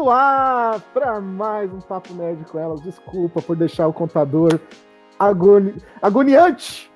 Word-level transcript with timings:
no 0.00 0.08
ar 0.08 0.80
para 0.94 1.20
mais 1.20 1.70
um 1.70 1.78
Papo 1.78 2.14
Nerd 2.14 2.42
com 2.50 2.58
elas. 2.58 2.80
Desculpa 2.80 3.42
por 3.42 3.54
deixar 3.54 3.86
o 3.86 3.92
contador 3.92 4.58
agoni... 5.18 5.74
agoniante, 6.00 6.90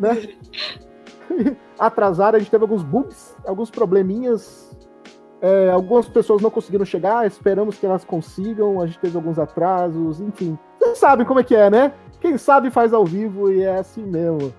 né? 0.00 0.16
Atrasado, 1.78 2.34
a 2.34 2.40
gente 2.40 2.50
teve 2.50 2.64
alguns 2.64 2.82
bugs, 2.82 3.36
alguns 3.46 3.70
probleminhas. 3.70 4.76
É, 5.40 5.70
algumas 5.70 6.08
pessoas 6.08 6.42
não 6.42 6.50
conseguiram 6.50 6.84
chegar, 6.84 7.24
esperamos 7.24 7.78
que 7.78 7.86
elas 7.86 8.04
consigam. 8.04 8.80
A 8.80 8.86
gente 8.86 8.98
teve 8.98 9.16
alguns 9.16 9.38
atrasos, 9.38 10.20
enfim. 10.20 10.58
Vocês 10.80 10.98
sabem 10.98 11.24
como 11.24 11.38
é 11.38 11.44
que 11.44 11.54
é, 11.54 11.70
né? 11.70 11.94
Quem 12.20 12.36
sabe 12.36 12.68
faz 12.68 12.92
ao 12.92 13.04
vivo 13.04 13.52
e 13.52 13.62
é 13.62 13.76
assim 13.76 14.04
mesmo. 14.04 14.52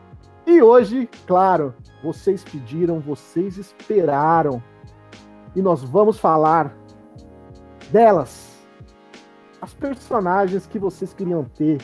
E 0.48 0.62
hoje, 0.62 1.10
claro, 1.28 1.74
vocês 2.02 2.42
pediram, 2.42 3.02
vocês 3.02 3.58
esperaram. 3.58 4.64
E 5.54 5.62
nós 5.62 5.84
vamos 5.84 6.18
falar 6.18 6.74
delas. 7.92 8.56
As 9.62 9.74
personagens 9.74 10.68
que 10.68 10.78
vocês 10.78 11.14
queriam 11.14 11.44
ter. 11.44 11.80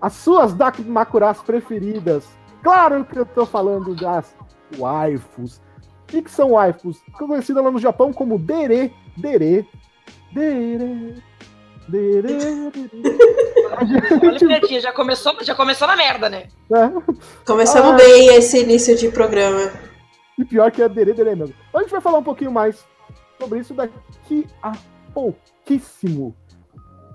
As 0.00 0.12
suas 0.12 0.54
Dakimakuras 0.54 1.40
preferidas. 1.42 2.26
Claro 2.62 3.04
que 3.04 3.18
eu 3.18 3.26
tô 3.26 3.46
falando 3.46 3.94
das 3.94 4.34
waifus. 4.76 5.60
O 6.02 6.22
que 6.22 6.30
são 6.30 6.52
waifus? 6.52 7.02
Conhecida 7.18 7.62
lá 7.62 7.70
no 7.70 7.78
Japão 7.78 8.12
como 8.12 8.38
Dere, 8.38 8.94
Dere, 9.16 9.68
Dere, 10.32 11.22
Dere, 11.88 12.32
Dere. 12.32 13.20
Olha, 14.66 14.80
já 14.80 14.92
começou, 14.92 15.36
já 15.42 15.54
começou 15.54 15.88
na 15.88 15.96
merda, 15.96 16.28
né? 16.28 16.48
É. 16.72 16.90
Começamos 17.44 17.92
ah, 17.92 17.96
bem 17.96 18.34
esse 18.34 18.62
início 18.62 18.96
de 18.96 19.08
programa. 19.10 19.72
E 20.38 20.44
pior 20.44 20.70
que 20.70 20.82
é 20.82 20.88
Dere, 20.88 21.12
Dere 21.12 21.34
mesmo. 21.34 21.54
A 21.74 21.80
gente 21.80 21.90
vai 21.90 22.00
falar 22.00 22.18
um 22.18 22.24
pouquinho 22.24 22.52
mais 22.52 22.84
sobre 23.40 23.60
isso 23.60 23.74
daqui 23.74 24.46
a 24.62 24.72
pouquíssimo. 25.16 26.36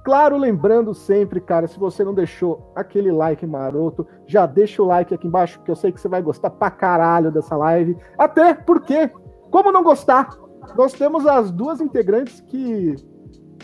Claro, 0.04 0.36
lembrando 0.36 0.92
sempre, 0.96 1.40
cara, 1.40 1.68
se 1.68 1.78
você 1.78 2.04
não 2.04 2.16
deixou 2.16 2.72
aquele 2.76 3.12
like 3.12 3.46
maroto, 3.46 4.08
já 4.26 4.48
deixa 4.48 4.82
o 4.82 4.88
like 4.88 5.14
aqui 5.14 5.28
embaixo, 5.28 5.60
porque 5.60 5.70
eu 5.70 5.76
sei 5.76 5.92
que 5.92 6.02
você 6.02 6.08
vai 6.08 6.24
gostar 6.24 6.50
pra 6.50 6.72
caralho 6.72 7.32
dessa 7.32 7.56
live. 7.56 7.96
Até 8.18 8.56
porque, 8.56 9.12
como 9.52 9.72
não 9.72 9.84
gostar? 9.84 10.36
Nós 10.76 10.94
temos 10.94 11.28
as 11.28 11.52
duas 11.52 11.80
integrantes 11.80 12.42
que 12.42 12.96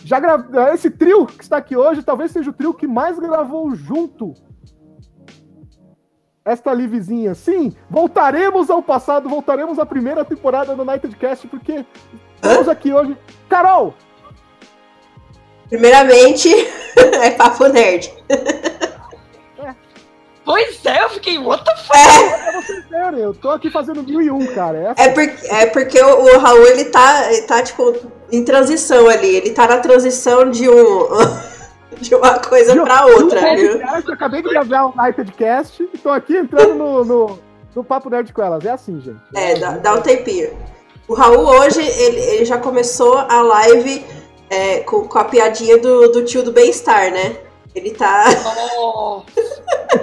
já 0.04 0.20
gravaram. 0.20 0.72
Esse 0.72 0.92
trio 0.92 1.26
que 1.26 1.42
está 1.42 1.58
aqui 1.58 1.76
hoje 1.76 2.04
talvez 2.04 2.30
seja 2.30 2.52
o 2.52 2.54
trio 2.54 2.76
que 2.76 2.86
mais 2.86 3.18
gravou 3.18 3.74
junto. 3.74 4.36
Esta 6.46 6.72
livezinha. 6.72 7.34
Sim, 7.34 7.76
voltaremos 7.90 8.70
ao 8.70 8.84
passado, 8.84 9.28
voltaremos 9.28 9.80
à 9.80 9.86
primeira 9.88 10.24
temporada 10.24 10.76
do 10.76 10.86
Nightcast, 10.86 11.48
porque 11.48 11.84
estamos 12.36 12.70
aqui 12.70 12.94
hoje. 12.94 13.18
Carol, 13.50 13.96
Primeiramente, 15.70 16.50
é 17.22 17.32
papo 17.32 17.68
nerd. 17.68 18.14
Pois 20.48 20.86
é, 20.86 21.04
eu 21.04 21.10
fiquei, 21.10 21.38
what 21.38 21.62
the 21.66 21.76
fuck? 21.76 22.94
É. 22.94 23.26
Eu 23.26 23.34
tô 23.34 23.50
aqui 23.50 23.70
fazendo 23.70 24.02
mil 24.02 24.22
e 24.22 24.32
um, 24.32 24.46
cara. 24.54 24.96
É, 24.98 25.04
é, 25.04 25.10
porque, 25.10 25.48
é 25.48 25.66
porque 25.66 26.02
o, 26.02 26.36
o, 26.36 26.40
Raul, 26.40 26.66
ele 26.68 26.86
tá, 26.86 27.34
ele 27.34 27.42
tá, 27.42 27.62
tipo, 27.62 27.94
em 28.32 28.46
transição 28.46 29.10
ali. 29.10 29.36
Ele 29.36 29.50
tá 29.50 29.68
na 29.68 29.80
transição 29.80 30.50
de 30.50 30.70
um... 30.70 31.08
de 32.00 32.16
uma 32.16 32.40
coisa 32.40 32.74
de, 32.74 32.82
pra 32.82 33.06
outra, 33.08 33.56
viu? 33.56 33.82
Eu 33.82 34.14
acabei 34.14 34.42
de 34.42 34.50
gravar 34.50 34.88
um 34.88 34.96
Nightcast 34.96 35.90
e 35.94 35.98
tô 35.98 36.10
aqui 36.10 36.38
entrando 36.38 36.76
no, 36.76 37.04
no, 37.04 37.40
no 37.76 37.84
Papo 37.84 38.10
Nerd 38.10 38.32
com 38.32 38.42
elas. 38.42 38.64
É 38.64 38.72
assim, 38.72 39.02
gente. 39.02 39.20
É, 39.36 39.56
dá, 39.60 39.72
dá 39.72 39.96
um 39.96 40.02
tempinho. 40.02 40.58
O 41.08 41.14
Raul 41.14 41.46
hoje, 41.46 41.82
ele, 41.82 42.20
ele 42.20 42.46
já 42.46 42.58
começou 42.58 43.18
a 43.18 43.42
live 43.42 44.06
é, 44.50 44.80
com, 44.82 45.08
com, 45.08 45.20
a 45.20 45.24
piadinha 45.24 45.78
do, 45.78 46.12
do 46.12 46.24
tio 46.24 46.44
do 46.44 46.52
bem-estar, 46.52 47.12
né? 47.12 47.38
Ele 47.76 47.92
tá. 47.92 48.26
Oh, 48.80 49.22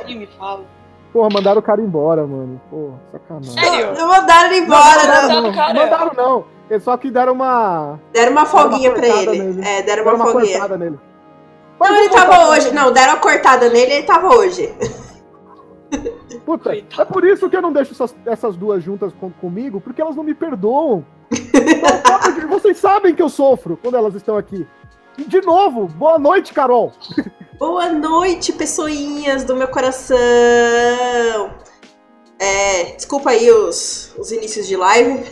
me 0.06 0.26
fala. 0.38 0.64
Porra, 1.12 1.28
mandaram 1.32 1.60
o 1.60 1.62
cara 1.62 1.80
embora, 1.80 2.26
mano. 2.26 2.60
Porra, 2.70 3.00
sacanagem. 3.12 3.52
Sério? 3.52 3.94
Não, 3.94 4.08
mandaram 4.08 4.50
ele 4.50 4.64
embora, 4.64 5.06
não. 5.06 5.28
Não, 5.28 5.42
não, 5.42 5.52
não 5.52 5.74
mandaram, 5.74 6.12
não. 6.14 6.44
Eles 6.68 6.82
só 6.82 6.96
que 6.96 7.10
deram 7.10 7.32
uma. 7.32 8.00
Deram 8.12 8.32
uma 8.32 8.46
folguinha 8.46 8.92
deram 8.92 9.06
uma 9.06 9.22
pra 9.22 9.32
ele. 9.32 9.42
Nele. 9.42 9.68
É, 9.68 9.82
deram, 9.82 10.04
deram 10.04 10.16
uma, 10.16 10.24
uma 10.24 10.32
folguinha. 10.32 10.68
nele. 10.76 10.98
Mas 11.78 11.90
não, 11.90 11.98
ele 11.98 12.08
tava 12.08 12.48
hoje. 12.48 12.72
Não, 12.72 12.92
deram 12.92 13.12
uma 13.14 13.20
cortada 13.20 13.68
nele 13.68 13.92
ele 13.92 14.06
tava 14.06 14.28
hoje. 14.28 14.74
Puta, 16.44 16.74
é 16.74 17.04
por 17.04 17.24
isso 17.24 17.48
que 17.48 17.56
eu 17.56 17.62
não 17.62 17.72
deixo 17.72 17.92
essas, 17.92 18.14
essas 18.26 18.56
duas 18.56 18.82
juntas 18.82 19.12
com, 19.20 19.30
comigo, 19.30 19.80
porque 19.80 20.02
elas 20.02 20.16
não 20.16 20.24
me 20.24 20.34
perdoam. 20.34 21.04
Então, 21.30 22.48
vocês 22.48 22.78
sabem 22.78 23.14
que 23.14 23.22
eu 23.22 23.28
sofro 23.28 23.78
quando 23.80 23.96
elas 23.96 24.14
estão 24.14 24.36
aqui. 24.36 24.66
E 25.18 25.24
de 25.24 25.40
novo, 25.40 25.86
boa 25.86 26.18
noite, 26.18 26.52
Carol. 26.52 26.92
Boa 27.58 27.90
noite, 27.92 28.52
pessoinhas 28.52 29.44
do 29.44 29.54
meu 29.54 29.68
coração. 29.68 30.18
É, 32.38 32.94
desculpa 32.96 33.30
aí 33.30 33.50
os, 33.50 34.14
os 34.18 34.32
inícios 34.32 34.66
de 34.66 34.76
live 34.76 35.24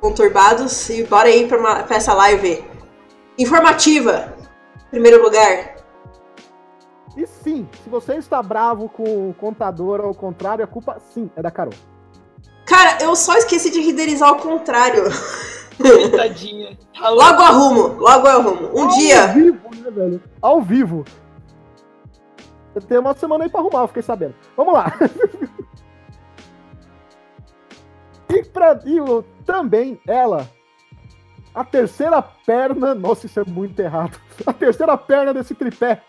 conturbados 0.00 0.88
e 0.88 1.04
bora 1.04 1.28
aí 1.28 1.46
pra, 1.46 1.58
uma, 1.58 1.82
pra 1.82 1.96
essa 1.96 2.14
live 2.14 2.64
informativa. 3.38 4.36
Em 4.86 4.90
primeiro 4.90 5.22
lugar. 5.22 5.76
E 7.16 7.26
sim, 7.26 7.68
se 7.82 7.90
você 7.90 8.14
está 8.14 8.42
bravo 8.42 8.88
com 8.88 9.30
o 9.30 9.34
contador 9.34 10.00
ao 10.00 10.14
contrário, 10.14 10.64
a 10.64 10.68
culpa 10.68 10.98
sim 11.12 11.30
é 11.36 11.42
da 11.42 11.50
Carol. 11.50 11.74
Cara, 12.72 12.96
eu 13.02 13.14
só 13.14 13.36
esqueci 13.36 13.68
de 13.68 13.80
renderizar 13.80 14.30
ao 14.30 14.36
contrário. 14.36 15.04
Coitadinha. 15.76 16.78
Logo 16.98 17.42
arrumo, 17.42 18.00
logo 18.00 18.26
eu 18.26 18.40
arrumo. 18.40 18.70
Um 18.72 18.84
ao 18.84 18.88
dia. 18.96 19.24
Ao 19.24 19.34
vivo, 19.34 19.70
né, 19.76 19.90
velho? 19.90 20.22
Ao 20.40 20.62
vivo. 20.62 21.04
Eu 22.74 22.80
tenho 22.80 23.02
uma 23.02 23.14
semana 23.14 23.44
aí 23.44 23.50
pra 23.50 23.60
arrumar, 23.60 23.80
eu 23.80 23.88
fiquei 23.88 24.02
sabendo. 24.02 24.34
Vamos 24.56 24.72
lá. 24.72 24.90
e, 28.30 28.42
pra, 28.44 28.80
e 28.86 28.96
também 29.44 30.00
ela, 30.08 30.48
a 31.54 31.64
terceira 31.64 32.22
perna. 32.22 32.94
Nossa, 32.94 33.26
isso 33.26 33.38
é 33.38 33.44
muito 33.44 33.78
errado. 33.80 34.18
A 34.46 34.52
terceira 34.54 34.96
perna 34.96 35.34
desse 35.34 35.54
tripé. 35.54 36.02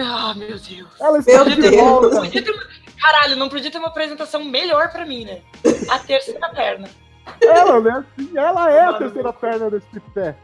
Ah, 0.00 0.34
meu 0.36 0.58
Deus. 0.58 1.00
Ela 1.00 1.18
está 1.20 1.44
meu 1.44 1.54
de 1.54 1.62
Deus. 1.62 1.76
volta. 1.76 2.22
Caralho, 3.06 3.36
não 3.36 3.48
podia 3.48 3.70
ter 3.70 3.78
uma 3.78 3.86
apresentação 3.86 4.44
melhor 4.44 4.90
pra 4.90 5.06
mim, 5.06 5.24
né? 5.24 5.40
A 5.88 5.96
terceira 6.00 6.48
perna. 6.48 6.88
Ela, 7.40 7.80
né? 7.80 8.04
Ela 8.34 8.72
é 8.72 8.80
a 8.80 8.94
terceira 8.94 9.32
perna 9.32 9.70
desse 9.70 9.86
tripé. 9.90 10.36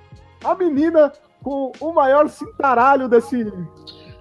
A 0.45 0.55
menina 0.55 1.13
com 1.43 1.73
o 1.81 1.93
maior 1.93 2.29
cintaralho 2.29 3.09
desse, 3.09 3.53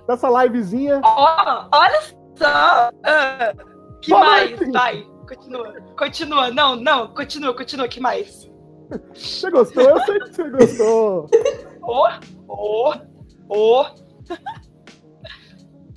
dessa 0.08 0.28
livezinha. 0.44 1.02
Oh, 1.04 1.68
olha 1.72 2.02
só! 2.36 2.90
Uh, 2.90 4.00
que 4.02 4.10
Boa 4.10 4.26
mais? 4.26 4.50
Noite. 4.50 4.72
Vai, 4.72 5.08
continua. 5.28 5.82
Continua. 5.96 6.50
Não, 6.50 6.76
não, 6.76 7.08
continua, 7.10 7.54
continua. 7.56 7.88
Que 7.88 8.00
mais? 8.00 8.50
Você 9.14 9.52
gostou? 9.52 9.84
Eu 9.84 10.00
sei 10.00 10.20
que 10.20 10.34
você 10.34 10.50
gostou. 10.50 11.30
Oh, 11.84 12.08
oh, 12.48 12.94
oh. 13.50 13.86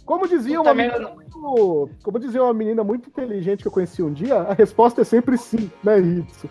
Como 0.04 0.28
dizia 0.28 0.60
uma 0.60 0.74
menina 0.74 1.23
muito, 1.44 1.90
como 2.02 2.18
dizia 2.18 2.42
uma 2.42 2.54
menina 2.54 2.82
muito 2.82 3.08
inteligente 3.08 3.62
que 3.62 3.68
eu 3.68 3.72
conheci 3.72 4.02
um 4.02 4.12
dia, 4.12 4.36
a 4.36 4.54
resposta 4.54 5.02
é 5.02 5.04
sempre 5.04 5.36
sim, 5.36 5.70
né, 5.82 5.96
Ritsu? 5.96 6.48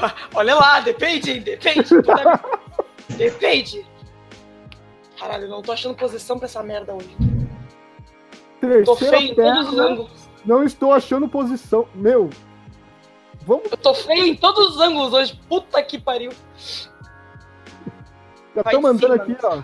Olha 0.34 0.54
lá, 0.54 0.80
depende, 0.80 1.40
depende. 1.40 1.88
depende. 3.16 3.86
Caralho, 5.18 5.48
não 5.48 5.62
tô 5.62 5.72
achando 5.72 5.94
posição 5.94 6.38
pra 6.38 6.46
essa 6.46 6.62
merda 6.62 6.94
hoje. 6.94 7.16
Terceira 8.60 8.84
tô 8.84 8.96
feio 8.96 9.34
perna, 9.34 9.60
em 9.60 9.64
todos 9.64 9.72
os 9.72 9.78
ângulos. 9.78 10.30
Não 10.44 10.64
estou 10.64 10.92
achando 10.92 11.28
posição. 11.28 11.86
Meu. 11.94 12.30
Vamos. 13.42 13.70
Eu 13.70 13.76
tô 13.76 13.94
feio 13.94 14.24
em 14.24 14.36
todos 14.36 14.76
os 14.76 14.80
ângulos 14.80 15.12
hoje. 15.12 15.40
Puta 15.48 15.82
que 15.82 15.98
pariu. 15.98 16.32
Já 18.54 18.62
tô 18.64 18.80
mandando 18.80 19.14
aqui, 19.14 19.36
ó. 19.42 19.62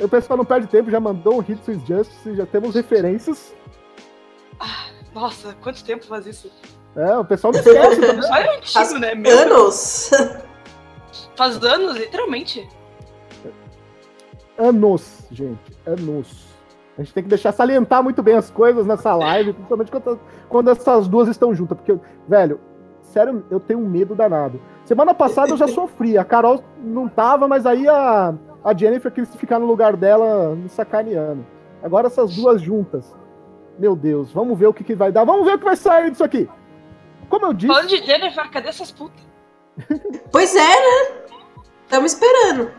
O 0.00 0.08
pessoal 0.08 0.36
não 0.36 0.44
perde 0.44 0.68
tempo, 0.68 0.90
já 0.90 1.00
mandou 1.00 1.38
um 1.38 1.40
Hits 1.40 1.66
with 1.66 1.82
Justice, 1.86 2.36
já 2.36 2.46
temos 2.46 2.74
referências. 2.74 3.54
Ah, 4.60 4.86
nossa, 5.12 5.54
quanto 5.60 5.84
tempo 5.84 6.04
faz 6.06 6.26
isso? 6.26 6.50
É, 6.94 7.16
o 7.16 7.24
pessoal 7.24 7.52
não 7.52 7.60
esquece. 7.60 8.00
também. 8.00 8.30
é 8.30 8.56
antigo, 8.56 8.72
faz 8.72 8.92
né? 8.92 9.14
Meu 9.14 9.38
anos! 9.38 10.10
Faz 11.36 11.62
anos, 11.62 11.96
literalmente. 11.96 12.68
Anos, 14.56 15.24
gente. 15.30 15.78
Anos. 15.86 16.48
A 16.96 17.02
gente 17.02 17.14
tem 17.14 17.22
que 17.22 17.28
deixar 17.28 17.52
salientar 17.52 18.02
muito 18.02 18.20
bem 18.24 18.34
as 18.34 18.50
coisas 18.50 18.84
nessa 18.84 19.14
live, 19.14 19.52
principalmente 19.52 19.90
quando, 19.90 20.20
quando 20.48 20.70
essas 20.70 21.06
duas 21.06 21.28
estão 21.28 21.54
juntas. 21.54 21.78
Porque, 21.78 21.96
velho, 22.26 22.60
sério, 23.02 23.44
eu 23.50 23.60
tenho 23.60 23.78
um 23.78 23.88
medo 23.88 24.16
danado. 24.16 24.60
Semana 24.84 25.14
passada 25.14 25.50
eu 25.50 25.56
já 25.56 25.68
sofri. 25.68 26.18
A 26.18 26.24
Carol 26.24 26.64
não 26.82 27.08
tava, 27.08 27.46
mas 27.46 27.66
aí 27.66 27.86
a, 27.86 28.34
a 28.64 28.74
Jennifer 28.74 29.10
quis 29.10 29.34
ficar 29.36 29.58
no 29.58 29.66
lugar 29.66 29.96
dela 29.96 30.54
me 30.54 30.68
sacaneando. 30.68 31.46
Agora 31.82 32.08
essas 32.08 32.34
duas 32.34 32.60
juntas. 32.60 33.14
Meu 33.78 33.94
Deus, 33.94 34.32
vamos 34.32 34.58
ver 34.58 34.66
o 34.66 34.74
que, 34.74 34.82
que 34.82 34.94
vai 34.94 35.12
dar. 35.12 35.24
Vamos 35.24 35.46
ver 35.46 35.54
o 35.54 35.58
que 35.58 35.64
vai 35.64 35.76
sair 35.76 36.10
disso 36.10 36.24
aqui. 36.24 36.48
Como 37.28 37.46
eu 37.46 37.52
disse. 37.52 37.72
Falando 37.72 37.88
de 37.88 38.04
Jennifer, 38.04 38.50
cadê 38.50 38.68
essas 38.68 38.90
putas? 38.90 39.22
pois 40.32 40.54
é, 40.56 40.58
né? 40.58 41.22
Estamos 41.84 42.12
esperando. 42.12 42.70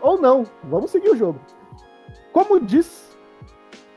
Ou 0.00 0.20
não, 0.20 0.44
vamos 0.64 0.90
seguir 0.90 1.10
o 1.10 1.16
jogo. 1.16 1.40
Como 2.32 2.60
diz, 2.60 3.16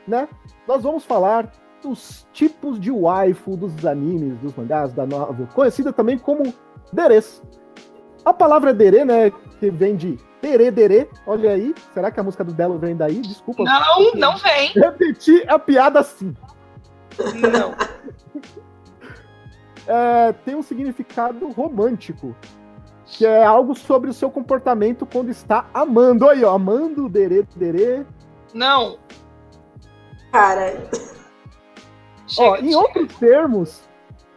né? 0.06 0.28
Nós 0.66 0.82
vamos 0.82 1.04
falar 1.04 1.52
dos 1.82 2.26
tipos 2.32 2.80
de 2.80 2.90
waifu 2.90 3.56
dos 3.56 3.84
animes, 3.84 4.38
dos 4.38 4.54
mangás, 4.54 4.92
da 4.92 5.04
novel, 5.04 5.48
conhecida 5.54 5.92
também 5.92 6.18
como 6.18 6.52
deres. 6.92 7.42
A 8.24 8.32
palavra 8.32 8.72
dere, 8.72 9.04
né, 9.04 9.30
que 9.58 9.70
vem 9.70 9.96
de 9.96 10.18
dere 10.42 10.70
dere, 10.70 11.08
olha 11.26 11.52
aí, 11.52 11.74
será 11.94 12.10
que 12.10 12.18
a 12.20 12.22
música 12.22 12.42
do 12.44 12.52
Delo 12.52 12.76
vem 12.78 12.96
daí? 12.96 13.20
Desculpa. 13.20 13.62
Não, 13.62 14.12
não 14.14 14.36
vem. 14.36 14.72
Repetir 14.72 15.48
a 15.48 15.58
piada 15.58 16.00
assim. 16.00 16.34
Não. 17.40 17.74
É, 19.84 20.32
tem 20.44 20.54
um 20.54 20.62
significado 20.62 21.50
romântico, 21.50 22.36
que 23.04 23.26
é 23.26 23.44
algo 23.44 23.74
sobre 23.74 24.08
o 24.08 24.12
seu 24.12 24.30
comportamento 24.30 25.04
quando 25.04 25.28
está 25.30 25.66
amando. 25.74 26.28
Aí, 26.28 26.44
ó, 26.44 26.54
amando, 26.54 27.08
dere, 27.08 27.42
dere. 27.56 28.06
Não. 28.54 28.96
Cara, 30.30 30.88
Ó, 32.38 32.54
Chega, 32.56 32.60
em 32.60 32.66
chega. 32.68 32.78
outros 32.78 33.14
termos, 33.16 33.82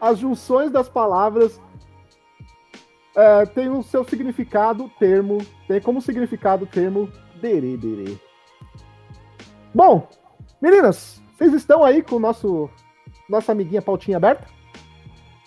as 0.01 0.17
junções 0.17 0.71
das 0.71 0.89
palavras 0.89 1.61
é, 3.15 3.45
têm 3.45 3.69
o 3.69 3.81
seu 3.81 4.03
significado 4.03 4.89
termo, 5.00 5.38
tem 5.67 5.81
como 5.81 6.01
significado 6.01 6.65
o 6.65 6.67
termo 6.67 7.09
dere, 7.41 7.77
dere. 7.77 8.21
Bom, 9.73 10.07
meninas, 10.62 11.21
vocês 11.33 11.53
estão 11.53 11.83
aí 11.83 12.01
com 12.01 12.15
o 12.15 12.19
nosso 12.19 12.69
nossa 13.29 13.51
amiguinha 13.51 13.81
pautinha 13.81 14.17
aberta? 14.17 14.47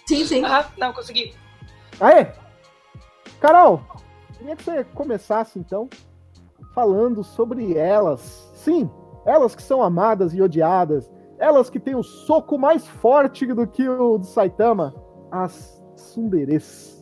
sim, 0.07 0.25
sim. 0.25 0.45
Ah, 0.45 0.67
não, 0.79 0.93
consegui. 0.93 1.35
Aê! 2.01 2.29
Carol, 3.41 3.83
queria 4.37 4.57
que 4.57 4.65
você 4.65 4.85
começasse 4.85 5.59
então 5.59 5.89
falando 6.75 7.23
sobre 7.23 7.77
elas. 7.77 8.51
Sim, 8.55 8.91
elas 9.27 9.55
que 9.55 9.63
são 9.63 9.83
amadas 9.83 10.33
e 10.33 10.41
odiadas, 10.41 11.11
elas 11.39 11.69
que 11.69 11.79
têm 11.79 11.95
o 11.95 12.03
soco 12.03 12.59
mais 12.59 12.87
forte 12.87 13.47
do 13.47 13.67
que 13.67 13.89
o 13.89 14.19
do 14.19 14.27
Saitama, 14.27 14.95
as 15.31 15.81
tsunderes. 15.95 16.98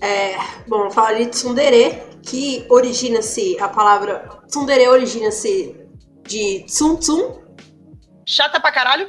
É, 0.00 0.36
bom, 0.66 0.90
falar 0.90 1.14
de 1.14 1.26
tsundere, 1.26 2.02
que 2.22 2.64
origina-se, 2.68 3.56
a 3.60 3.68
palavra 3.68 4.28
tsundere 4.48 4.88
origina-se 4.88 5.74
de 6.26 6.64
tsum 6.66 6.96
tsum, 6.96 7.42
Chata 8.26 8.58
pra 8.60 8.72
caralho? 8.72 9.08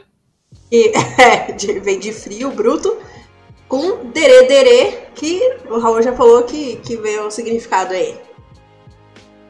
que 0.70 0.92
é, 1.20 1.52
de- 1.54 1.80
vem 1.80 2.00
de 2.00 2.12
frio, 2.12 2.52
bruto, 2.52 2.98
com 3.68 4.06
dere 4.12 4.48
dere, 4.48 4.98
que 5.16 5.40
o 5.70 5.80
Raul 5.80 6.02
já 6.02 6.14
falou 6.14 6.44
que, 6.44 6.76
que 6.78 6.98
veio 6.98 7.28
o 7.28 7.32
significado 7.32 7.94
aí. 7.94 8.20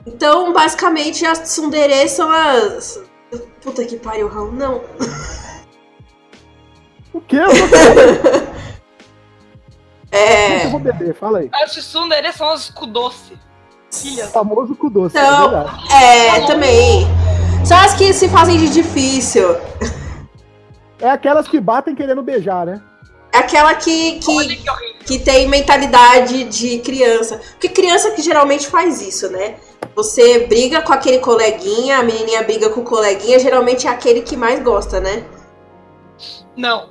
Então, 0.05 0.53
basicamente, 0.53 1.25
as 1.25 1.39
tsundere 1.39 2.07
são 2.07 2.29
as... 2.31 3.01
Puta 3.61 3.83
que 3.85 3.97
pariu, 3.97 4.27
Raul, 4.27 4.51
não. 4.51 4.83
O 7.11 7.19
que? 7.21 7.37
É... 10.75 10.79
vou 10.79 10.93
beber, 10.93 11.15
fala 11.15 11.39
aí. 11.39 11.49
As 11.53 11.71
tsundere 11.73 12.31
são 12.33 12.49
as 12.49 12.69
kudoce. 12.69 13.37
Filhas. 13.91 14.31
Famoso 14.31 14.75
cu 14.75 14.89
doce, 14.89 15.17
Então, 15.17 15.65
é 15.91 16.37
é, 16.37 16.45
também. 16.45 17.07
São 17.63 17.77
as 17.77 17.93
que 17.93 18.11
se 18.13 18.27
fazem 18.27 18.57
de 18.57 18.69
difícil. 18.69 19.55
É 20.99 21.09
aquelas 21.09 21.47
que 21.47 21.59
batem 21.59 21.95
querendo 21.95 22.21
beijar, 22.21 22.65
né? 22.65 22.81
É 23.33 23.39
aquela 23.39 23.75
que, 23.75 24.19
que, 24.19 24.55
que 24.55 24.95
que 25.05 25.19
tem 25.19 25.47
mentalidade 25.47 26.45
de 26.45 26.79
criança. 26.79 27.39
Porque 27.51 27.69
criança 27.69 28.11
que 28.11 28.21
geralmente 28.21 28.67
faz 28.67 29.01
isso, 29.01 29.29
né? 29.29 29.57
Você 29.95 30.47
briga 30.47 30.81
com 30.81 30.91
aquele 30.91 31.19
coleguinha, 31.19 31.99
a 31.99 32.03
menininha 32.03 32.43
briga 32.43 32.69
com 32.69 32.81
o 32.81 32.83
coleguinha, 32.83 33.39
geralmente 33.39 33.87
é 33.87 33.89
aquele 33.89 34.21
que 34.21 34.35
mais 34.35 34.61
gosta, 34.61 34.99
né? 34.99 35.23
Não. 36.57 36.89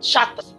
Chata. 0.00 0.53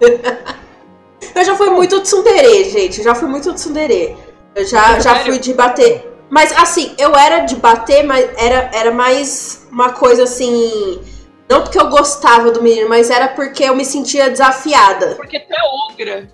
Eu 1.34 1.44
já 1.44 1.54
fui 1.56 1.70
muito 1.70 2.00
tsundere, 2.00 2.64
gente. 2.70 3.02
Já 3.02 3.14
fui 3.14 3.28
muito 3.28 3.52
tsundere. 3.54 4.16
Eu 4.54 4.64
já, 4.64 4.98
já 4.98 5.16
fui 5.24 5.38
de 5.38 5.52
bater. 5.54 6.04
Mas 6.30 6.52
assim, 6.52 6.94
eu 6.98 7.14
era 7.16 7.40
de 7.40 7.56
bater, 7.56 8.02
mas 8.04 8.28
era, 8.36 8.70
era 8.74 8.90
mais 8.90 9.66
uma 9.70 9.92
coisa 9.92 10.24
assim. 10.24 11.00
Não 11.48 11.62
porque 11.62 11.78
eu 11.78 11.88
gostava 11.88 12.50
do 12.50 12.62
menino, 12.62 12.88
mas 12.88 13.08
era 13.10 13.28
porque 13.28 13.64
eu 13.64 13.74
me 13.74 13.84
sentia 13.84 14.28
desafiada. 14.28 15.14
Porque 15.16 15.40
tu 15.40 15.52
é 15.52 15.90
ogra. 15.92 16.28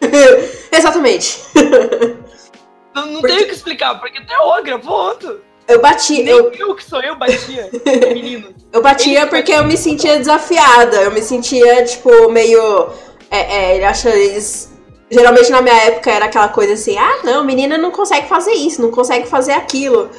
Exatamente. 0.72 1.40
Não, 2.94 3.06
não 3.06 3.20
Porque- 3.20 3.26
tenho 3.34 3.42
o 3.42 3.48
que 3.48 3.54
explicar, 3.54 3.98
porque 3.98 4.20
tu 4.20 4.32
é 4.32 4.38
ogra, 4.38 4.78
ponto. 4.78 5.40
Eu 5.66 5.80
bati, 5.80 6.22
Nem 6.22 6.26
eu, 6.26 6.52
eu, 6.52 6.74
que 6.74 6.84
sou 6.84 7.00
eu 7.00 7.16
batia. 7.16 7.70
Meninos. 8.12 8.54
eu 8.72 8.82
batia 8.82 9.26
porque 9.26 9.52
eu 9.52 9.64
me 9.64 9.76
sentia 9.76 10.18
desafiada. 10.18 11.02
Eu 11.02 11.10
me 11.10 11.22
sentia, 11.22 11.84
tipo, 11.84 12.30
meio. 12.30 12.90
É, 13.30 13.38
é, 13.38 13.76
ele 13.76 13.84
acha 13.84 14.10
eles. 14.10 14.72
Geralmente 15.10 15.50
na 15.50 15.62
minha 15.62 15.76
época 15.84 16.10
era 16.10 16.24
aquela 16.24 16.48
coisa 16.48 16.72
assim, 16.72 16.96
ah 16.98 17.20
não, 17.22 17.44
menina 17.44 17.78
não 17.78 17.90
consegue 17.90 18.26
fazer 18.26 18.52
isso, 18.52 18.82
não 18.82 18.90
consegue 18.90 19.28
fazer 19.28 19.52
aquilo. 19.52 20.10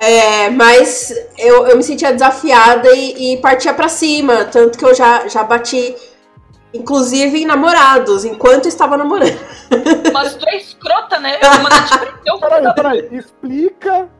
É, 0.00 0.50
mas 0.50 1.14
eu, 1.38 1.66
eu 1.66 1.76
me 1.76 1.82
sentia 1.82 2.12
desafiada 2.12 2.90
e, 2.92 3.34
e 3.34 3.36
partia 3.36 3.72
pra 3.72 3.88
cima. 3.88 4.44
Tanto 4.46 4.76
que 4.76 4.84
eu 4.84 4.94
já, 4.94 5.28
já 5.28 5.44
bati, 5.44 5.94
inclusive 6.74 7.42
em 7.42 7.46
namorados, 7.46 8.24
enquanto 8.24 8.66
estava 8.66 8.96
namorando. 8.96 9.38
Mas 10.12 10.34
tu 10.34 10.48
é 10.48 10.56
escrota, 10.56 11.18
né? 11.18 11.38
Eu 11.40 11.62
mandar 11.62 11.86
te 11.86 11.98
prender 11.98 12.34
o 12.34 12.38
Peraí, 12.40 12.74
peraí. 12.74 13.08
Explica 13.12 14.10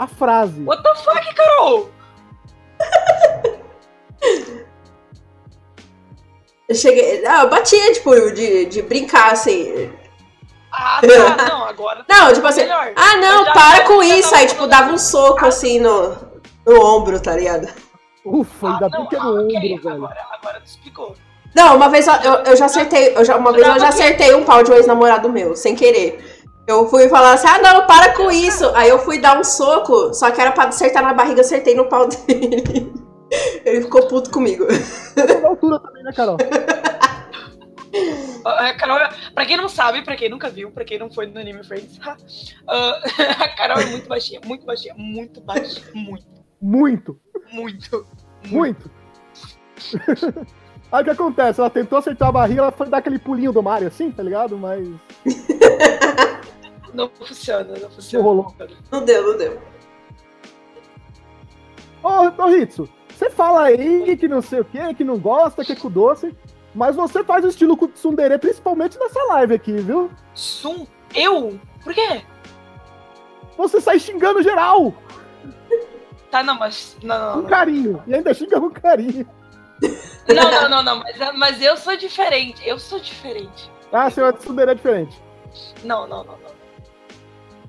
a 0.00 0.06
frase. 0.06 0.64
What 0.64 0.82
the 0.82 0.94
fuck, 0.94 1.34
Carol? 1.34 1.90
Eu 6.66 6.74
cheguei. 6.74 7.26
Ah, 7.26 7.42
eu 7.42 7.50
batia, 7.50 7.92
tipo, 7.92 8.14
de, 8.30 8.64
de 8.64 8.80
brincar, 8.80 9.32
assim. 9.32 9.90
Ah, 10.72 11.00
tá, 11.36 11.48
não, 11.48 11.64
agora 11.64 12.02
tá 12.04 12.16
Não, 12.16 12.32
tipo 12.32 12.46
assim, 12.46 12.62
melhor. 12.62 12.92
ah 12.96 13.16
não, 13.16 13.44
para 13.52 13.84
com 13.84 14.02
já 14.02 14.16
isso. 14.16 14.34
Aí, 14.34 14.46
tipo, 14.46 14.66
dava 14.66 14.90
um 14.90 14.96
soco 14.98 15.44
assim 15.44 15.78
no, 15.80 16.16
no 16.66 16.82
ombro, 16.82 17.20
tá 17.20 17.36
ligado? 17.36 17.68
Ufa, 18.24 18.68
Ah, 18.68 18.72
ainda 18.74 18.88
não, 18.88 19.00
bem 19.00 19.08
que 19.08 19.16
é 19.16 19.18
ah, 19.18 19.24
no 19.24 19.44
ok, 19.44 19.44
ombro, 19.44 19.82
velho. 19.82 19.96
Agora, 19.96 20.26
agora 20.32 20.60
tu 20.60 20.66
explicou. 20.66 21.14
Não, 21.54 21.76
uma 21.76 21.88
vez 21.90 22.06
eu, 22.06 22.14
eu, 22.46 22.56
já 22.56 22.66
acertei. 22.66 23.14
Eu 23.16 23.24
já, 23.24 23.36
uma 23.36 23.52
vez 23.52 23.66
eu 23.66 23.80
já 23.80 23.88
acertei 23.88 24.34
um 24.34 24.44
pau 24.44 24.62
de 24.62 24.70
um 24.70 24.74
ex-namorado 24.74 25.28
meu, 25.28 25.54
sem 25.56 25.74
querer. 25.74 26.29
Eu 26.66 26.88
fui 26.88 27.08
falar 27.08 27.32
assim, 27.32 27.48
ah 27.48 27.58
não, 27.58 27.86
para 27.86 28.14
com 28.14 28.30
isso. 28.30 28.68
Aí 28.74 28.88
eu 28.88 28.98
fui 29.00 29.20
dar 29.20 29.38
um 29.38 29.44
soco, 29.44 30.14
só 30.14 30.30
que 30.30 30.40
era 30.40 30.52
pra 30.52 30.64
acertar 30.64 31.02
na 31.02 31.12
barriga, 31.14 31.40
acertei 31.40 31.74
no 31.74 31.88
pau 31.88 32.08
dele. 32.08 32.92
Ele 33.64 33.82
ficou 33.82 34.06
puto 34.08 34.30
comigo. 34.30 34.66
Na 35.42 35.48
altura 35.48 35.78
também, 35.80 36.02
né, 36.02 36.12
Carol? 36.12 36.36
Ah, 38.44 38.68
A 38.68 38.74
Carol, 38.74 38.98
pra 39.34 39.44
quem 39.46 39.56
não 39.56 39.68
sabe, 39.68 40.02
pra 40.02 40.16
quem 40.16 40.28
nunca 40.28 40.48
viu, 40.48 40.70
pra 40.70 40.84
quem 40.84 40.98
não 40.98 41.10
foi 41.10 41.26
no 41.26 41.38
Anime 41.40 41.64
Friends, 41.64 41.98
ah, 42.68 43.00
a 43.38 43.48
Carol 43.56 43.80
é 43.80 43.86
muito 43.86 44.08
baixinha, 44.08 44.40
muito 44.44 44.64
baixinha, 44.64 44.94
muito 44.96 45.40
baixinha, 45.40 45.86
muito, 45.94 46.26
Muito, 46.60 47.20
muito, 47.52 48.06
muito. 48.46 48.90
Aí 50.92 51.02
o 51.02 51.04
que 51.04 51.10
acontece? 51.10 51.60
Ela 51.60 51.70
tentou 51.70 51.98
acertar 51.98 52.28
a 52.28 52.32
barriga, 52.32 52.62
ela 52.62 52.72
foi 52.72 52.88
dar 52.88 52.98
aquele 52.98 53.18
pulinho 53.18 53.52
do 53.52 53.62
Mario 53.62 53.88
assim, 53.88 54.10
tá 54.10 54.22
ligado? 54.22 54.56
Mas 54.58 54.88
Não 56.92 57.08
funciona, 57.08 57.64
não 57.74 57.80
não 57.82 57.90
funciona. 57.90 58.24
rolou. 58.24 58.54
Não 58.90 59.04
deu, 59.04 59.22
não 59.30 59.38
deu. 59.38 59.60
Ô, 62.02 62.42
ô 62.42 62.46
Ritsu, 62.48 62.88
você 63.08 63.30
fala 63.30 63.64
aí 63.64 64.16
que 64.16 64.26
não 64.26 64.42
sei 64.42 64.60
o 64.60 64.64
que, 64.64 64.94
que 64.94 65.04
não 65.04 65.18
gosta, 65.18 65.64
que 65.64 65.72
é 65.72 65.76
com 65.76 65.90
doce, 65.90 66.34
mas 66.74 66.96
você 66.96 67.22
faz 67.22 67.44
o 67.44 67.48
estilo 67.48 67.76
Tsundere 67.88 68.38
principalmente 68.38 68.98
nessa 68.98 69.22
live 69.34 69.54
aqui, 69.54 69.72
viu? 69.72 70.10
Sum, 70.34 70.86
eu? 71.14 71.58
Por 71.84 71.94
quê? 71.94 72.22
Você 73.56 73.80
sai 73.80 73.98
xingando 73.98 74.42
geral, 74.42 74.92
Tá, 76.30 76.44
não, 76.44 76.56
mas. 76.56 76.96
Não, 77.02 77.18
não, 77.18 77.32
com 77.34 77.40
não. 77.42 77.48
carinho, 77.48 78.02
e 78.06 78.14
ainda 78.14 78.32
xinga 78.32 78.60
com 78.60 78.70
carinho. 78.70 79.26
Não, 80.28 80.50
não, 80.50 80.68
não, 80.68 80.82
não, 80.82 80.96
mas, 81.00 81.36
mas 81.36 81.62
eu 81.62 81.76
sou 81.76 81.96
diferente. 81.96 82.66
Eu 82.66 82.78
sou 82.78 83.00
diferente. 83.00 83.70
Ah, 83.92 84.08
seu 84.10 84.32
Tsundere 84.32 84.70
é 84.72 84.74
diferente. 84.74 85.20
Não, 85.82 86.06
não, 86.06 86.22
não, 86.24 86.34
não. 86.38 86.50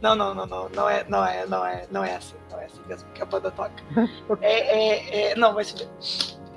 Não, 0.01 0.15
não, 0.15 0.33
não, 0.33 0.45
não, 0.47 0.69
não 0.69 0.89
é, 0.89 1.05
não 1.07 1.25
é, 1.25 1.45
não 1.45 1.65
é, 1.65 1.85
não 1.91 2.03
é 2.03 2.15
assim, 2.15 2.35
não 2.51 2.59
é 2.59 2.65
assim 2.65 2.81
mesmo 2.87 3.07
que 3.13 3.21
a 3.21 3.25
banda 3.25 3.51
toca. 3.51 3.71
É, 4.41 4.53
é, 5.29 5.31
é, 5.31 5.35
não, 5.35 5.53
vai 5.53 5.63
se. 5.63 5.75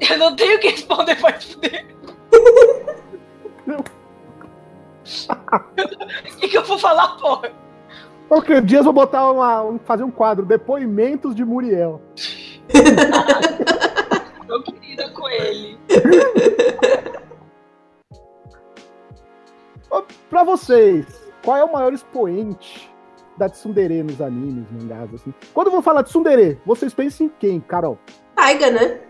Eu 0.01 0.19
não 0.19 0.35
tenho 0.35 0.57
o 0.57 0.61
que 0.61 0.69
responder, 0.71 1.15
vai 1.17 1.39
se 1.41 1.53
fuder. 1.55 1.87
O 6.27 6.37
que, 6.41 6.49
que 6.49 6.57
eu 6.59 6.65
vou 6.65 6.79
falar, 6.79 7.17
porra? 7.19 7.51
Qualquer 8.29 8.63
dia 8.63 8.79
eu 8.79 8.85
vou 8.85 8.93
botar 8.93 9.31
uma, 9.31 9.63
um- 9.63 9.79
fazer 9.79 10.03
um 10.03 10.11
quadro, 10.11 10.45
Depoimentos 10.47 11.35
de 11.35 11.45
Muriel. 11.45 12.01
Tô 14.47 14.63
querida 14.63 15.11
com 15.11 15.29
ele. 15.29 15.79
Pra 20.29 20.43
vocês, 20.43 21.07
qual 21.45 21.57
é 21.57 21.65
o 21.65 21.73
maior 21.73 21.93
expoente 21.93 22.91
da 23.37 23.49
tsundere 23.49 24.03
nos 24.03 24.21
animes, 24.21 24.67
mangás, 24.71 25.13
assim? 25.15 25.33
Quando 25.53 25.69
eu 25.69 25.73
vou 25.73 25.83
falar 25.83 26.03
de 26.03 26.09
tsundere, 26.09 26.61
vocês 26.67 26.93
pensam 26.93 27.27
em 27.27 27.33
quem, 27.39 27.61
Carol? 27.61 27.99
Taiga, 28.35 28.71
né? 28.71 29.01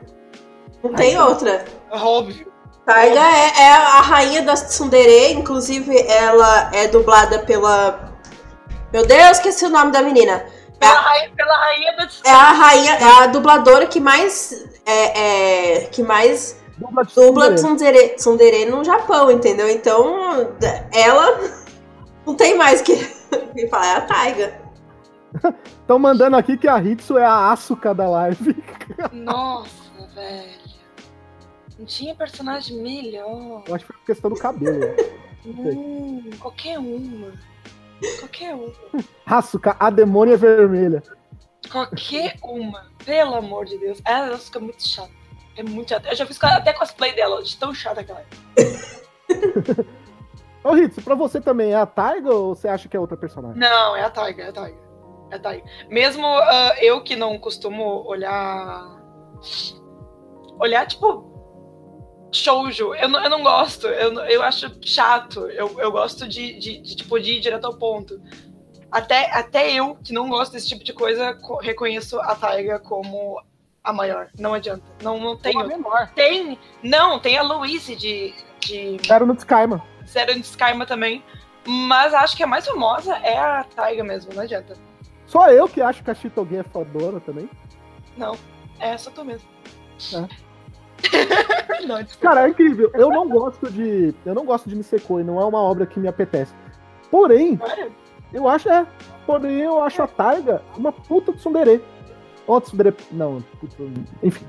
Não 0.83 0.93
tem 0.93 1.19
outra. 1.19 1.65
Óbvio. 1.91 2.53
Taiga 2.85 3.21
é, 3.21 3.63
é 3.63 3.73
a 3.73 4.01
rainha 4.03 4.43
das 4.43 4.69
tsundere, 4.69 5.33
inclusive 5.33 5.97
ela 6.07 6.71
é 6.75 6.89
dublada 6.89 7.39
pela... 7.41 8.13
Meu 8.93 9.07
Deus, 9.07 9.39
esqueci 9.39 9.65
o 9.65 9.71
nome 9.71 9.91
da 9.91 10.03
menina. 10.03 10.45
Pela 10.79 11.01
rainha, 11.01 11.31
pela 11.35 11.57
rainha 11.57 11.97
da 11.97 12.09
É 12.27 12.31
a 12.31 12.53
rainha, 12.53 12.93
é 12.93 13.23
a 13.23 13.27
dubladora 13.29 13.87
que 13.87 13.99
mais... 13.99 14.69
É, 14.87 15.81
é, 15.81 15.81
que 15.87 16.03
mais 16.03 16.63
Dubla 16.77 17.05
de 17.05 17.15
dubla 17.15 17.55
tsundere. 17.55 18.15
tsundere, 18.17 18.65
no 18.67 18.83
Japão, 18.83 19.31
entendeu? 19.31 19.69
Então, 19.69 20.57
ela 20.93 21.41
não 22.27 22.35
tem 22.35 22.57
mais 22.57 22.83
que, 22.83 22.97
que 22.97 23.69
falar, 23.69 23.87
é 23.87 23.97
a 23.97 24.01
Taiga. 24.01 24.65
Estão 25.81 25.99
mandando 25.99 26.37
aqui 26.37 26.57
que 26.57 26.69
a 26.69 26.79
Hitsu 26.79 27.19
é 27.19 27.25
a 27.25 27.53
Asuka 27.53 27.95
da 27.95 28.09
live. 28.09 28.63
Nossa, 29.13 29.69
velho. 30.15 30.65
Não 31.79 31.87
tinha 31.87 32.15
personagem 32.15 32.81
melhor. 32.81 33.63
Eu 33.67 33.75
acho 33.75 33.85
que 33.85 33.93
foi 33.93 33.97
por 34.01 34.07
questão 34.07 34.31
do 34.31 34.37
cabelo. 34.37 34.95
Hum, 35.45 36.31
qualquer 36.39 36.79
uma. 36.79 37.33
Qualquer 38.21 38.55
uma. 38.55 38.73
Asuka, 39.27 39.77
a 39.79 39.91
demônia 39.91 40.37
vermelha. 40.37 41.03
Qualquer 41.75 42.37
uma. 42.41 42.87
Pelo 43.05 43.35
amor 43.35 43.65
de 43.65 43.77
Deus. 43.77 44.01
Ela 44.05 44.39
fica 44.39 44.61
muito 44.61 44.87
chata. 44.87 45.11
É 45.57 45.63
muito 45.65 45.89
chata. 45.89 46.09
Eu 46.09 46.15
já 46.15 46.25
fiz 46.25 46.39
até 46.41 46.73
cosplay 46.73 47.13
dela, 47.17 47.43
de 47.43 47.57
tão 47.57 47.75
chata 47.75 48.05
que 48.05 48.13
ela 48.13 48.21
é. 48.21 48.25
Ô, 50.63 50.77
Hitsu, 50.77 51.03
pra 51.03 51.17
você 51.17 51.41
também 51.41 51.73
é 51.73 51.75
a 51.75 51.85
Taiga 51.85 52.33
ou 52.33 52.55
você 52.55 52.69
acha 52.69 52.89
que 52.89 52.97
é 52.97 53.01
outra 53.01 53.17
personagem? 53.17 53.59
Não, 53.59 53.97
é 53.97 54.05
a 54.05 54.09
Taiga, 54.09 54.45
é 54.45 54.49
a 54.51 54.53
Taiga. 54.53 54.79
É 55.33 55.35
a 55.35 55.39
Taiga. 55.41 55.65
Mesmo 55.89 56.25
ah, 56.25 56.77
eu 56.81 57.03
que 57.03 57.17
não 57.17 57.37
costumo 57.41 58.07
olhar. 58.07 59.03
Olhar, 60.61 60.87
tipo. 60.87 61.35
Shoujo. 62.31 62.95
Eu 62.95 63.09
não, 63.09 63.21
eu 63.21 63.31
não 63.31 63.43
gosto. 63.43 63.89
Eu, 63.89 64.13
eu 64.27 64.43
acho 64.45 64.71
chato. 64.81 65.41
Eu, 65.49 65.81
eu 65.81 65.91
gosto 65.91 66.29
de, 66.29 66.57
de, 66.57 66.81
de, 66.81 66.95
tipo, 66.95 67.19
de 67.19 67.33
ir 67.33 67.41
direto 67.41 67.65
ao 67.65 67.77
ponto. 67.77 68.23
Até, 68.91 69.31
até 69.33 69.73
eu, 69.73 69.97
que 70.03 70.13
não 70.13 70.29
gosto 70.29 70.53
desse 70.53 70.69
tipo 70.69 70.85
de 70.85 70.93
coisa, 70.93 71.35
co- 71.35 71.57
reconheço 71.59 72.21
a 72.21 72.35
Taiga 72.35 72.79
como 72.79 73.41
a 73.83 73.93
maior. 73.93 74.29
Não 74.39 74.55
adianta. 74.55 74.85
Não, 75.03 75.19
não 75.19 75.37
tem. 75.37 75.57
Ou 75.57 75.63
a 75.63 75.67
menor. 75.67 76.09
Tem. 76.15 76.59
Não, 76.83 77.19
tem 77.19 77.37
a 77.37 77.43
Louise 77.43 77.95
de. 77.97 78.33
de 78.61 78.99
Era 79.11 79.27
no 79.27 79.35
Tsukaima. 79.35 79.83
Zero 80.07 80.33
in 80.33 80.41
Skyma 80.41 80.87
também. 80.87 81.23
Mas 81.67 82.13
acho 82.13 82.37
que 82.37 82.43
a 82.43 82.47
mais 82.47 82.67
famosa 82.67 83.17
é 83.17 83.39
a 83.39 83.65
Taiga 83.65 84.05
mesmo, 84.05 84.33
não 84.35 84.43
adianta. 84.43 84.75
Só 85.27 85.49
eu 85.51 85.67
que 85.67 85.81
acho 85.81 86.05
que 86.05 86.11
a 86.11 86.15
Shitogen 86.15 86.59
é 86.59 86.63
fodona 86.63 87.19
também. 87.21 87.49
Não, 88.17 88.37
é 88.79 88.97
só 88.99 89.11
tu 89.11 89.25
mesmo. 89.25 89.49
não, 91.87 92.03
desculpa. 92.03 92.19
Cara, 92.21 92.47
é 92.47 92.51
incrível. 92.51 92.91
Eu 92.95 93.09
não 93.11 93.29
gosto 93.29 93.71
de. 93.71 94.15
Eu 94.25 94.35
não 94.35 94.45
gosto 94.45 94.69
de 94.69 94.77
Nisekoi, 94.77 95.23
não 95.25 95.41
é 95.41 95.45
uma 95.45 95.61
obra 95.61 95.87
que 95.87 95.99
me 95.99 96.09
apetece. 96.09 96.53
Porém, 97.11 97.59
Olha, 97.63 97.91
eu 98.35 98.49
acho 98.49 98.69
é. 98.69 98.87
Porém, 99.27 99.61
eu 99.61 99.83
acho 99.83 100.03
a 100.03 100.07
Taiga 100.07 100.63
uma 100.77 100.93
puta 100.93 101.33
tsundere. 101.33 101.83
Ó, 102.47 102.61
tsundere. 102.61 102.95
Não, 103.11 103.43
puta. 103.59 103.77
Enfim. 104.23 104.45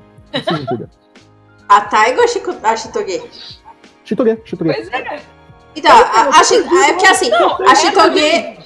A 1.70 1.82
Taiga 1.82 2.20
ou 2.20 2.26
a, 2.26 2.28
Chico, 2.28 2.54
a 2.62 2.76
Shitoge? 2.76 3.24
Shitogen, 4.04 4.42
Shitogen. 4.44 4.74
Pois 4.74 4.88
é. 4.92 5.22
Então, 5.76 5.92
a, 5.92 6.40
a, 6.40 6.44
Shi- 6.44 6.56
é 6.56 6.94
porque 6.94 7.08
assim, 7.08 7.30
Não, 7.30 7.58
a 7.62 7.72
é 7.72 7.76
Shitoge. 7.76 8.58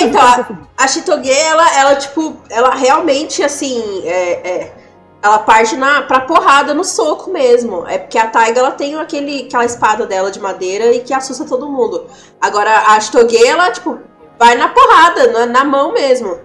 Então, 0.00 0.20
a, 0.20 0.84
a 0.84 0.88
Shitoge, 0.88 1.30
ela, 1.30 1.78
ela, 1.78 1.96
tipo, 1.96 2.36
ela 2.50 2.74
realmente, 2.74 3.42
assim, 3.42 4.02
é, 4.04 4.32
é, 4.48 4.74
ela 5.22 5.38
parte 5.38 5.76
na, 5.76 6.02
pra 6.02 6.20
porrada 6.20 6.74
no 6.74 6.84
soco 6.84 7.30
mesmo. 7.30 7.86
É 7.86 7.98
porque 7.98 8.18
a 8.18 8.26
Taiga, 8.26 8.60
ela 8.60 8.72
tem 8.72 8.96
aquele, 8.96 9.44
aquela 9.46 9.64
espada 9.64 10.06
dela 10.06 10.30
de 10.30 10.40
madeira 10.40 10.92
e 10.92 11.00
que 11.00 11.14
assusta 11.14 11.44
todo 11.44 11.68
mundo. 11.68 12.06
Agora, 12.40 12.70
a 12.88 13.00
Shitoge, 13.00 13.36
ela, 13.44 13.70
tipo, 13.70 13.98
vai 14.38 14.56
na 14.56 14.68
porrada, 14.68 15.32
na, 15.32 15.46
na 15.46 15.64
mão 15.64 15.92
mesmo. 15.92 16.40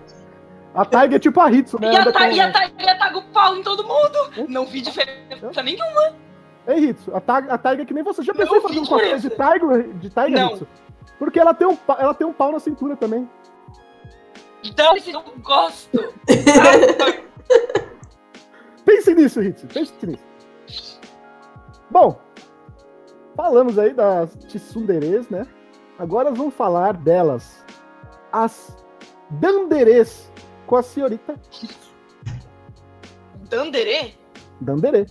A 0.74 0.86
Taiga 0.86 1.15
é 1.15 1.19
tipo 1.19 1.39
a 1.41 1.51
Hitsu, 1.51 1.79
né? 1.81 1.91
E 1.91 1.98
a, 1.98 2.01
Anda 2.01 2.12
Ta- 2.12 2.19
com- 2.19 2.31
e 2.31 2.39
a 2.39 2.51
Taiga 2.51 2.96
taga 2.98 3.17
o 3.17 3.24
pau 3.24 3.55
em 3.55 3.63
todo 3.63 3.84
mundo. 3.84 4.48
Não 4.48 4.65
vi 4.65 4.81
diferença 4.81 5.63
nenhuma. 5.63 6.13
Ei, 6.67 6.89
Hitsu, 6.89 7.13
a 7.15 7.19
Taiga, 7.19 7.53
a 7.53 7.58
Taiga 7.58 7.81
é 7.81 7.86
que 7.86 7.93
nem 7.93 8.03
você 8.03 8.22
já 8.22 8.34
pensou 8.34 8.58
em 8.58 8.62
fazer 8.62 8.79
um 8.79 8.86
cosplay 8.86 9.17
de 9.19 9.29
Taiga, 9.31 9.84
de 9.84 10.10
Taiga 10.10 10.39
Não. 10.39 10.51
Hitsu? 10.53 10.67
Porque 11.17 11.39
ela 11.39 11.53
tem, 11.53 11.67
um, 11.67 11.77
ela 11.98 12.13
tem 12.13 12.27
um 12.27 12.34
pau 12.34 12.51
na 12.51 12.60
cintura 12.60 12.96
também. 12.96 13.29
Então, 14.63 14.96
eu 14.96 15.13
não 15.13 15.24
gosto. 15.41 16.13
Pense 18.86 19.13
nisso, 19.13 19.41
Hitsu, 19.41 19.67
pense 19.67 19.93
nisso. 20.05 21.00
Bom, 21.89 22.19
falamos 23.36 23.77
aí 23.77 23.93
das 23.93 24.34
tsunderes, 24.48 25.29
né? 25.29 25.46
Agora 25.98 26.31
vamos 26.31 26.53
falar 26.53 26.93
delas. 26.93 27.58
As 28.31 28.75
danderes 29.29 30.31
com 30.67 30.75
a 30.75 30.83
senhorita 30.83 31.36
Hitsu. 31.51 31.89
Dandere? 33.50 34.17
Dandere. 34.62 35.07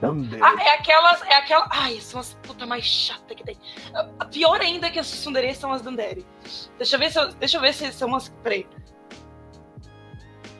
Dandere. 0.00 0.40
Ah, 0.42 0.54
é 0.62 0.74
aquelas. 0.74 1.22
É 1.22 1.34
aquela. 1.34 1.66
Ai, 1.70 2.00
são 2.00 2.20
as 2.20 2.34
puta 2.42 2.64
mais 2.66 2.84
chata 2.84 3.34
que 3.34 3.42
tem. 3.42 3.56
A- 3.92 4.08
A 4.20 4.24
pior 4.26 4.60
ainda 4.60 4.88
que 4.90 4.98
as 4.98 5.06
Sundere 5.08 5.52
são 5.54 5.72
as 5.72 5.82
Dandere. 5.82 6.24
Deixa 6.76 6.94
eu 6.94 7.00
ver 7.00 7.10
se 7.10 7.18
eu, 7.18 7.32
deixa 7.34 7.56
eu 7.56 7.60
ver 7.60 7.74
se 7.74 7.90
são 7.92 8.14
as. 8.14 8.28
Peraí. 8.28 8.66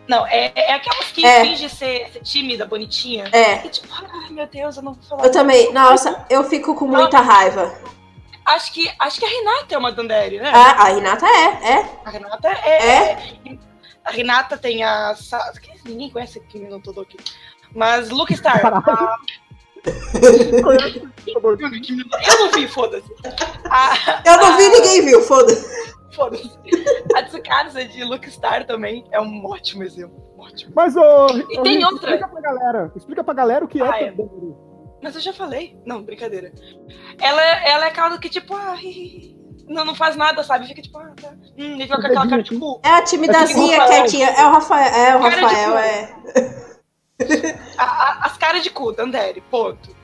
Não, 0.08 0.26
é, 0.26 0.50
é 0.56 0.72
aquelas 0.72 1.12
que 1.12 1.24
É. 1.24 1.42
fingem 1.44 1.68
ser, 1.68 2.08
ser 2.10 2.20
tímida, 2.22 2.64
bonitinha. 2.64 3.28
É, 3.30 3.64
E 3.66 3.68
tipo, 3.68 3.86
ai 3.92 4.30
meu 4.30 4.46
Deus, 4.46 4.76
eu 4.78 4.82
não 4.82 4.94
vou 4.94 5.02
falar. 5.04 5.24
eu 5.26 5.30
também. 5.30 5.72
Nossa, 5.72 6.24
eu 6.30 6.42
fico 6.44 6.74
com 6.74 6.86
muita 6.86 7.20
raiva. 7.20 7.72
Acho 8.48 8.72
que, 8.72 8.90
acho 8.98 9.18
que 9.20 9.24
a 9.24 9.28
Renata 9.28 9.74
é 9.74 9.78
uma 9.78 9.92
Dandere, 9.92 10.38
né? 10.40 10.50
A, 10.50 10.70
a 10.82 10.84
Renata 10.84 11.26
é, 11.26 11.72
é. 11.72 12.00
A 12.04 12.10
Renata 12.10 12.48
é. 12.48 13.58
A 14.04 14.10
Renata 14.10 14.56
tem 14.58 14.82
a. 14.82 15.14
Sa- 15.14 15.52
Ninguém 15.84 16.10
conhece 16.10 16.38
aqui 16.38 16.58
no 16.58 16.80
Todoki. 16.80 17.16
Mas 17.74 18.08
Luke 18.10 18.34
Star. 18.36 18.60
a- 18.64 19.16
Eu 22.26 22.38
não 22.38 22.50
vi, 22.52 22.68
foda-se. 22.68 23.12
A- 23.70 24.22
Eu 24.24 24.36
não 24.38 24.56
vi, 24.56 24.66
a- 24.66 24.70
ninguém 24.70 25.04
viu, 25.04 25.22
foda-se. 25.22 25.94
Foda-se. 26.14 26.50
A 27.14 27.22
Tsukasa 27.22 27.84
de 27.84 28.02
Luke 28.04 28.30
Star 28.30 28.66
também 28.66 29.04
é 29.12 29.20
um 29.20 29.44
ótimo 29.46 29.82
exemplo. 29.84 30.22
Ótimo. 30.38 30.72
Mas, 30.74 30.96
ô. 30.96 31.28
E 31.50 31.58
ô, 31.58 31.62
tem 31.62 31.76
Hitsu, 31.76 31.92
outra. 31.92 32.10
Explica 32.14 32.28
pra 32.28 32.40
galera. 32.40 32.92
Explica 32.96 33.24
pra 33.24 33.34
galera 33.34 33.64
o 33.64 33.68
que 33.68 33.82
Ah, 33.82 33.98
é, 34.00 34.04
é. 34.04 34.10
Dandere. 34.12 34.54
Mas 35.02 35.14
eu 35.14 35.20
já 35.20 35.32
falei. 35.32 35.76
Não, 35.86 36.02
brincadeira. 36.02 36.52
Ela, 37.20 37.42
ela 37.42 37.84
é 37.84 37.88
aquela 37.88 38.18
que, 38.18 38.28
tipo, 38.28 38.54
ah, 38.54 38.74
hi, 38.76 38.88
hi, 38.90 39.36
não, 39.68 39.84
não 39.84 39.94
faz 39.94 40.16
nada, 40.16 40.42
sabe? 40.42 40.66
Fica 40.66 40.82
tipo, 40.82 40.98
ah, 40.98 41.12
tá. 41.20 41.30
Hum, 41.56 41.76
e 41.76 41.82
fica 41.82 42.00
com 42.00 42.06
aquela 42.06 42.28
cara 42.28 42.42
de 42.42 42.58
cu. 42.58 42.80
É 42.84 42.88
a 42.90 43.02
timidazinha, 43.02 43.76
É 43.76 43.78
tipo 43.78 43.78
o 43.78 43.80
Rafael. 43.80 44.02
quietinha. 44.02 44.30
É 44.30 44.46
o 44.46 44.50
Rafael, 44.50 44.94
é 44.94 45.16
o 45.16 45.20
Cara 45.20 45.40
Rafael, 45.40 45.78
é. 45.78 46.14
A- 47.76 47.84
a- 47.84 48.26
as 48.26 48.36
caras 48.36 48.62
de 48.62 48.70
cu, 48.70 48.92
Dandere, 48.92 49.40
ponto. 49.50 49.96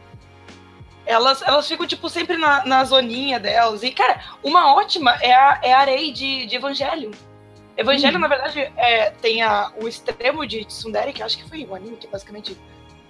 Elas, 1.06 1.42
elas 1.42 1.68
ficam, 1.68 1.86
tipo, 1.86 2.08
sempre 2.08 2.36
na, 2.36 2.64
na 2.64 2.82
zoninha 2.84 3.38
delas. 3.38 3.82
E, 3.82 3.90
cara, 3.90 4.20
uma 4.42 4.74
ótima 4.74 5.12
é 5.20 5.32
a, 5.34 5.60
é 5.62 5.72
a 5.72 5.80
Arei 5.80 6.12
de, 6.12 6.46
de 6.46 6.56
Evangelho. 6.56 7.10
Evangelho, 7.76 8.18
na 8.18 8.26
verdade, 8.28 8.72
é, 8.76 9.10
tem 9.10 9.42
a, 9.42 9.70
o 9.82 9.86
extremo 9.88 10.46
de 10.46 10.64
Tsundere, 10.64 11.12
que 11.12 11.22
acho 11.22 11.36
que 11.36 11.48
foi 11.48 11.64
o 11.64 11.74
anime 11.74 11.96
que 11.96 12.06
basicamente, 12.06 12.56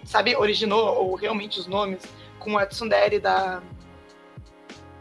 sabe, 0.05 0.37
originou, 0.37 0.97
ou 0.97 1.15
realmente 1.15 1.59
os 1.59 1.67
nomes, 1.67 2.03
com 2.39 2.59
a 2.59 2.67
Tsundere 2.67 3.19
da, 3.19 3.63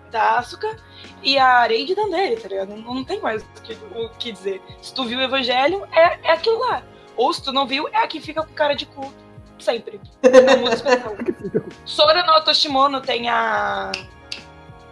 da 0.10 0.38
Asuka 0.38 0.78
e 1.22 1.38
a 1.38 1.58
Arei 1.58 1.86
de 1.86 1.96
Dandere, 1.96 2.38
tá 2.38 2.48
ligado? 2.48 2.70
Não, 2.70 2.94
não 2.94 3.04
tem 3.04 3.20
mais 3.20 3.42
o 3.42 3.62
que, 3.62 3.74
o 3.74 4.10
que 4.18 4.32
dizer. 4.32 4.62
Se 4.82 4.94
tu 4.94 5.04
viu 5.06 5.20
o 5.20 5.22
Evangelho, 5.22 5.86
é, 5.92 6.30
é 6.30 6.32
aquilo 6.32 6.60
lá. 6.60 6.84
Ou 7.18 7.34
se 7.34 7.44
tu 7.44 7.52
não 7.52 7.68
viu, 7.68 7.88
é 7.90 7.98
a 7.98 8.08
que 8.08 8.22
fica 8.22 8.44
com 8.44 8.54
cara 8.54 8.76
de 8.76 8.86
cu. 8.86 9.12
Sempre. 9.60 10.00
Não 10.24 10.60
muda 10.60 10.76
expressão. 10.76 11.16
Sora 11.86 12.24
no 12.26 12.44
Toshimono 12.44 13.02
tem 13.02 13.30
a. 13.30 13.92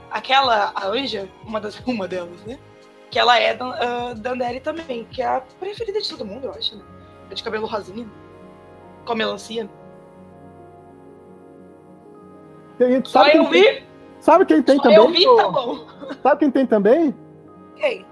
Aquela, 0.10 0.72
a 0.75 0.88
Anja, 0.88 1.30
uma, 1.44 1.60
das, 1.60 1.80
uma 1.86 2.08
delas, 2.08 2.41
né? 2.46 2.60
Que 3.10 3.20
ela 3.20 3.38
é 3.38 3.53
da 3.53 4.12
uh, 4.12 4.15
Dandere 4.15 4.60
também, 4.60 5.06
que 5.06 5.22
é 5.22 5.25
a 5.25 5.41
preferida 5.60 6.01
de 6.01 6.08
todo 6.08 6.25
mundo, 6.25 6.46
eu 6.46 6.51
acho, 6.51 6.75
né? 6.75 6.84
É 7.30 7.34
de 7.34 7.44
cabelo 7.44 7.68
rosinha. 7.68 8.08
Com 9.06 9.13
a 9.13 9.15
melancia. 9.15 9.70
Tem- 12.78 13.04
Só 13.06 13.24
sabe, 13.24 13.38
eu 13.38 13.44
quem 13.44 13.51
tem, 13.51 13.74
vi, 13.75 13.84
sabe 14.20 14.46
quem 14.46 14.62
tem 14.63 14.75
só 14.78 14.84
também? 14.84 14.98
eu 14.98 15.08
vi, 15.10 15.25
tá 15.25 15.50
bom. 15.50 15.86
Sabe 16.24 16.40
quem 16.40 16.51
tem 16.51 16.66
também? 16.66 17.16
Quem? 17.75 18.06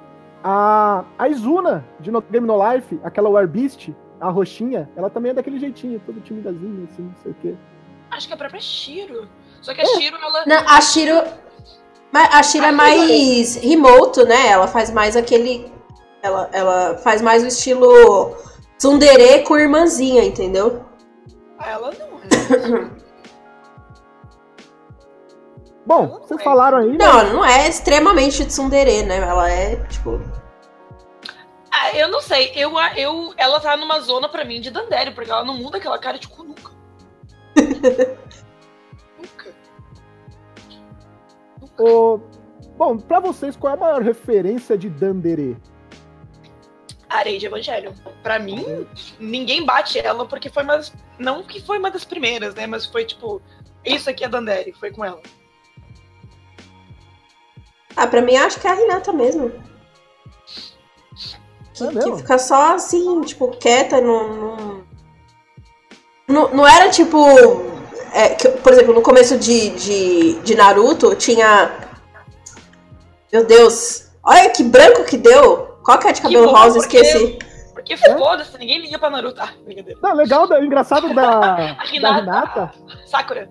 A, 0.43 1.03
a 1.17 1.27
Izuna, 1.27 1.85
de 1.99 2.11
no 2.11 2.21
Game 2.21 2.45
No 2.47 2.57
Life, 2.71 2.99
aquela 3.03 3.29
War 3.29 3.47
Beast, 3.47 3.89
a 4.21 4.29
roxinha, 4.29 4.89
ela 4.95 5.09
também 5.09 5.31
é 5.31 5.33
daquele 5.33 5.59
jeitinho, 5.59 6.01
todo 6.05 6.19
timidazinho, 6.21 6.87
assim, 6.91 7.03
não 7.03 7.15
sei 7.21 7.31
o 7.31 7.35
quê. 7.41 7.55
Acho 8.11 8.27
que 8.27 8.33
é 8.33 8.35
a 8.35 8.37
própria 8.39 8.59
Shiro. 8.61 9.27
Só 9.61 9.73
que 9.73 9.81
a 9.81 9.85
Shiro, 9.85 10.15
ela. 10.17 10.45
Não, 10.45 10.57
a 10.67 10.81
Shiro. 10.81 11.23
Mas 12.11 12.33
a 12.33 12.41
Shira 12.41 12.67
é 12.67 12.71
mais 12.71 13.55
remoto, 13.57 14.25
né? 14.25 14.47
Ela 14.47 14.67
faz 14.67 14.89
mais 14.91 15.15
aquele. 15.15 15.71
Ela, 16.23 16.49
ela 16.51 16.97
faz 16.97 17.21
mais 17.21 17.43
o 17.43 17.47
estilo 17.47 18.35
tsundere 18.77 19.43
com 19.43 19.57
irmãzinha, 19.57 20.23
entendeu? 20.23 20.83
Ah, 21.57 21.71
Ela 21.71 21.91
não. 21.91 22.89
Bom, 25.89 26.19
vocês 26.19 26.43
falaram 26.43 26.77
aí? 26.77 26.95
Não, 26.95 27.19
ela 27.19 27.33
não 27.33 27.43
é 27.43 27.67
extremamente 27.67 28.45
tsundere, 28.45 29.01
né? 29.01 29.17
Ela 29.17 29.49
é, 29.49 29.75
tipo. 29.87 30.21
Ah, 31.71 31.91
eu 31.97 32.09
não 32.09 32.21
sei. 32.21 32.51
Eu, 32.55 32.73
eu, 32.95 33.33
ela 33.35 33.59
tá 33.59 33.75
numa 33.75 33.99
zona 34.01 34.29
pra 34.29 34.45
mim 34.45 34.61
de 34.61 34.69
Dandere, 34.69 35.09
porque 35.15 35.31
ela 35.31 35.43
não 35.43 35.55
muda 35.57 35.77
aquela 35.79 35.97
cara 35.97 36.19
de 36.19 36.27
cu 36.27 36.43
nunca. 36.45 36.71
nunca. 39.17 39.55
Ô, 41.79 42.19
Bom, 42.77 42.97
pra 42.99 43.19
vocês, 43.19 43.55
qual 43.55 43.73
é 43.73 43.75
a 43.75 43.79
maior 43.79 44.01
referência 44.03 44.77
de 44.77 44.89
Dandere? 44.89 45.57
Areia 47.09 47.39
de 47.39 47.47
Evangelho. 47.47 47.95
Pra 48.21 48.37
mim, 48.37 48.85
ninguém 49.19 49.65
bate 49.65 49.97
ela 49.97 50.23
porque 50.27 50.49
foi 50.51 50.61
uma. 50.61 50.77
das- 50.77 50.93
Não 51.17 51.41
que 51.41 51.59
foi 51.59 51.79
uma 51.79 51.89
das 51.89 52.05
primeiras, 52.05 52.53
né? 52.53 52.67
Mas 52.67 52.85
foi 52.85 53.05
tipo. 53.05 53.41
Isso 53.83 54.07
aqui 54.07 54.23
é 54.23 54.29
Dandere, 54.29 54.71
foi 54.73 54.91
com 54.91 55.03
ela. 55.03 55.19
Ah, 57.95 58.07
pra 58.07 58.21
mim 58.21 58.35
acho 58.35 58.59
que 58.59 58.67
é 58.67 58.71
a 58.71 58.73
Renata 58.75 59.11
mesmo. 59.11 59.51
Que, 61.73 61.83
É 61.83 61.87
que 61.87 61.95
mesmo? 61.95 62.17
fica 62.17 62.37
só 62.37 62.75
assim, 62.75 63.21
tipo, 63.21 63.47
quieta, 63.57 63.99
não. 64.01 64.35
Não, 64.35 64.83
não, 66.27 66.47
não 66.55 66.67
era 66.67 66.89
tipo. 66.89 67.17
é, 68.13 68.29
que- 68.29 68.49
por 68.49 68.71
exemplo, 68.73 68.93
no 68.93 69.01
começo 69.01 69.37
de, 69.37 69.69
de, 69.71 70.33
de 70.41 70.55
Naruto 70.55 71.15
tinha. 71.15 71.71
Meu 73.31 73.45
Deus! 73.45 74.07
Olha 74.23 74.49
que 74.49 74.63
branco 74.63 75.03
que 75.05 75.17
deu! 75.17 75.77
Qual 75.83 75.97
que 75.99 76.07
é 76.07 76.11
de 76.11 76.21
cabelo 76.21 76.47
bom, 76.47 76.53
rosa? 76.55 76.79
porque- 76.79 76.97
Esqueci. 76.97 77.39
Porque 77.73 77.95
foda-se, 77.97 78.57
ninguém 78.57 78.81
liga 78.81 78.99
pra 78.99 79.09
Naruto. 79.09 79.41
Ah, 79.41 79.49
brincadeira. 79.63 79.99
Não, 80.03 80.13
legal, 80.13 80.47
da- 80.47 80.59
engraçado 80.63 81.13
da, 81.13 81.39
da 81.39 81.55
A 81.79 81.85
Hinata. 81.91 82.19
Renata. 82.19 82.71
Sakura. 83.05 83.49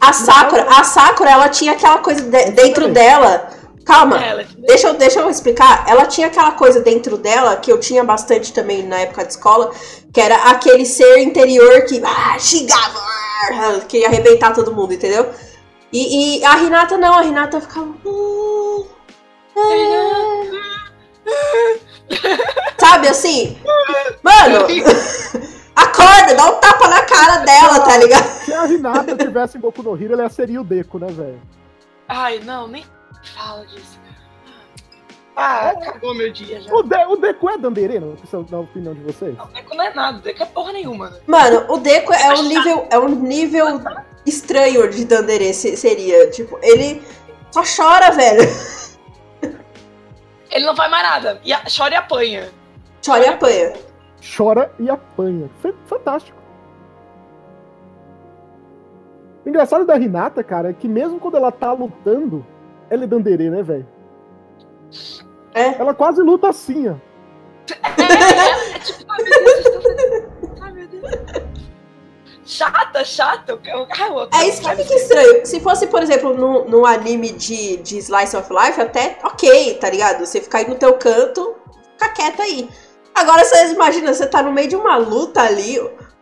A 0.00 0.12
Sakura, 0.12 0.62
a 0.68 0.84
Sakura, 0.84 1.30
ela 1.30 1.48
tinha 1.48 1.72
aquela 1.72 1.98
coisa 1.98 2.22
de- 2.22 2.50
dentro 2.52 2.88
dela. 2.92 3.48
Calma, 3.84 4.24
É, 4.24 4.28
ela 4.30 4.44
Deixa 4.58 4.88
eu, 4.88 4.94
deixa 4.94 5.20
eu 5.20 5.28
explicar. 5.30 5.84
Ela 5.88 6.06
tinha 6.06 6.26
aquela 6.28 6.52
coisa 6.52 6.80
dentro 6.80 7.16
dela, 7.18 7.56
que 7.56 7.70
eu 7.70 7.78
tinha 7.78 8.02
bastante 8.02 8.52
também 8.52 8.82
na 8.82 9.00
época 9.00 9.24
de 9.24 9.32
escola, 9.32 9.70
que 10.12 10.20
era 10.20 10.36
aquele 10.50 10.86
ser 10.86 11.18
interior 11.18 11.82
que 11.82 12.02
ah, 12.04 12.38
xingava, 12.38 12.98
ah, 13.52 13.80
queria 13.88 14.08
arrebentar 14.08 14.54
todo 14.54 14.74
mundo, 14.74 14.94
entendeu? 14.94 15.30
E, 15.92 16.38
e 16.40 16.44
a 16.44 16.54
Renata 16.54 16.96
não, 16.96 17.14
a 17.14 17.20
Renata 17.20 17.60
ficava. 17.60 17.94
"Hum, 18.04 18.84
Sabe 22.78 23.08
assim? 23.08 23.56
Mano, 24.22 24.66
acorda, 25.76 26.34
dá 26.34 26.46
um 26.46 26.60
tapa 26.60 26.88
na 26.88 27.02
cara 27.02 27.36
dela, 27.38 27.80
tá 27.80 27.96
ligado? 27.96 28.24
Se 28.44 28.52
a 28.52 28.64
Renata 28.64 29.16
tivesse 29.16 29.56
em 29.56 29.60
Boku 29.60 29.82
no 29.82 29.94
Hero, 30.00 30.14
ela 30.14 30.28
seria 30.28 30.60
o 30.60 30.64
Deco, 30.64 30.98
né, 30.98 31.06
velho? 31.08 31.40
Ai, 32.08 32.40
não, 32.44 32.66
nem 32.68 32.84
fala 33.24 33.66
disso. 33.66 33.98
Ah, 35.36 35.70
acabou 35.70 36.14
meu 36.14 36.32
dia 36.32 36.60
já. 36.60 36.72
O, 36.72 36.82
De, 36.82 36.96
o 37.06 37.16
Deco 37.16 37.50
é 37.50 37.58
Dandere, 37.58 37.98
na 37.98 38.06
opinião- 38.06 38.46
na 38.50 38.58
opinião 38.60 38.94
de 38.94 39.00
vocês? 39.00 39.36
Não, 39.36 39.46
Deco 39.48 39.74
não 39.74 39.84
é 39.84 39.92
nada, 39.92 40.18
Deco 40.20 40.42
é 40.42 40.46
porra 40.46 40.72
nenhuma, 40.72 41.10
né? 41.10 41.18
Mano, 41.26 41.66
o 41.72 41.78
Deco 41.78 42.12
é 42.12 42.32
um 42.34 42.42
nível, 42.44 42.86
é 42.90 42.98
um 43.00 43.08
nível 43.08 43.66
estranho 44.24 44.88
de 44.90 45.04
Dandere, 45.04 45.52
se- 45.52 45.76
seria. 45.76 46.30
Tipo, 46.30 46.56
ele 46.62 47.02
só 47.50 47.62
chora, 47.64 48.12
velho. 48.12 48.48
Ele 50.52 50.64
não 50.66 50.76
faz 50.76 50.88
mais 50.88 51.02
nada. 51.02 51.40
E 51.42 51.52
a- 51.52 51.64
chora 51.76 51.94
e 51.94 51.96
apanha. 51.96 52.48
Chora 53.04 53.24
e 53.24 53.28
apanha. 53.28 53.72
Chora 54.36 54.72
e 54.78 54.88
apanha. 54.88 55.50
Fantástico. 55.86 56.38
O 59.44 59.48
engraçado 59.48 59.84
da 59.84 59.94
Renata, 59.96 60.44
cara, 60.44 60.70
é 60.70 60.72
que 60.72 60.86
mesmo 60.88 61.18
quando 61.18 61.36
ela 61.36 61.50
tá 61.52 61.72
lutando, 61.72 62.46
ela 62.90 63.04
é 63.04 63.06
Dandere, 63.06 63.50
né, 63.50 63.62
velho? 63.62 63.86
É. 65.54 65.80
Ela 65.80 65.94
quase 65.94 66.20
luta 66.20 66.48
assim, 66.48 66.88
ó. 66.88 66.94
É, 67.82 68.76
é 68.76 68.78
tipo, 68.80 69.04
ai 69.10 69.22
meu 69.22 69.40
Deus. 69.44 70.60
Ai 70.60 70.72
meu 70.72 70.88
Deus. 70.88 71.02
Chata, 72.44 73.04
chata. 73.04 73.52
Eu, 73.52 73.58
eu, 73.64 73.86
ai, 73.98 74.10
eu, 74.10 74.28
É 74.40 74.48
isso 74.48 74.60
que 74.60 74.76
fica 74.76 74.94
estranho. 74.94 75.46
Se 75.46 75.60
fosse, 75.60 75.86
por 75.86 76.02
exemplo, 76.02 76.34
no, 76.34 76.64
no 76.66 76.84
anime 76.84 77.32
de, 77.32 77.78
de 77.78 77.98
Slice 77.98 78.36
of 78.36 78.52
Life, 78.52 78.80
até 78.80 79.18
ok, 79.24 79.74
tá 79.76 79.88
ligado? 79.88 80.26
Você 80.26 80.40
ficar 80.40 80.58
aí 80.58 80.68
no 80.68 80.74
teu 80.74 80.94
canto, 80.94 81.54
fica 81.92 82.08
quieto 82.10 82.42
aí. 82.42 82.68
Agora 83.14 83.44
você 83.44 83.72
imagina, 83.72 84.12
você 84.12 84.26
tá 84.26 84.42
no 84.42 84.52
meio 84.52 84.68
de 84.68 84.76
uma 84.76 84.96
luta 84.96 85.40
ali, 85.40 85.78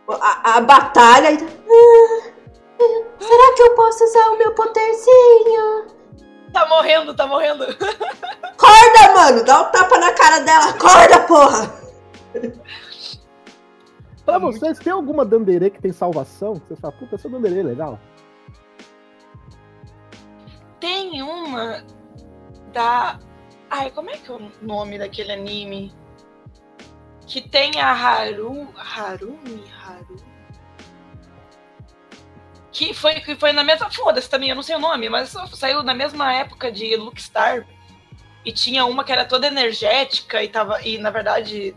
a, 0.07 0.57
a 0.57 0.61
batalha. 0.61 1.31
E... 1.31 1.37
"Ah, 1.37 2.21
será 3.19 3.53
que 3.55 3.61
eu 3.63 3.75
posso 3.75 4.03
usar 4.03 4.29
o 4.29 4.37
meu 4.37 4.51
poderzinho? 4.53 5.85
Tá 6.53 6.67
morrendo, 6.69 7.15
tá 7.15 7.25
morrendo. 7.25 7.63
Acorda, 7.63 9.13
mano! 9.15 9.43
Dá 9.43 9.61
um 9.61 9.71
tapa 9.71 9.97
na 9.97 10.13
cara 10.13 10.39
dela. 10.39 10.69
Acorda, 10.69 11.19
porra! 11.21 11.83
Pra 14.23 14.37
vocês, 14.37 14.77
tem 14.77 14.93
alguma 14.93 15.25
Dandere 15.25 15.71
que 15.71 15.81
tem 15.81 15.91
salvação? 15.91 16.53
Vocês 16.53 16.79
falam, 16.79 16.97
puta, 16.97 17.15
essa 17.15 17.27
Dandere 17.27 17.59
é 17.59 17.63
legal. 17.63 17.99
Tem 20.79 21.21
uma 21.23 21.83
da. 22.71 23.19
Ai, 23.69 23.89
como 23.89 24.11
é 24.11 24.17
que 24.17 24.31
é 24.31 24.35
o 24.35 24.51
nome 24.61 24.99
daquele 24.99 25.31
anime? 25.31 25.91
Que 27.25 27.41
tem 27.41 27.81
a 27.81 27.91
Haru. 27.91 28.67
Harumi? 28.75 29.63
Haru? 29.83 30.32
Que 32.73 32.91
foi, 32.93 33.13
que 33.21 33.35
foi 33.35 33.53
na 33.53 33.63
mesma. 33.63 33.89
Foda-se 33.91 34.29
também, 34.29 34.49
eu 34.49 34.55
não 34.55 34.63
sei 34.63 34.75
o 34.75 34.79
nome, 34.79 35.07
mas 35.07 35.33
saiu 35.53 35.83
na 35.83 35.93
mesma 35.93 36.33
época 36.33 36.71
de 36.71 36.95
Lookstar. 36.95 37.65
E 38.43 38.51
tinha 38.51 38.85
uma 38.85 39.03
que 39.03 39.11
era 39.11 39.23
toda 39.23 39.47
energética 39.47 40.43
e 40.43 40.49
tava. 40.49 40.81
E 40.81 40.97
na 40.97 41.11
verdade. 41.11 41.75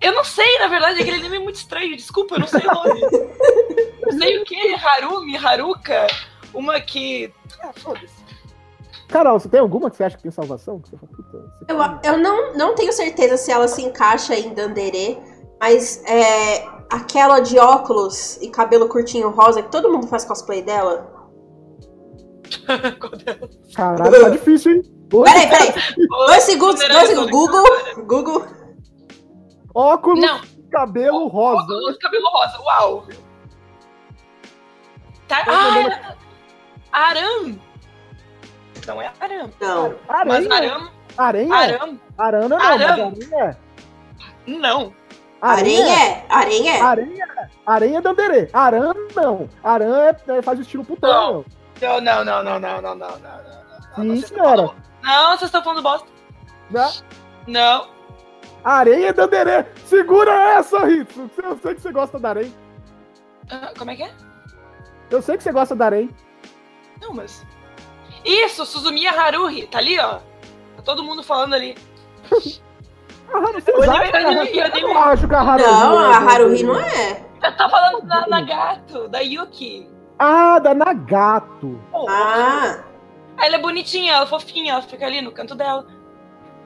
Eu 0.00 0.12
não 0.12 0.24
sei, 0.24 0.58
na 0.58 0.66
verdade, 0.66 1.00
aquele 1.00 1.18
anime 1.18 1.36
é 1.36 1.40
muito 1.40 1.56
estranho, 1.56 1.94
desculpa, 1.94 2.34
eu 2.34 2.40
não 2.40 2.46
sei 2.46 2.62
o 2.62 2.74
nome. 2.74 3.00
não 4.02 4.18
sei 4.18 4.38
o 4.38 4.44
que, 4.44 4.74
Harumi, 4.74 5.36
Haruka. 5.36 6.06
Uma 6.52 6.80
que. 6.80 7.32
Ah, 7.62 7.70
foda-se. 7.74 8.20
Carol, 9.08 9.38
você 9.38 9.48
tem 9.48 9.60
alguma 9.60 9.90
que 9.90 9.96
você 9.96 10.04
acha 10.04 10.16
que 10.16 10.22
tem 10.22 10.32
salvação? 10.32 10.80
Que 10.80 10.90
você 10.90 10.96
fala, 10.96 11.12
puta, 11.12 11.36
esse 11.62 11.72
Eu, 11.72 12.12
eu 12.12 12.18
não, 12.18 12.54
não 12.54 12.74
tenho 12.74 12.92
certeza 12.92 13.36
se 13.36 13.52
ela 13.52 13.68
se 13.68 13.82
encaixa 13.82 14.34
em 14.34 14.54
Dandere, 14.54 15.18
mas 15.60 16.02
é, 16.06 16.66
aquela 16.90 17.40
de 17.40 17.58
óculos 17.58 18.36
e 18.42 18.50
cabelo 18.50 18.88
curtinho 18.88 19.30
rosa, 19.30 19.62
que 19.62 19.70
todo 19.70 19.90
mundo 19.90 20.08
faz 20.08 20.24
cosplay 20.24 20.62
dela. 20.62 21.18
Caralho, 23.74 24.20
tá 24.22 24.28
difícil, 24.28 24.72
hein? 24.72 24.82
Peraí, 25.08 25.48
peraí. 25.48 25.72
Dois 26.08 26.42
segundos, 26.42 26.86
dois 26.86 27.08
segundos. 27.08 27.30
Google, 27.30 27.64
Google. 28.06 28.46
Óculos, 29.74 30.20
Não, 30.20 30.40
cabelo 30.70 31.28
rosa. 31.28 31.62
óculos, 31.62 31.96
cabelo 31.98 32.26
rosa, 32.28 32.60
uau. 32.60 33.06
Tá, 35.28 35.44
Tô 35.44 35.50
ah, 35.52 36.10
Aram. 36.92 37.58
Não 38.86 39.00
é 39.00 39.12
Aram. 39.20 39.50
Não. 39.60 39.94
Mas 40.26 40.50
Aranha. 40.50 40.54
Aram, 40.54 40.90
Aranha? 41.16 41.54
Aram, 41.54 42.00
Arana 42.18 42.48
não, 42.48 42.56
Aranha. 42.58 43.12
mas 43.16 43.32
aranha. 43.32 43.58
não. 44.46 44.99
Aranha, 45.40 45.94
é. 45.94 46.26
Aranha. 46.28 46.84
Aranha, 46.84 47.26
aranha 47.66 47.98
é 47.98 48.00
Danderê. 48.00 48.50
Aran 48.52 48.92
não. 49.16 49.48
Aran 49.64 50.14
é, 50.28 50.42
faz 50.42 50.58
o 50.58 50.62
estilo 50.62 50.84
putão. 50.84 51.44
Não, 51.80 52.00
não, 52.00 52.24
não, 52.24 52.44
não, 52.44 52.60
não, 52.60 52.82
não, 52.82 52.94
não, 52.96 53.18
não. 53.18 54.04
não, 54.04 54.16
Sim, 54.16 54.20
senhora. 54.20 54.68
Tá 54.68 54.74
não, 55.02 55.28
vocês 55.30 55.42
estão 55.48 55.64
falando 55.64 55.82
bosta. 55.82 56.06
Não. 56.70 56.90
Não. 57.46 57.88
Areia 58.62 59.12
Danderê. 59.14 59.64
Segura 59.86 60.30
essa, 60.58 60.84
Ritsu. 60.84 61.30
Eu 61.42 61.58
sei 61.58 61.74
que 61.74 61.80
você 61.80 61.92
gosta 61.92 62.18
da 62.18 62.28
aranha. 62.28 62.52
Como 63.78 63.90
é 63.90 63.96
que 63.96 64.02
é? 64.02 64.12
Eu 65.10 65.22
sei 65.22 65.36
que 65.38 65.42
você 65.42 65.52
gosta 65.52 65.74
da 65.74 65.86
aranha. 65.86 66.10
Não, 67.00 67.14
mas... 67.14 67.44
Isso, 68.24 68.66
Suzumiya 68.66 69.12
Haruhi. 69.12 69.66
Tá 69.66 69.78
ali, 69.78 69.98
ó. 69.98 70.20
Tá 70.76 70.82
todo 70.84 71.02
mundo 71.02 71.22
falando 71.22 71.54
ali. 71.54 71.76
Eu 73.32 73.40
nem- 73.42 74.80
eu 74.82 74.98
acho 74.98 75.28
que 75.28 75.34
a 75.34 75.40
Haruhi 75.40 75.66
Não, 75.66 76.00
é 76.00 76.14
a 76.14 76.18
Haruhi 76.18 76.62
não 76.64 76.76
é. 76.78 77.22
Eu 77.42 77.56
tô 77.56 77.68
falando 77.68 78.02
da 78.06 78.26
Nagato, 78.26 79.08
da 79.08 79.20
Yuki. 79.20 79.88
Ah, 80.18 80.58
da 80.58 80.74
Nagato. 80.74 81.80
Pô, 81.90 82.06
Ah, 82.08 82.78
Ela 83.42 83.56
é 83.56 83.58
bonitinha, 83.58 84.12
ela 84.14 84.24
é 84.24 84.28
fofinha, 84.28 84.72
ela 84.72 84.82
fica 84.82 85.06
ali 85.06 85.22
no 85.22 85.32
canto 85.32 85.54
dela. 85.54 85.86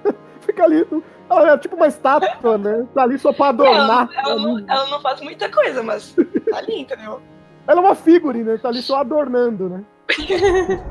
Fica 0.40 0.64
ali. 0.64 0.86
Ela 1.30 1.52
é 1.52 1.58
tipo 1.58 1.76
uma 1.76 1.86
estátua, 1.86 2.58
né? 2.58 2.86
Tá 2.94 3.02
ali 3.04 3.18
só 3.18 3.32
pra 3.32 3.48
adornar. 3.48 4.08
Ela, 4.12 4.28
ela 4.32 4.36
não, 4.36 4.58
ela 4.68 4.86
não 4.90 5.00
faz 5.00 5.20
muita 5.20 5.48
coisa, 5.50 5.82
mas 5.82 6.12
tá 6.50 6.58
ali, 6.58 6.80
entendeu? 6.80 7.20
Ela 7.66 7.80
é 7.80 7.84
uma 7.84 7.94
figurine, 7.94 8.44
né? 8.44 8.58
Tá 8.58 8.68
ali 8.68 8.82
só 8.82 8.96
adornando, 9.00 9.68
né? 9.68 9.84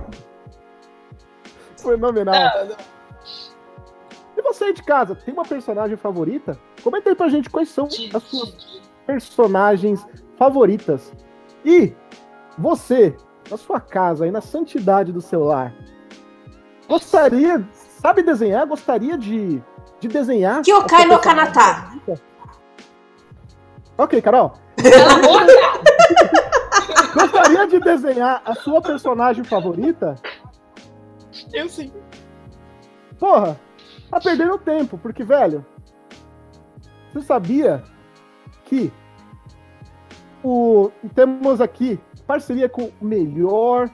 Fenomenal. 1.78 2.34
Não, 2.34 2.66
não. 2.66 2.76
E 4.44 4.54
você 4.54 4.66
aí 4.66 4.74
de 4.74 4.84
casa, 4.84 5.16
tem 5.16 5.34
uma 5.34 5.46
personagem 5.46 5.96
favorita? 5.96 6.60
Comenta 6.84 7.10
aí 7.10 7.16
pra 7.16 7.30
gente 7.30 7.50
quais 7.50 7.70
são 7.70 7.86
as 7.86 8.24
suas 8.24 8.82
personagens 9.08 10.06
favoritas. 10.38 11.14
E 11.64 11.94
você, 12.58 13.16
na 13.50 13.56
sua 13.56 13.80
casa, 13.80 14.26
aí 14.26 14.32
na 14.32 14.42
santidade 14.42 15.14
do 15.14 15.22
seu 15.22 15.46
lar, 15.46 15.74
gostaria, 16.90 17.66
sabe 17.72 18.22
desenhar? 18.22 18.68
Gostaria 18.68 19.18
de, 19.18 19.64
de 20.02 20.08
desenhar? 20.10 20.62
Kyokai 20.62 21.06
no 21.06 21.20
Kanata. 21.20 21.94
Ok, 23.98 24.22
Carol. 24.22 24.52
Gostaria 27.14 27.68
de 27.68 27.80
desenhar 27.80 28.42
a 28.44 28.56
sua 28.56 28.82
personagem 28.82 29.46
favorita? 29.46 30.16
Eu 31.54 31.70
sim. 31.70 31.94
Porra, 33.20 33.58
tá 34.14 34.22
perdendo 34.22 34.58
tempo, 34.58 34.98
porque, 34.98 35.24
velho, 35.24 35.66
você 37.12 37.26
sabia 37.26 37.84
que 38.66 38.92
o, 40.44 40.92
temos 41.16 41.60
aqui 41.60 42.00
parceria 42.28 42.70
com 42.70 42.92
o 43.02 43.06
melhor 43.06 43.90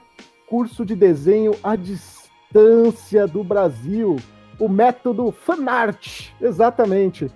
curso 0.48 0.84
de 0.84 0.94
desenho 0.94 1.52
à 1.62 1.76
distância 1.76 3.26
do 3.26 3.42
Brasil, 3.42 4.16
o 4.58 4.68
método 4.68 5.32
Fanart, 5.32 6.30
exatamente. 6.40 7.30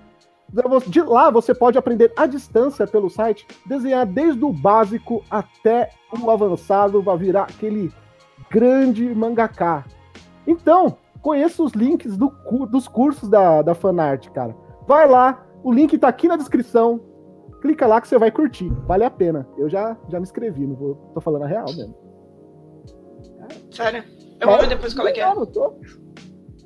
De 0.86 1.00
lá 1.00 1.30
você 1.30 1.54
pode 1.54 1.78
aprender 1.78 2.12
à 2.16 2.26
distância 2.26 2.86
pelo 2.86 3.08
site, 3.08 3.46
desenhar 3.66 4.06
desde 4.06 4.44
o 4.44 4.52
básico 4.52 5.24
até 5.30 5.90
o 6.12 6.30
avançado, 6.30 7.02
vai 7.02 7.16
virar 7.16 7.44
aquele 7.44 7.92
grande 8.50 9.14
mangaká. 9.14 9.84
Então, 10.46 10.98
conheça 11.24 11.62
os 11.62 11.72
links 11.72 12.18
do 12.18 12.28
dos 12.66 12.86
cursos 12.86 13.30
da, 13.30 13.62
da 13.62 13.74
Fanart, 13.74 14.28
cara. 14.28 14.54
Vai 14.86 15.08
lá, 15.08 15.46
o 15.62 15.72
link 15.72 15.96
tá 15.96 16.06
aqui 16.06 16.28
na 16.28 16.36
descrição. 16.36 17.00
Clica 17.62 17.86
lá 17.86 17.98
que 17.98 18.06
você 18.06 18.18
vai 18.18 18.30
curtir. 18.30 18.68
Vale 18.86 19.04
a 19.04 19.10
pena. 19.10 19.48
Eu 19.56 19.70
já, 19.70 19.96
já 20.10 20.20
me 20.20 20.24
inscrevi, 20.24 20.66
não 20.66 20.76
vou, 20.76 20.94
tô 21.14 21.20
falando 21.22 21.44
a 21.44 21.48
real 21.48 21.64
mesmo. 21.64 21.96
Sério. 23.70 24.04
Eu 24.38 24.48
vou 24.48 24.58
ver 24.58 24.68
depois 24.68 24.92
qual 24.92 25.08
é 25.08 25.12
que 25.12 25.20
é. 25.20 25.34
Não, 25.34 25.46
tô- 25.46 25.80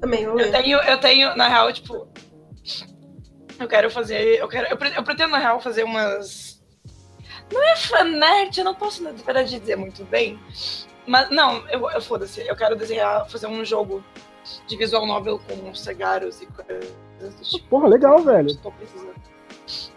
Também, 0.01 0.27
vou 0.27 0.41
Eu 0.41 0.51
tenho, 0.51 0.79
eu 0.79 0.99
tenho, 0.99 1.37
na 1.37 1.47
real, 1.47 1.73
tipo. 1.73 2.09
Eu 3.61 3.69
quero 3.69 3.89
fazer. 3.93 4.41
Eu, 4.41 4.49
quero, 4.49 4.67
eu, 4.67 4.77
eu 4.97 5.03
pretendo, 5.05 5.31
na 5.31 5.39
real, 5.39 5.61
fazer 5.61 5.85
umas. 5.85 6.61
Não 7.53 7.63
é 7.63 7.77
fanart, 7.77 8.59
eu 8.59 8.65
não 8.65 8.75
posso, 8.75 9.05
na 9.05 9.13
verdade, 9.13 9.59
dizer 9.59 9.77
muito 9.77 10.05
bem. 10.05 10.37
Mas, 11.07 11.31
não, 11.31 11.67
eu, 11.69 11.89
eu 11.91 12.03
foda-se. 12.03 12.45
Eu 12.47 12.57
quero 12.57 12.75
desenhar, 12.75 13.29
fazer 13.31 13.47
um 13.47 13.65
jogo 13.65 14.03
de 14.67 14.77
visual 14.77 15.07
novel 15.07 15.39
com 15.49 15.75
cegaros 15.75 16.41
e 16.43 16.47
coisas 16.47 16.95
tipo. 17.51 17.69
Porra, 17.69 17.89
legal, 17.89 18.19
velho. 18.21 18.57
Precisando. 18.57 19.15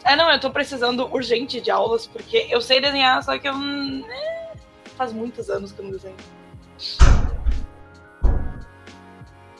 É, 0.03 0.15
não, 0.15 0.29
eu 0.31 0.39
tô 0.39 0.49
precisando 0.51 1.05
urgente 1.13 1.61
de 1.61 1.69
aulas, 1.71 2.07
porque 2.07 2.47
eu 2.49 2.59
sei 2.61 2.81
desenhar, 2.81 3.23
só 3.23 3.37
que 3.37 3.47
eu. 3.47 3.53
hum, 3.53 4.03
é, 4.09 4.53
faz 4.97 5.13
muitos 5.13 5.49
anos 5.49 5.71
que 5.71 5.79
eu 5.79 5.85
não 5.85 5.91
desenho. 5.91 6.15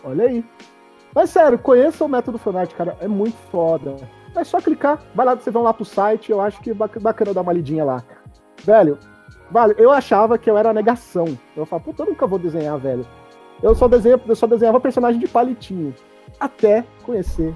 Olha 0.03 0.25
aí. 0.25 0.43
Mas 1.13 1.29
sério, 1.29 1.59
conheça 1.59 2.03
o 2.05 2.07
método 2.09 2.37
Fanart, 2.37 2.71
cara. 2.73 2.97
É 2.99 3.07
muito 3.07 3.37
foda. 3.51 3.95
É 4.35 4.43
só 4.43 4.61
clicar, 4.61 5.01
vai 5.13 5.25
lá, 5.25 5.35
vocês 5.35 5.53
vão 5.53 5.61
lá 5.63 5.73
pro 5.73 5.83
site. 5.83 6.31
Eu 6.31 6.39
acho 6.39 6.59
que 6.61 6.71
é 6.71 6.73
bac- 6.73 6.99
bacana 6.99 7.33
dar 7.33 7.41
uma 7.41 7.51
lidinha 7.53 7.83
lá. 7.83 8.01
Velho, 8.63 8.97
vale, 9.51 9.75
eu 9.77 9.91
achava 9.91 10.37
que 10.37 10.49
eu 10.49 10.57
era 10.57 10.69
a 10.69 10.73
negação. 10.73 11.37
Eu 11.55 11.65
falava, 11.65 11.85
puta, 11.85 12.03
eu 12.03 12.07
nunca 12.07 12.25
vou 12.25 12.39
desenhar, 12.39 12.77
velho. 12.79 13.05
Eu 13.61 13.75
só, 13.75 13.87
desenho, 13.87 14.19
eu 14.27 14.35
só 14.35 14.47
desenhava 14.47 14.79
personagem 14.79 15.19
de 15.19 15.27
palitinho. 15.27 15.93
Até 16.39 16.83
conhecer 17.03 17.53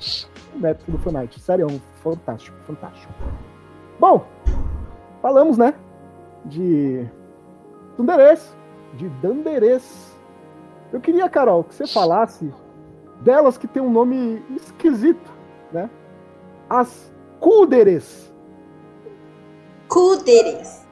o 0.56 0.60
método 0.60 0.98
Fanart. 1.00 1.36
Sério, 1.40 1.68
é 1.68 1.72
um 1.72 1.80
fantástico, 2.04 2.56
fantástico. 2.68 3.12
Bom, 4.00 4.26
falamos, 5.22 5.58
né? 5.58 5.74
De 6.46 7.08
Dunderês. 7.98 8.56
De 8.94 9.10
Danderês. 9.10 10.16
Eu 10.94 11.02
queria, 11.02 11.28
Carol, 11.28 11.64
que 11.64 11.74
você 11.74 11.88
falasse 11.88 12.54
delas 13.22 13.58
que 13.58 13.68
tem 13.68 13.82
um 13.82 13.90
nome 13.90 14.44
esquisito, 14.56 15.32
né? 15.72 15.90
As 16.70 17.12
Kuderes. 17.40 18.32
Kuderes. 19.88 20.86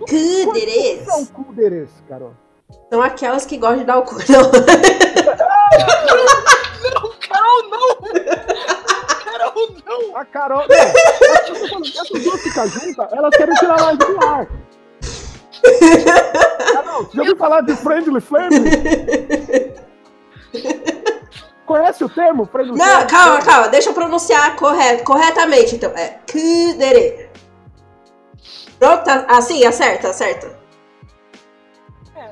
O 0.00 0.04
que 0.04 0.44
Kuderes. 0.44 1.04
são 1.04 1.26
Kuderes, 1.26 1.90
Carol? 2.08 2.34
São 2.90 3.02
aquelas 3.02 3.44
que 3.46 3.56
gostam 3.58 3.78
de 3.78 3.84
dar 3.84 3.98
o 3.98 4.02
cu. 4.02 4.16
Não. 4.28 4.50
Carol, 7.28 7.62
não! 7.70 7.96
Carol, 9.24 9.68
não! 9.86 10.16
A 10.16 10.24
Carol. 10.24 10.64
Não, 10.68 10.76
eu 10.76 11.44
tô 11.44 11.54
falando, 11.68 11.86
essas 11.86 12.22
duas 12.22 12.40
ficam 12.42 12.68
juntas, 12.68 13.12
elas 13.12 13.36
querem 13.36 13.54
tirar 13.56 13.80
mais 13.80 13.98
do 13.98 14.24
ar. 14.24 14.46
Carol, 16.72 17.08
já 17.12 17.20
ouviu 17.22 17.36
falar 17.36 17.60
de 17.62 17.74
Friendly 17.76 18.20
Flame? 18.20 18.60
Conhece 21.66 22.04
o 22.04 22.08
termo? 22.08 22.46
Friendly 22.46 22.76
Não, 22.76 22.84
Flame? 22.86 23.06
calma, 23.10 23.42
calma. 23.42 23.68
Deixa 23.68 23.90
eu 23.90 23.94
pronunciar 23.94 24.54
correto, 24.56 25.04
corretamente, 25.04 25.74
então. 25.76 25.90
É 25.96 26.18
Kudere. 26.30 27.30
Pronto, 28.78 29.04
tá- 29.04 29.26
assim, 29.28 29.64
acerta, 29.64 30.10
acerta. 30.10 30.63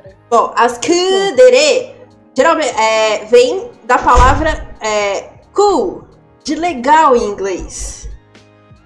Pera. 0.03 0.17
Bom, 0.31 0.53
as 0.57 0.79
Kudere 0.79 1.95
geralmente 2.37 2.75
é, 2.79 3.25
vem 3.27 3.71
da 3.85 3.99
palavra 3.99 4.75
é, 4.81 5.29
cool, 5.53 6.05
de 6.45 6.55
legal 6.55 7.15
em 7.17 7.25
inglês. 7.25 8.09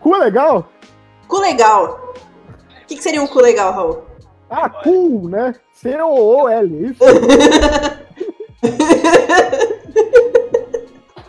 Cu 0.01 0.15
é 0.17 0.19
legal? 0.19 0.69
Cu 1.29 1.39
legal. 1.41 2.15
O 2.83 2.87
que, 2.87 2.97
que 2.97 3.03
seria 3.03 3.23
um 3.23 3.27
cu 3.27 3.41
legal, 3.41 3.73
Raul? 3.73 4.03
Ah, 4.49 4.71
cool, 4.71 5.29
né? 5.29 5.55
C-O-O-L, 5.73 6.91
isso. 6.91 7.05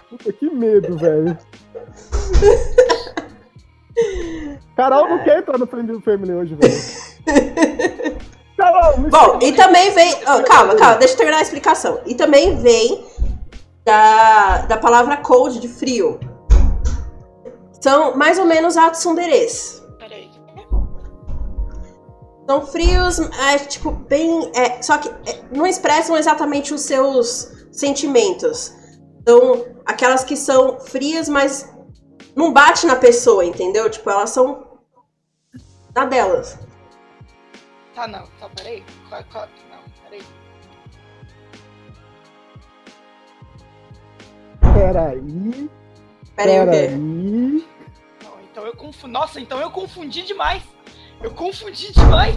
Puta, 0.10 0.34
que 0.34 0.50
medo, 0.50 0.98
velho. 0.98 1.38
Carol 4.76 5.10
não 5.10 5.24
quer 5.24 5.40
entrar 5.40 5.58
no 5.58 5.66
Friendly 5.66 6.00
Family 6.02 6.34
hoje, 6.34 6.56
velho. 6.56 6.78
Bom, 9.10 9.40
e 9.42 9.54
também 9.54 9.92
vem. 9.92 10.14
oh, 10.24 10.44
calma, 10.44 10.76
calma, 10.76 10.96
deixa 10.98 11.14
eu 11.14 11.18
terminar 11.18 11.40
a 11.40 11.42
explicação. 11.42 12.00
E 12.06 12.16
também 12.16 12.56
vem 12.58 13.06
da, 13.86 14.60
da 14.68 14.78
palavra 14.78 15.18
cold, 15.18 15.60
de 15.60 15.68
frio. 15.68 16.20
São 17.82 18.16
mais 18.18 18.38
ou 18.40 18.46
menos 18.46 18.76
a 18.76 18.90
tsunderes. 18.90 19.82
Peraí. 19.98 20.30
São 22.50 22.66
frios, 22.66 23.20
é, 23.20 23.58
tipo, 23.60 23.92
bem. 23.92 24.52
é, 24.56 24.82
só 24.82 24.98
que 24.98 25.10
é, 25.10 25.42
não 25.52 25.66
expressam 25.66 26.18
exatamente 26.18 26.74
os 26.74 26.82
seus 26.82 27.52
sentimentos. 27.72 28.74
São 29.28 29.66
aquelas 29.86 30.24
que 30.24 30.36
são 30.36 30.80
frias, 30.80 31.30
mas 31.30 31.70
não 32.36 32.52
bate 32.52 32.86
na 32.86 32.96
pessoa, 32.96 33.44
entendeu? 33.46 33.90
Tipo, 33.90 34.10
elas 34.10 34.30
são 34.30 34.66
na 35.96 36.06
delas. 36.06 36.58
Tá, 37.98 38.08
não. 38.08 38.28
Tá, 38.40 38.48
peraí. 38.50 38.86
Qual, 39.10 39.24
qual, 39.24 39.48
não, 39.72 39.84
peraí. 40.04 40.24
Peraí, 44.62 45.70
Pera 46.36 46.52
aí, 46.52 46.60
o 46.60 46.66
quê? 46.66 46.72
peraí. 46.72 46.98
Não, 47.00 48.42
então 48.44 48.68
eu 48.68 48.76
confundi. 48.76 49.12
Nossa, 49.12 49.42
então 49.42 49.60
eu 49.60 49.72
confundi 49.72 50.22
demais. 50.22 50.62
Eu 51.24 51.34
confundi 51.34 51.92
demais. 51.92 52.36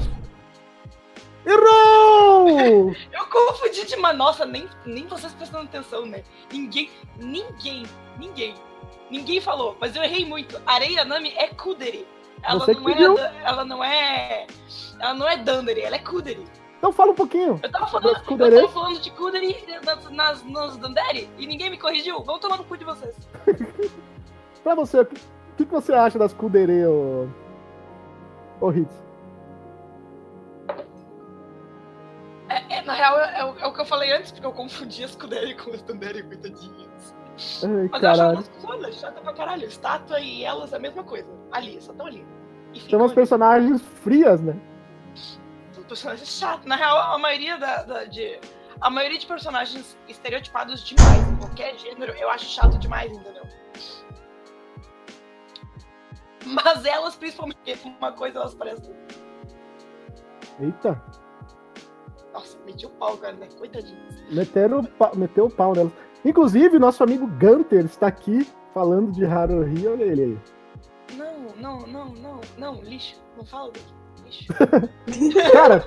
Errou! 1.45 2.95
Eu 3.13 3.27
confundi 3.27 3.85
demais. 3.87 4.17
Nossa, 4.17 4.47
nem, 4.47 4.67
nem 4.87 5.07
vocês 5.07 5.33
prestando 5.35 5.65
atenção, 5.65 6.07
né? 6.07 6.23
Ninguém, 6.51 6.91
ninguém, 7.19 7.85
ninguém, 8.19 8.55
ninguém 9.11 9.41
falou. 9.41 9.77
Mas 9.79 9.95
eu 9.95 10.03
errei 10.03 10.25
muito. 10.25 10.61
Areia 10.67 11.05
Nami 11.05 11.35
é 11.37 11.49
Kuderi. 11.49 12.07
Ela 12.43 12.59
Você 12.61 12.75
não 12.75 12.89
é, 12.89 12.95
viu. 12.95 13.19
ela 13.19 13.65
não 13.65 13.85
é, 13.85 14.47
ela 14.99 15.15
não 15.15 15.29
é 15.29 15.37
Dandere, 15.37 15.81
ela 15.83 15.97
é 15.97 15.99
Kuderi. 15.99 16.45
Então 16.79 16.93
fala 16.93 17.13
um 17.13 17.15
pouquinho. 17.15 17.61
Eu 17.63 17.71
tava 17.71 17.87
falando, 17.89 18.17
eu 18.41 18.61
tava 18.63 18.69
falando 18.73 19.01
de 19.01 19.11
Kuderi 19.11 19.57
nas, 19.85 20.11
nas, 20.11 20.43
nos 20.45 20.77
Dandere 20.79 21.29
e 21.37 21.47
ninguém 21.47 21.69
me 21.71 21.77
corrigiu. 21.79 22.23
Vão 22.23 22.39
tomar 22.39 22.57
no 22.57 22.65
cu 22.65 22.77
de 22.77 22.85
vocês. 22.85 23.15
Pra 24.65 24.75
você, 24.75 25.01
o 25.01 25.07
que, 25.07 25.65
que 25.65 25.65
você 25.67 25.93
acha 25.93 26.19
das 26.19 26.33
Kudere, 26.33 26.85
ô... 26.87 27.29
Ô, 28.61 28.71
Hits? 28.73 28.95
É, 32.49 32.79
é, 32.79 32.83
na 32.83 32.95
real, 32.95 33.19
é, 33.21 33.41
é 33.41 33.45
o- 33.45 33.59
é 33.59 33.67
o 33.67 33.73
que 33.73 33.81
eu 33.81 33.85
falei 33.87 34.13
antes, 34.13 34.33
porque 34.33 34.47
eu 34.47 34.53
confundi 34.53 35.05
as 35.05 35.15
Kudere 35.15 35.55
com 35.55 35.71
as 35.71 35.83
Dandere, 35.83 36.23
coitadinhas. 36.23 37.15
Ai, 37.63 37.69
Mas 37.69 37.73
eu 37.75 37.85
acho 37.85 38.01
caralho. 38.01 38.23
elas 38.37 38.49
cuzona, 38.49 38.93
chata 38.93 39.21
pra 39.21 39.33
caralho. 39.33 39.65
Estátua 39.67 40.21
e 40.21 40.45
elas 40.45 40.75
a 40.75 40.79
mesma 40.79 41.03
coisa. 41.05 41.29
Ali, 41.53 41.81
só 41.81 41.93
tão 41.93 42.07
ali. 42.07 42.27
São 42.89 42.99
umas 43.01 43.13
personagens 43.13 43.83
frias, 44.03 44.41
né? 44.41 44.55
São 45.73 45.83
personagens 45.85 46.29
chatos. 46.29 46.67
Na 46.67 46.77
real, 46.77 46.97
a 47.15 47.19
maioria 47.19 47.57
da, 47.59 47.83
da- 47.83 48.05
de. 48.05 48.39
a 48.81 48.91
maioria 48.91 49.19
de 49.19 49.27
personagens 49.27 49.97
estereotipados 50.09 50.85
demais 50.85 51.29
em 51.29 51.37
qualquer 51.37 51.77
gênero, 51.79 52.13
eu 52.13 52.29
acho 52.31 52.45
chato 52.47 52.79
demais, 52.79 53.11
entendeu? 53.13 53.43
Mas 56.47 56.85
elas, 56.85 57.17
principalmente, 57.17 57.59
uma 57.99 58.13
coisa 58.13 58.39
elas 58.39 58.55
parecem. 58.55 58.95
Eita, 60.61 61.03
Nossa, 62.33 62.59
meti 62.65 62.87
o 62.87 62.91
pau, 62.91 63.17
cara, 63.17 63.35
né? 63.35 63.49
Coitadinhos. 63.59 64.23
meteram, 64.31 64.81
o 64.81 64.87
pa- 64.89 65.13
meteu 65.15 65.47
o 65.47 65.51
pau 65.51 65.75
nelas. 65.75 65.93
Inclusive, 66.25 66.79
nosso 66.79 67.03
amigo 67.03 67.27
Gunter 67.27 67.85
está 67.85 68.07
aqui 68.07 68.47
falando 68.75 69.11
de 69.11 69.25
Haruhi. 69.25 69.87
Olha 69.89 70.05
ele 70.05 70.23
aí. 70.23 70.39
Não, 71.17 71.57
não, 71.57 71.87
não, 71.87 72.09
não, 72.15 72.41
não, 72.59 72.83
lixo. 72.83 73.21
Não 73.37 73.45
fala. 73.45 73.73
Lixo. 74.25 74.47
Cara, 75.53 75.85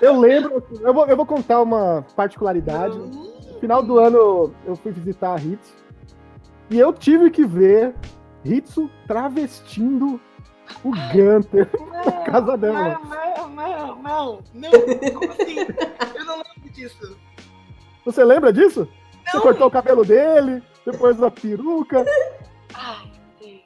eu 0.00 0.18
lembro. 0.18 0.62
Eu 0.80 0.94
vou, 0.94 1.06
eu 1.06 1.16
vou 1.16 1.26
contar 1.26 1.60
uma 1.60 2.06
particularidade. 2.14 2.96
No 2.96 3.58
final 3.60 3.82
do 3.82 3.98
ano 3.98 4.52
eu 4.64 4.76
fui 4.76 4.92
visitar 4.92 5.34
a 5.34 5.40
Hitsu 5.40 5.82
e 6.70 6.78
eu 6.78 6.92
tive 6.92 7.30
que 7.30 7.44
ver 7.44 7.94
Hitsu 8.44 8.90
travestindo 9.06 10.20
o 10.82 10.90
Gunter 10.90 11.68
na 12.04 12.12
casa 12.22 12.56
dela. 12.56 13.00
Não, 13.04 13.04
não, 13.04 13.48
não, 13.48 13.96
não, 13.96 14.42
não. 14.54 14.70
Como 15.12 15.32
assim? 15.32 15.58
Eu 16.14 16.24
não 16.24 16.36
lembro 16.36 16.72
disso. 16.72 17.18
Você 18.04 18.24
lembra 18.24 18.52
disso? 18.52 18.88
Você 19.26 19.40
cortou 19.40 19.66
o 19.68 19.70
cabelo 19.70 20.04
dele, 20.04 20.62
depois 20.84 21.22
a 21.22 21.30
peruca. 21.30 22.04
Ai, 22.74 23.10
Deus. 23.40 23.60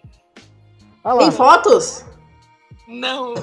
Olha 1.05 1.19
Tem 1.19 1.31
fotos? 1.31 2.05
não. 2.87 3.35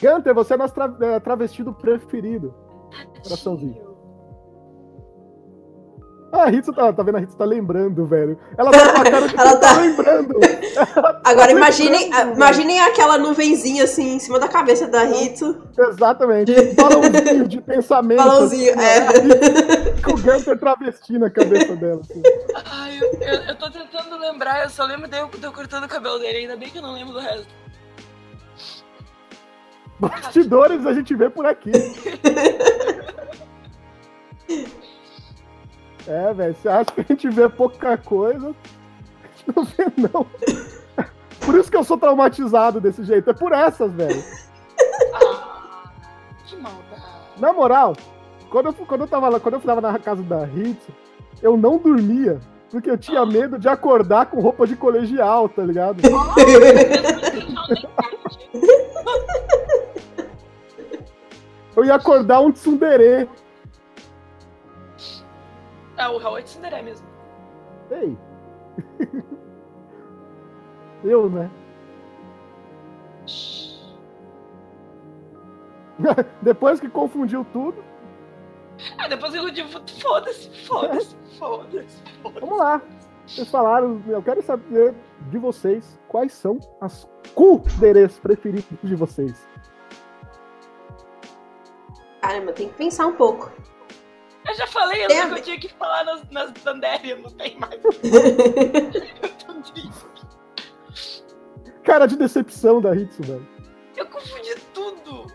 Gunter, 0.00 0.34
você 0.34 0.54
é 0.54 0.56
nosso 0.56 0.74
tra 0.74 0.96
eh, 1.00 1.20
travestido 1.20 1.72
preferido. 1.72 2.54
Coraçãozinho. 3.22 3.89
Ah, 6.32 6.44
a 6.44 6.50
Hitsu 6.52 6.72
tá, 6.72 6.92
tá 6.92 7.02
vendo? 7.02 7.16
A 7.16 7.20
Hitsu 7.22 7.36
tá 7.36 7.44
lembrando, 7.44 8.06
velho. 8.06 8.38
Ela 8.56 8.70
tá 8.70 8.92
com 8.92 9.00
a 9.00 9.10
cara 9.10 9.26
de 9.28 9.34
Ela 9.40 9.56
tá 9.56 9.74
tá- 9.74 9.80
lembrando. 9.80 10.34
Agora 11.24 11.50
imaginem, 11.50 12.04
lembrando, 12.04 12.36
imaginem 12.36 12.80
aquela 12.80 13.18
nuvenzinha 13.18 13.82
assim 13.84 14.14
em 14.14 14.18
cima 14.20 14.38
da 14.38 14.46
cabeça 14.46 14.86
da 14.86 15.04
Hitsu. 15.04 15.60
Exatamente. 15.76 16.52
Um 16.52 16.74
balãozinho 16.76 17.48
de 17.48 17.60
pensamento. 17.60 18.18
Balãozinho, 18.18 18.74
assim, 18.74 18.82
é. 18.84 20.02
Com 20.02 20.12
o 20.12 20.20
Gunter 20.22 20.56
travestindo 20.58 21.24
a 21.24 21.30
cabeça 21.30 21.74
dela. 21.74 22.00
assim. 22.00 22.22
Ai, 22.70 22.98
eu, 23.00 23.12
eu, 23.20 23.40
eu 23.48 23.54
tô 23.56 23.68
tentando 23.70 24.16
lembrar, 24.18 24.62
eu 24.62 24.70
só 24.70 24.84
lembro 24.84 25.08
de 25.08 25.18
eu, 25.18 25.26
de 25.28 25.44
eu 25.44 25.52
cortando 25.52 25.84
o 25.84 25.88
cabelo 25.88 26.18
dele, 26.20 26.38
ainda 26.38 26.56
bem 26.56 26.70
que 26.70 26.78
eu 26.78 26.82
não 26.82 26.92
lembro 26.94 27.12
do 27.12 27.18
resto. 27.18 27.48
Bastidores 29.98 30.86
a 30.86 30.94
gente 30.94 31.14
vê 31.14 31.28
por 31.28 31.44
aqui. 31.44 31.72
É, 36.10 36.34
velho, 36.34 36.56
você 36.56 36.68
acha 36.68 36.86
que 36.86 37.00
a 37.00 37.04
gente 37.04 37.28
vê 37.30 37.48
pouca 37.48 37.96
coisa? 37.96 38.52
Não 39.54 39.64
vê, 39.64 39.86
não. 39.96 40.26
Por 41.40 41.54
isso 41.54 41.70
que 41.70 41.76
eu 41.76 41.84
sou 41.84 41.96
traumatizado 41.96 42.80
desse 42.80 43.04
jeito. 43.04 43.30
É 43.30 43.32
por 43.32 43.52
essas, 43.52 43.90
velho. 43.92 44.22
Ah, 45.14 45.90
que 46.44 46.56
maldade. 46.56 47.02
Na 47.38 47.52
moral, 47.52 47.94
quando 48.50 48.66
eu, 48.66 48.72
quando 48.74 49.02
eu 49.02 49.08
tava 49.08 49.28
lá, 49.28 49.40
quando 49.40 49.54
eu 49.54 49.60
tava 49.60 49.80
na 49.80 49.98
casa 49.98 50.22
da 50.22 50.46
Hitsu, 50.46 50.92
eu 51.40 51.56
não 51.56 51.78
dormia. 51.78 52.40
Porque 52.70 52.90
eu 52.90 52.98
tinha 52.98 53.24
medo 53.24 53.58
de 53.58 53.68
acordar 53.68 54.26
com 54.26 54.40
roupa 54.40 54.66
de 54.66 54.76
colegial, 54.76 55.48
tá 55.48 55.62
ligado? 55.62 56.02
Eu 61.76 61.84
ia 61.84 61.94
acordar 61.94 62.40
um 62.40 62.52
tsundere. 62.52 63.28
Ah, 66.00 66.10
o 66.10 66.18
Raul 66.18 66.38
é 66.38 66.42
de 66.42 66.50
Cinderé 66.50 66.82
mesmo. 66.82 67.06
Ei. 67.90 68.16
Eu, 71.04 71.28
né? 71.28 71.50
Depois 76.42 76.80
que 76.80 76.88
confundiu 76.88 77.44
tudo, 77.52 77.82
Ah, 78.98 79.08
depois 79.08 79.34
eu 79.34 79.50
digo, 79.50 79.68
foda-se, 79.68 80.48
foda-se, 80.66 81.14
foda-se, 81.38 81.38
foda-se. 81.38 82.02
vamos 82.40 82.58
lá. 82.58 82.80
Vocês 83.26 83.48
falaram, 83.50 84.02
eu 84.08 84.22
quero 84.22 84.42
saber 84.42 84.94
de 85.30 85.38
vocês 85.38 85.98
quais 86.08 86.32
são 86.32 86.58
as 86.80 87.06
kuderes 87.34 88.18
preferidas 88.18 88.64
de 88.82 88.96
vocês. 88.96 89.46
Caramba, 92.20 92.52
tem 92.52 92.68
que 92.68 92.74
pensar 92.74 93.06
um 93.06 93.14
pouco. 93.16 93.50
Eu 94.50 94.54
já 94.56 94.66
falei, 94.66 95.04
eu 95.04 95.08
Tem 95.08 95.20
a 95.20 95.26
que 95.26 95.30
eu 95.30 95.34
ver- 95.36 95.42
tinha 95.42 95.60
que 95.60 95.68
falar 95.68 96.02
nas, 96.04 96.28
nas 96.30 96.50
Dandelion, 96.52 97.18
não 97.22 97.30
tem 97.30 97.56
mais. 97.58 97.80
Cara 101.84 102.06
de 102.06 102.16
decepção 102.16 102.80
da 102.80 102.94
Hitsu, 102.94 103.22
velho. 103.22 103.48
Eu 103.96 104.06
confundi 104.06 104.54
tudo. 104.74 105.26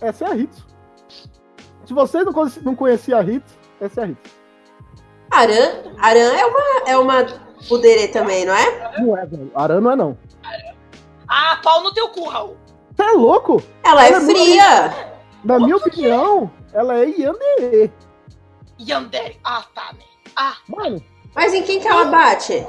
Essa 0.00 0.24
é 0.26 0.28
a 0.32 0.36
Hitsu. 0.36 0.66
Se 1.86 1.94
vocês 1.94 2.24
não, 2.24 2.32
conheci- 2.32 2.64
não 2.64 2.74
conheciam 2.74 3.18
a 3.18 3.22
Hitsu, 3.22 3.54
essa 3.80 4.00
é 4.00 4.04
a 4.04 4.06
Hitsu. 4.08 4.42
Aran, 5.30 5.94
Aran 5.98 6.32
é 6.36 6.44
uma, 6.46 6.88
é 6.90 6.96
uma 6.98 7.24
pudere 7.68 8.08
também, 8.08 8.44
não 8.44 8.54
é? 8.54 9.00
Não 9.00 9.16
é, 9.16 9.24
velho. 9.26 9.50
Aran 9.54 9.80
não 9.80 9.90
é, 9.90 9.96
não. 9.96 10.18
Ah, 11.28 11.58
pau 11.62 11.82
no 11.82 11.92
teu 11.94 12.08
cu, 12.10 12.28
Raul. 12.28 12.56
É 13.02 13.12
louco? 13.12 13.62
Ela 13.84 14.04
é 14.04 14.08
Ela 14.08 14.16
é 14.16 14.20
muito- 14.20 14.40
fria. 14.40 15.12
Na 15.44 15.58
minha 15.58 15.76
opinião, 15.76 16.50
ela 16.72 16.98
é 16.98 17.06
Yandere. 17.06 17.92
Yandere. 18.78 19.40
Ah, 19.44 19.64
tá, 19.74 19.92
né? 19.92 20.04
Ah, 20.36 20.56
Mano, 20.68 21.02
Mas 21.34 21.52
em 21.52 21.62
quem 21.62 21.80
que 21.80 21.88
ela 21.88 22.04
bate? 22.06 22.64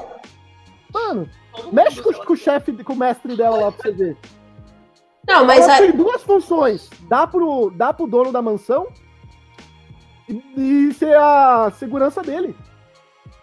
mano, 0.92 1.28
mexe 1.72 2.00
com, 2.02 2.12
com 2.12 2.32
o 2.32 2.36
chefe, 2.36 2.72
com 2.84 2.92
o 2.92 2.96
mestre 2.96 3.36
dela 3.36 3.56
lá 3.58 3.72
pra 3.72 3.82
você 3.82 3.92
ver. 3.92 4.16
Não, 5.26 5.44
mas 5.44 5.64
ela 5.64 5.74
a, 5.74 5.78
tem 5.78 5.92
duas 5.92 6.22
funções. 6.22 6.90
Dá 7.08 7.26
pro, 7.26 7.70
dá 7.70 7.92
pro 7.92 8.06
dono 8.06 8.30
da 8.32 8.42
mansão 8.42 8.86
e, 10.28 10.42
e 10.88 10.94
ser 10.94 11.16
a 11.16 11.70
segurança 11.78 12.22
dele. 12.22 12.56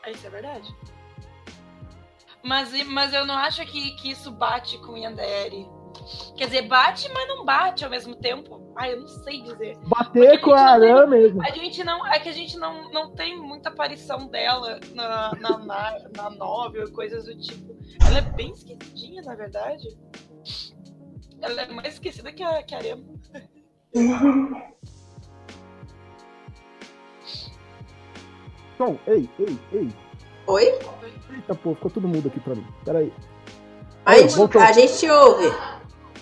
Isso 0.08 0.28
é 0.28 0.30
verdade. 0.30 0.76
Mas, 2.44 2.72
mas 2.88 3.14
eu 3.14 3.26
não 3.26 3.36
acho 3.38 3.64
que, 3.66 3.92
que 3.96 4.12
isso 4.12 4.32
bate 4.32 4.78
com 4.80 4.98
Yandere. 4.98 5.68
Quer 6.36 6.46
dizer, 6.46 6.64
bate, 6.64 7.10
mas 7.14 7.28
não 7.28 7.46
bate 7.46 7.84
ao 7.84 7.92
mesmo 7.92 8.16
tempo. 8.16 8.72
Ai, 8.76 8.94
eu 8.94 9.02
não 9.02 9.08
sei 9.08 9.42
dizer. 9.42 9.78
Bater 9.86 10.40
com 10.42 10.52
a 10.52 10.72
Aran 10.72 11.08
mesmo. 11.08 11.44
A 11.44 11.52
gente 11.52 11.84
não. 11.84 12.06
É 12.08 12.20
que 12.20 12.30
a 12.30 12.34
gente 12.34 12.58
não, 12.58 12.92
não 12.92 13.12
tem 13.12 13.38
muita 13.40 13.70
aparição 13.70 14.28
dela 14.28 14.80
na, 14.94 15.32
na, 15.36 15.58
na, 15.58 16.00
na 16.16 16.30
novel 16.30 16.88
e 16.88 16.92
coisas 16.92 17.26
do 17.26 17.38
tipo. 17.38 17.76
Ela 18.08 18.20
é 18.20 18.22
bem 18.22 18.52
esquecidinha, 18.52 19.22
na 19.24 19.36
verdade. 19.36 19.88
Ela 21.42 21.62
é 21.62 21.68
mais 21.72 21.94
esquecida 21.94 22.32
que 22.32 22.44
a, 22.44 22.64
que 22.64 22.76
a 22.76 22.78
Arema. 22.78 23.04
Tom, 28.78 28.98
ei, 29.06 29.30
ei, 29.38 29.60
ei. 29.74 29.90
Oi? 30.48 30.66
Eita, 31.34 31.54
pô, 31.54 31.76
ficou 31.76 31.92
todo 31.92 32.08
mundo 32.08 32.28
aqui 32.28 32.40
pra 32.40 32.56
mim. 32.56 32.66
Pera 32.84 33.00
aí. 33.00 33.14
A 34.06 34.18
gente, 34.18 34.36
voltou. 34.36 34.62
a 34.62 34.72
gente 34.72 34.98
te 34.98 35.10
ouve. 35.10 35.46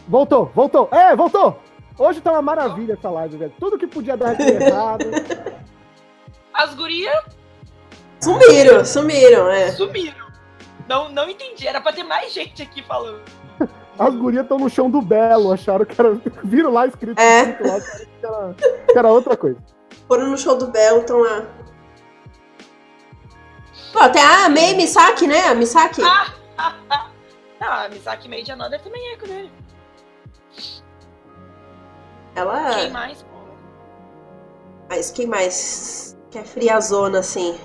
Voltou, 0.10 0.52
voltou. 0.56 0.90
É, 0.92 1.16
voltou. 1.16 1.62
Hoje 1.98 2.20
tá 2.20 2.32
uma 2.32 2.42
maravilha 2.42 2.94
essa 2.94 3.10
live, 3.12 3.38
velho. 3.38 3.54
Tudo 3.60 3.78
que 3.78 3.86
podia 3.86 4.18
dar 4.18 4.34
de 4.36 4.42
errado. 4.42 5.06
As 6.52 6.74
gurias 6.74 7.24
Sumiram, 8.20 8.84
sumiram, 8.84 9.50
é. 9.50 9.72
sumiram. 9.72 10.28
Não, 10.88 11.10
não 11.10 11.30
entendi. 11.30 11.68
Era 11.68 11.80
pra 11.80 11.94
ter 11.94 12.04
mais 12.04 12.34
gente 12.34 12.62
aqui 12.64 12.82
falando. 12.84 13.22
As 14.00 14.16
gurias 14.16 14.44
estão 14.44 14.58
no 14.58 14.70
chão 14.70 14.90
do 14.90 15.02
Belo, 15.02 15.52
acharam 15.54 15.86
que 15.86 16.00
era. 16.00 16.14
Viram 16.44 16.72
lá 16.72 16.88
escrito, 16.88 17.20
É. 17.20 17.42
escrito 17.42 17.68
lá, 17.68 17.80
que 17.82 18.26
era, 18.26 18.56
que 18.94 18.98
era 18.98 19.08
outra 19.12 19.38
coisa. 19.38 19.58
Foram 20.08 20.28
no 20.32 20.38
show 20.38 20.58
do 20.58 20.68
Belo, 20.68 21.02
estão 21.02 21.20
lá. 21.20 21.46
Pô, 23.94 24.10
tem 24.10 24.22
a 24.24 24.50
Mei 24.50 24.74
Misaki, 24.76 25.28
né? 25.28 25.48
A 25.50 25.54
Misaki. 25.56 26.02
Não, 27.62 27.72
a 27.72 27.90
Misaki 27.90 28.28
Made 28.30 28.52
Another 28.52 28.82
também 28.82 29.14
é 29.14 29.18
com 29.18 29.26
ele. 29.28 29.52
Ela. 32.36 32.74
Quem 32.74 32.90
mais? 32.92 33.26
Mas 34.90 35.12
quem 35.12 35.28
mais? 35.28 36.18
Que 36.32 36.40
é 36.40 36.44
friazona, 36.44 37.20
assim. 37.20 37.60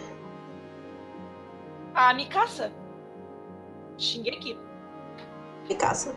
A 1.94 2.12
Mikasa. 2.14 2.72
Shingeki. 3.98 4.59
Mikasa. 5.68 6.14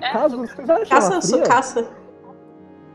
É, 0.00 0.12
casa, 0.12 0.36
sou- 0.36 0.46
vocês 0.46 0.70
acham 0.70 0.76
ela 0.76 0.86
Caça, 0.86 1.08
fria? 1.08 1.22
sou 1.22 1.42
caça. 1.42 1.96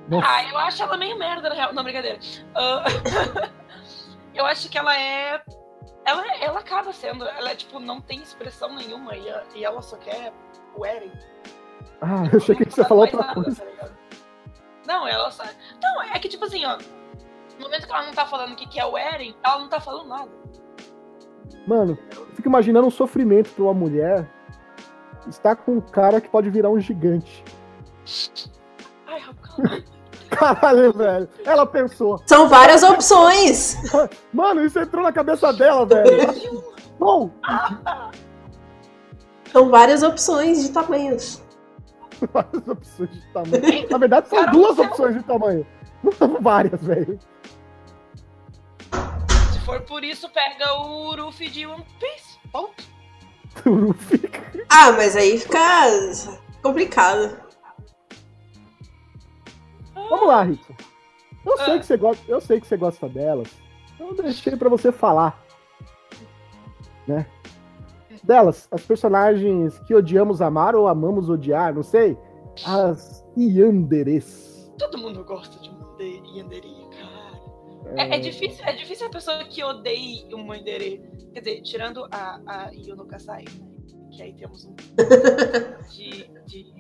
Nossa. 0.10 0.28
Ah, 0.30 0.43
eu 0.50 0.58
acho 0.58 0.84
ela 0.84 0.97
meio 0.97 1.17
merda, 1.17 1.50
na 1.50 1.56
real. 1.56 1.73
Não, 1.73 1.84
brincadeira. 1.84 2.19
Ah, 2.56 2.84
eu 4.36 4.45
acho 4.45 4.69
que 4.69 4.78
ela 4.78 4.95
é. 4.97 5.41
ela, 6.06 6.36
ela 6.38 6.60
acaba 6.60 6.93
sendo, 6.93 7.26
ela 7.26 7.56
tipo, 7.56 7.80
não 7.80 8.00
tem 8.02 8.21
expressão 8.21 8.73
nenhuma 8.76 9.15
e, 9.15 9.30
a- 9.30 9.43
e 9.56 9.63
ela 9.65 9.82
só 9.82 9.97
quer 9.97 10.32
o 10.76 10.86
Eren. 10.86 11.12
Ah, 12.02 12.23
eu 12.32 12.38
achei 12.38 12.56
que 12.56 12.65
você 12.69 12.84
falou 12.86 13.04
mais 13.04 13.13
outra 13.13 13.28
nada, 13.28 13.43
coisa. 13.43 13.63
tá? 13.63 13.89
Não, 14.86 15.08
ela 15.08 15.32
só. 15.32 15.43
Não, 15.82 16.04
é 16.04 16.19
que 16.19 16.30
tipo 16.30 16.45
assim, 16.45 16.65
ó. 16.65 16.78
No 17.58 17.63
momento 17.65 17.88
que 17.88 17.91
ela 17.93 18.06
não 18.06 18.13
tá 18.13 18.26
falando 18.26 18.54
o 18.54 18.56
que 18.56 18.67
que 18.67 18.80
é 18.80 18.86
o 18.86 18.97
Eren, 18.97 19.36
ela 19.43 19.60
não 19.60 19.67
tá 19.67 19.80
falando 19.80 20.08
nada. 20.08 20.30
Mano, 21.67 21.97
eu 22.15 22.26
fico 22.36 22.47
imaginando 22.47 22.88
um 22.88 22.91
sofrimento 22.91 23.50
pra 23.52 23.63
uma 23.63 23.73
mulher 23.73 24.28
estar 25.28 25.56
com 25.56 25.73
um 25.73 25.82
cara 25.82 26.21
que 26.21 26.30
pode 26.30 26.50
virar 26.50 26.69
um 26.69 26.80
gigante. 26.80 27.43
Ai, 29.08 29.21
calma. 29.41 29.84
Caralho, 30.30 30.93
velho. 30.93 31.30
Ela 31.45 31.65
pensou. 31.65 32.21
São 32.26 32.47
várias 32.47 32.84
opções. 32.84 33.76
Mano, 34.32 34.63
isso 34.63 34.78
entrou 34.78 35.02
na 35.02 35.12
cabeça 35.12 35.52
dela, 35.54 35.86
velho. 35.86 36.63
Bom, 37.00 37.32
São 39.52 39.69
várias 39.69 40.04
opções 40.04 40.62
de 40.63 40.71
tamanhos. 40.71 41.41
várias 42.34 42.67
opções 42.67 43.12
de 43.12 43.21
tamanho. 43.34 43.89
Na 43.89 43.97
verdade, 43.97 44.27
são 44.30 44.39
Cara, 44.39 44.51
duas 44.51 44.77
é 44.77 44.82
opções 44.82 45.15
de 45.15 45.23
tamanho. 45.23 45.67
Não 46.03 46.12
são 46.12 46.41
várias, 46.41 46.84
velho. 46.84 47.19
Se 49.51 49.60
for 49.65 49.82
por 49.82 50.03
isso, 50.03 50.30
pega 50.30 50.73
o 50.73 51.15
Ruffy 51.15 51.49
de 51.49 51.65
One 51.65 51.86
Piece. 51.99 52.38
Ponto. 52.51 52.84
Ah, 54.69 54.91
mas 54.91 55.15
aí 55.15 55.39
fica 55.39 55.60
complicado. 56.62 57.38
Vamos 59.95 60.27
lá, 60.27 60.43
Rita. 60.43 60.73
Eu 61.45 61.58
sei 61.58 61.75
Ah. 61.75 61.80
que 61.80 61.86
você 61.86 61.97
gosta, 61.97 62.23
eu 62.32 62.41
sei 62.41 62.62
que 62.62 62.67
você 62.67 62.77
gosta 62.77 63.10
delas. 63.10 63.49
Então 63.95 64.10
eu 64.10 64.15
deixei 64.15 64.56
pra 64.56 64.69
você 64.69 64.91
falar, 64.91 65.41
né? 67.08 67.25
Delas, 68.28 68.68
as 68.72 68.82
personagens 68.84 69.80
que 69.80 69.96
odiamos 69.96 70.42
amar 70.42 70.76
ou 70.76 70.88
amamos 70.88 71.30
odiar, 71.30 71.74
não 71.74 71.82
sei. 71.82 72.18
As 72.66 73.24
Yanderes. 73.38 74.70
Todo 74.78 74.98
mundo 74.98 75.24
gosta 75.24 75.58
de 75.60 75.70
uma 75.70 75.88
cara. 76.92 77.96
É, 77.96 78.16
é 78.18 78.20
difícil, 78.20 78.63
é 78.66 78.74
difícil 78.74 79.08
a 79.08 79.10
pessoa 79.10 79.44
que 79.46 79.63
odeie 79.63 80.28
uma 80.34 80.58
Yandere. 80.58 81.02
Quer 81.34 81.40
dizer, 81.40 81.62
tirando 81.62 82.06
a, 82.12 82.42
a 82.46 82.72
Yuno 82.72 83.06
Kasai, 83.06 83.46
né? 83.46 83.68
Que 84.12 84.24
aí 84.24 84.34
temos 84.34 84.66
um. 84.66 84.76
de, 85.90 86.30
de- 86.46 86.74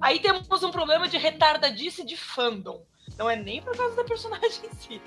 Aí 0.00 0.20
temos 0.20 0.62
um 0.62 0.70
problema 0.70 1.08
de 1.08 1.18
retardadice 1.18 2.04
de 2.04 2.16
fandom. 2.16 2.82
Não 3.18 3.28
é 3.28 3.36
nem 3.36 3.60
por 3.60 3.76
causa 3.76 3.96
da 3.96 4.04
personagem 4.04 4.66
em 4.70 4.74
si. 4.76 5.02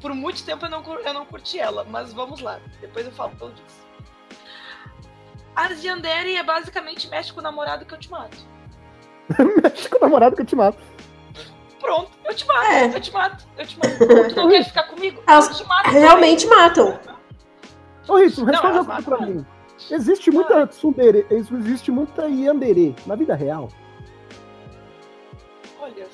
Por 0.00 0.14
muito 0.14 0.44
tempo 0.44 0.66
eu 0.66 0.70
não, 0.70 0.82
eu 1.00 1.14
não 1.14 1.26
curti 1.26 1.58
ela, 1.58 1.84
mas 1.84 2.12
vamos 2.12 2.40
lá. 2.40 2.60
Depois 2.80 3.06
eu 3.06 3.12
falo 3.12 3.32
disso. 3.52 3.85
A 5.56 5.68
Yandere 5.72 6.36
é 6.36 6.42
basicamente 6.42 7.08
mexe 7.08 7.32
com 7.32 7.40
o 7.40 7.42
namorado 7.42 7.86
que 7.86 7.94
eu 7.94 7.98
te 7.98 8.10
mato. 8.10 8.36
Mexe 9.62 9.88
com 9.88 9.96
o 9.96 10.00
namorado 10.00 10.36
que 10.36 10.42
eu 10.42 10.46
te 10.46 10.54
mato. 10.54 10.78
Pronto, 11.80 12.10
eu 12.24 12.34
te 12.34 12.46
mato, 12.46 12.66
É. 12.70 12.94
eu 12.94 13.00
te 13.00 13.12
mato, 13.12 13.46
eu 13.56 13.66
te 13.66 13.78
mato. 13.78 13.98
Tu 13.98 14.36
não 14.36 14.48
quer 14.50 14.64
ficar 14.64 14.82
comigo? 14.84 15.22
Elas 15.26 15.48
eu 15.48 15.54
te 15.54 15.64
mato. 15.64 15.90
Realmente 15.90 16.46
matam. 16.46 16.98
Ô, 18.06 18.16
Rito, 18.18 18.44
responde 18.44 18.78
uma 18.80 19.02
pra 19.02 19.18
mim. 19.20 19.46
Existe 19.90 20.30
muita 20.30 20.66
tsundere, 20.66 21.26
existe 21.30 21.90
muita 21.90 22.26
Yandere 22.26 22.94
na 23.06 23.14
vida 23.14 23.34
real. 23.34 23.68
Olha, 25.80 26.06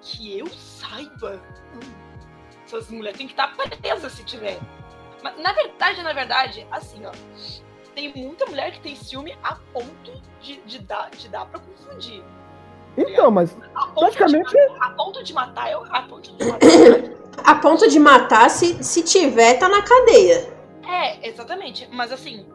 que 0.00 0.38
eu 0.38 0.46
saiba. 0.48 1.40
Essas 2.66 2.90
mulheres 2.90 3.16
têm 3.18 3.26
que 3.26 3.32
estar 3.32 3.54
presas 3.56 4.12
se 4.12 4.24
tiver. 4.24 4.58
Mas 5.22 5.38
na 5.38 5.52
verdade, 5.52 6.02
na 6.02 6.12
verdade, 6.12 6.66
assim, 6.70 7.04
ó. 7.06 7.12
Tem 7.94 8.12
muita 8.14 8.46
mulher 8.46 8.72
que 8.72 8.80
tem 8.80 8.96
ciúme 8.96 9.36
a 9.42 9.56
ponto 9.72 10.12
de, 10.40 10.56
de, 10.62 10.78
dar, 10.78 11.10
de 11.10 11.28
dar 11.28 11.44
pra 11.46 11.60
confundir. 11.60 12.24
Então, 12.96 13.30
mas 13.30 13.56
A 13.74 13.86
ponto, 13.86 14.00
praticamente 14.00 14.50
de, 14.50 14.58
a 14.80 14.90
ponto 14.90 15.22
de 15.22 15.32
matar, 15.32 15.70
eu, 15.70 15.84
a 15.90 16.02
ponto 16.02 16.32
de 16.32 16.46
matar. 16.46 16.68
A 17.44 17.54
ponto 17.54 17.88
de 17.88 17.98
matar, 17.98 18.50
se, 18.50 18.84
se 18.84 19.02
tiver, 19.02 19.58
tá 19.58 19.66
na 19.66 19.80
cadeia. 19.80 20.52
É, 20.86 21.26
exatamente. 21.26 21.88
Mas 21.90 22.12
assim, 22.12 22.46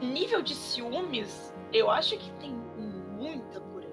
nível 0.00 0.40
de 0.40 0.54
ciúmes, 0.54 1.54
eu 1.70 1.90
acho 1.90 2.16
que 2.16 2.30
tem 2.40 2.50
muita 2.50 3.60
por 3.60 3.82
aí. 3.82 3.88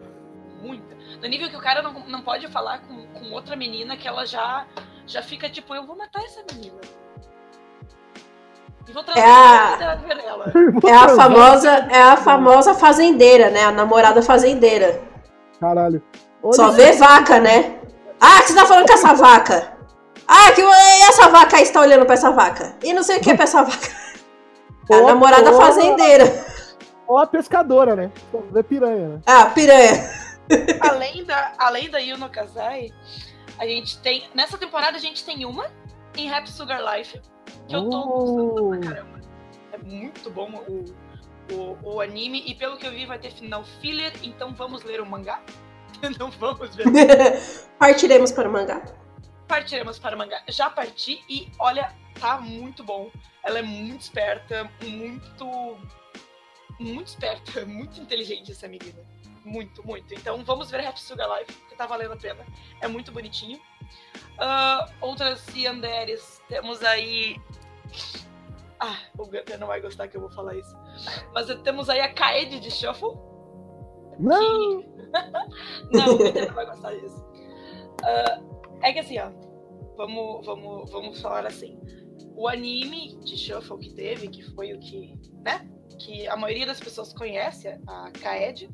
Muita. 0.62 0.96
No 1.22 1.28
nível 1.28 1.50
que 1.50 1.58
o 1.58 1.62
cara 1.62 1.82
não, 1.82 2.08
não 2.08 2.22
pode 2.22 2.48
falar 2.48 2.80
com, 2.88 3.06
com 3.08 3.32
outra 3.32 3.58
menina 3.58 3.98
que 3.98 4.08
ela 4.08 4.26
já, 4.26 4.66
já 5.06 5.22
fica 5.22 5.50
tipo, 5.50 5.76
eu 5.76 5.86
vou 5.86 5.98
matar 5.98 6.24
essa 6.24 6.42
menina. 6.54 6.80
E 8.88 8.92
vou 8.92 9.04
trazer 9.04 9.20
É 9.20 9.24
a-. 9.24 9.78
É 10.86 10.94
a 10.94 11.10
famosa, 11.10 11.70
é 11.70 12.02
a 12.02 12.18
famosa 12.18 12.74
fazendeira, 12.74 13.50
né? 13.50 13.66
A 13.66 13.72
namorada 13.72 14.22
fazendeira. 14.22 15.02
Caralho. 15.60 16.04
Só 16.52 16.68
Olha, 16.68 16.72
vê 16.74 16.92
vaca, 16.94 17.40
né? 17.40 17.80
Ah, 18.20 18.42
que 18.42 18.50
você 18.50 18.56
tá 18.56 18.66
falando 18.66 18.88
com 18.88 18.94
essa 18.94 19.14
vaca? 19.14 19.76
Ah, 20.28 20.52
que 20.52 20.62
e 20.62 21.02
essa 21.10 21.30
vaca 21.30 21.58
aí 21.58 21.64
está 21.64 21.82
olhando 21.82 22.06
pra 22.06 22.14
essa 22.14 22.32
vaca. 22.32 22.76
E 22.84 22.94
não 22.94 23.04
sei 23.04 23.18
o 23.18 23.22
que 23.22 23.32
é 23.32 23.36
pra 23.36 23.44
essa 23.44 23.64
vaca. 23.64 24.06
É 24.88 24.98
a 24.98 25.02
namorada 25.02 25.52
ó. 25.52 25.60
fazendeira. 25.60 26.46
Ou 27.08 27.18
a 27.18 27.26
pescadora, 27.26 27.96
né? 27.96 28.12
Só 28.32 28.40
vê 28.52 28.62
piranha, 28.62 29.08
né? 29.08 29.22
Ah, 29.26 29.46
piranha. 29.48 30.08
além 30.80 31.24
da, 31.24 31.54
além 31.58 31.90
da 31.90 31.98
Yuno 31.98 32.30
Kazai, 32.30 32.92
a 33.58 33.66
gente 33.66 33.98
tem. 33.98 34.30
Nessa 34.36 34.60
temporada 34.60 34.96
a 34.96 35.00
gente 35.00 35.24
tem 35.24 35.44
uma 35.44 35.66
em 36.16 36.32
Happy 36.32 36.52
Sugar 36.52 36.80
Life. 36.94 37.20
Que 37.68 37.76
eu 37.76 37.90
tô 37.90 38.04
gostando 38.04 38.54
pra 38.54 38.64
Oh. 38.64 38.82
caramba. 38.82 39.22
É 39.72 39.78
muito 39.78 40.30
bom 40.30 40.50
o, 40.68 40.86
o, 41.54 41.96
o 41.96 42.02
anime. 42.02 42.44
E 42.46 42.56
pelo 42.56 42.78
que 42.78 42.86
eu 42.86 42.92
vi, 42.92 43.06
vai 43.06 43.20
ter 43.20 43.32
final 43.32 43.64
filler. 43.82 44.14
Então 44.24 44.54
vamos 44.54 44.84
ler 44.84 45.02
o 45.02 45.06
mangá. 45.06 45.42
Não 46.20 46.30
vamos 46.32 46.76
ver. 46.76 46.86
Partiremos 47.80 48.32
para 48.32 48.48
o 48.50 48.52
mangá. 48.52 48.84
Partiremos 49.48 50.00
para 50.00 50.16
o 50.16 50.20
mangá. 50.20 50.42
Já 50.48 50.70
parti 50.70 51.24
e 51.30 51.52
olha, 51.60 51.94
tá 52.20 52.40
muito 52.40 52.84
bom. 52.84 53.12
Ela 53.44 53.60
é 53.60 53.62
muito 53.62 54.02
esperta, 54.02 54.70
muito. 54.84 55.78
Muito 56.80 57.08
esperta, 57.08 57.64
muito 57.66 58.02
inteligente 58.02 58.52
essa 58.52 58.68
menina. 58.68 59.00
Muito, 59.44 59.86
muito. 59.86 60.12
Então 60.14 60.44
vamos 60.44 60.72
ver 60.72 60.86
Happy 60.86 61.00
Sugar 61.00 61.30
Life, 61.38 61.54
que 61.70 61.76
tá 61.76 61.86
valendo 61.86 62.14
a 62.14 62.18
pena. 62.18 62.44
É 62.82 62.88
muito 62.88 63.12
bonitinho. 63.12 63.62
Ah, 64.40 64.90
outras 65.00 65.46
Yanderes, 65.56 66.42
temos 66.50 66.84
aí. 66.84 67.40
Ah, 68.80 68.98
o 69.18 69.26
Gunter 69.26 69.60
não 69.60 69.68
vai 69.68 69.82
gostar 69.82 70.08
que 70.08 70.18
eu 70.18 70.22
vou 70.22 70.30
falar 70.30 70.56
isso. 70.56 70.76
Mas 71.34 71.48
temos 71.62 71.90
aí 71.90 72.02
a 72.02 72.14
Kaede 72.14 72.60
de 72.60 72.70
Shuffle. 72.70 73.18
Não! 74.20 74.84
Não, 75.92 76.16
o 76.16 76.18
Peter 76.18 76.48
não 76.48 76.56
vai 76.56 76.66
gostar 76.66 76.92
disso. 76.94 77.24
Ah, 78.04 78.42
é 78.82 78.92
que 78.92 79.00
assim, 79.00 79.18
ó. 79.20 79.32
Vamos, 79.96 80.46
vamos, 80.46 80.92
vamos 80.92 81.22
falar 81.22 81.46
assim. 81.46 81.80
O 82.36 82.48
anime 82.48 83.16
de 83.24 83.38
Shuffle 83.38 83.78
que 83.80 83.94
teve, 83.94 84.28
que 84.28 84.44
foi 84.54 84.74
o 84.74 84.80
que, 84.80 85.18
né? 85.44 85.70
Que 86.00 86.28
a 86.28 86.36
maioria 86.36 86.66
das 86.66 86.80
pessoas 86.80 87.14
conhece, 87.14 87.70
a 87.88 88.12
Kaed, 88.12 88.70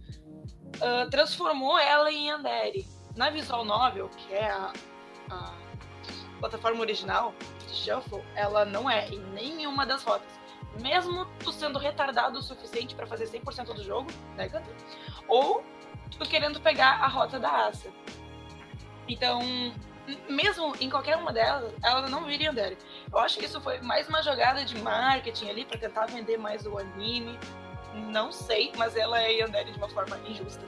ah, 0.81 1.07
transformou 1.11 1.77
ela 1.77 2.11
em 2.11 2.29
Yandere. 2.29 2.87
Na 3.15 3.29
Visual 3.29 3.65
Novel, 3.65 4.09
que 4.09 4.33
é 4.33 4.49
a, 4.49 4.73
a 5.29 5.60
plataforma 6.41 6.81
original 6.81 7.33
Shuffle, 7.69 8.23
ela 8.35 8.65
não 8.65 8.89
é 8.89 9.07
em 9.07 9.19
nenhuma 9.19 9.85
das 9.85 10.03
rotas. 10.03 10.27
Mesmo 10.81 11.25
tu 11.43 11.51
sendo 11.51 11.77
retardado 11.79 12.39
o 12.39 12.41
suficiente 12.41 12.95
para 12.95 13.05
fazer 13.05 13.25
100% 13.25 13.73
do 13.73 13.83
jogo, 13.83 14.09
né, 14.35 14.47
Gunter? 14.47 14.73
Ou 15.27 15.63
tu 16.17 16.27
querendo 16.27 16.59
pegar 16.59 17.03
a 17.03 17.07
rota 17.07 17.39
da 17.39 17.67
Asa. 17.67 17.91
Então, 19.07 19.41
mesmo 20.29 20.73
em 20.79 20.89
qualquer 20.89 21.17
uma 21.17 21.31
delas, 21.31 21.73
ela 21.83 22.07
não 22.09 22.25
viria 22.25 22.47
Yandere. 22.47 22.77
Eu 23.11 23.19
acho 23.19 23.37
que 23.37 23.45
isso 23.45 23.59
foi 23.61 23.79
mais 23.81 24.07
uma 24.07 24.21
jogada 24.21 24.63
de 24.63 24.77
marketing 24.81 25.49
ali 25.49 25.65
para 25.65 25.77
tentar 25.77 26.05
vender 26.07 26.37
mais 26.37 26.65
o 26.65 26.77
anime. 26.77 27.37
Não 27.93 28.31
sei, 28.31 28.71
mas 28.77 28.95
ela 28.95 29.21
é 29.21 29.39
Yandere 29.39 29.71
de 29.71 29.77
uma 29.77 29.89
forma 29.89 30.17
injusta. 30.19 30.65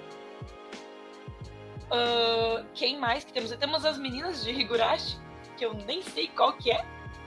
Ah, 1.92 2.66
quem 2.74 2.98
mais 2.98 3.24
que 3.24 3.32
temos? 3.32 3.52
Temos 3.52 3.86
as 3.86 3.98
meninas 3.98 4.44
de 4.44 4.52
Higurashi, 4.52 5.18
que 5.54 5.66
eu 5.66 5.74
nem 5.74 6.02
sei 6.02 6.28
qual 6.28 6.54
que 6.54 6.72
é. 6.72 6.84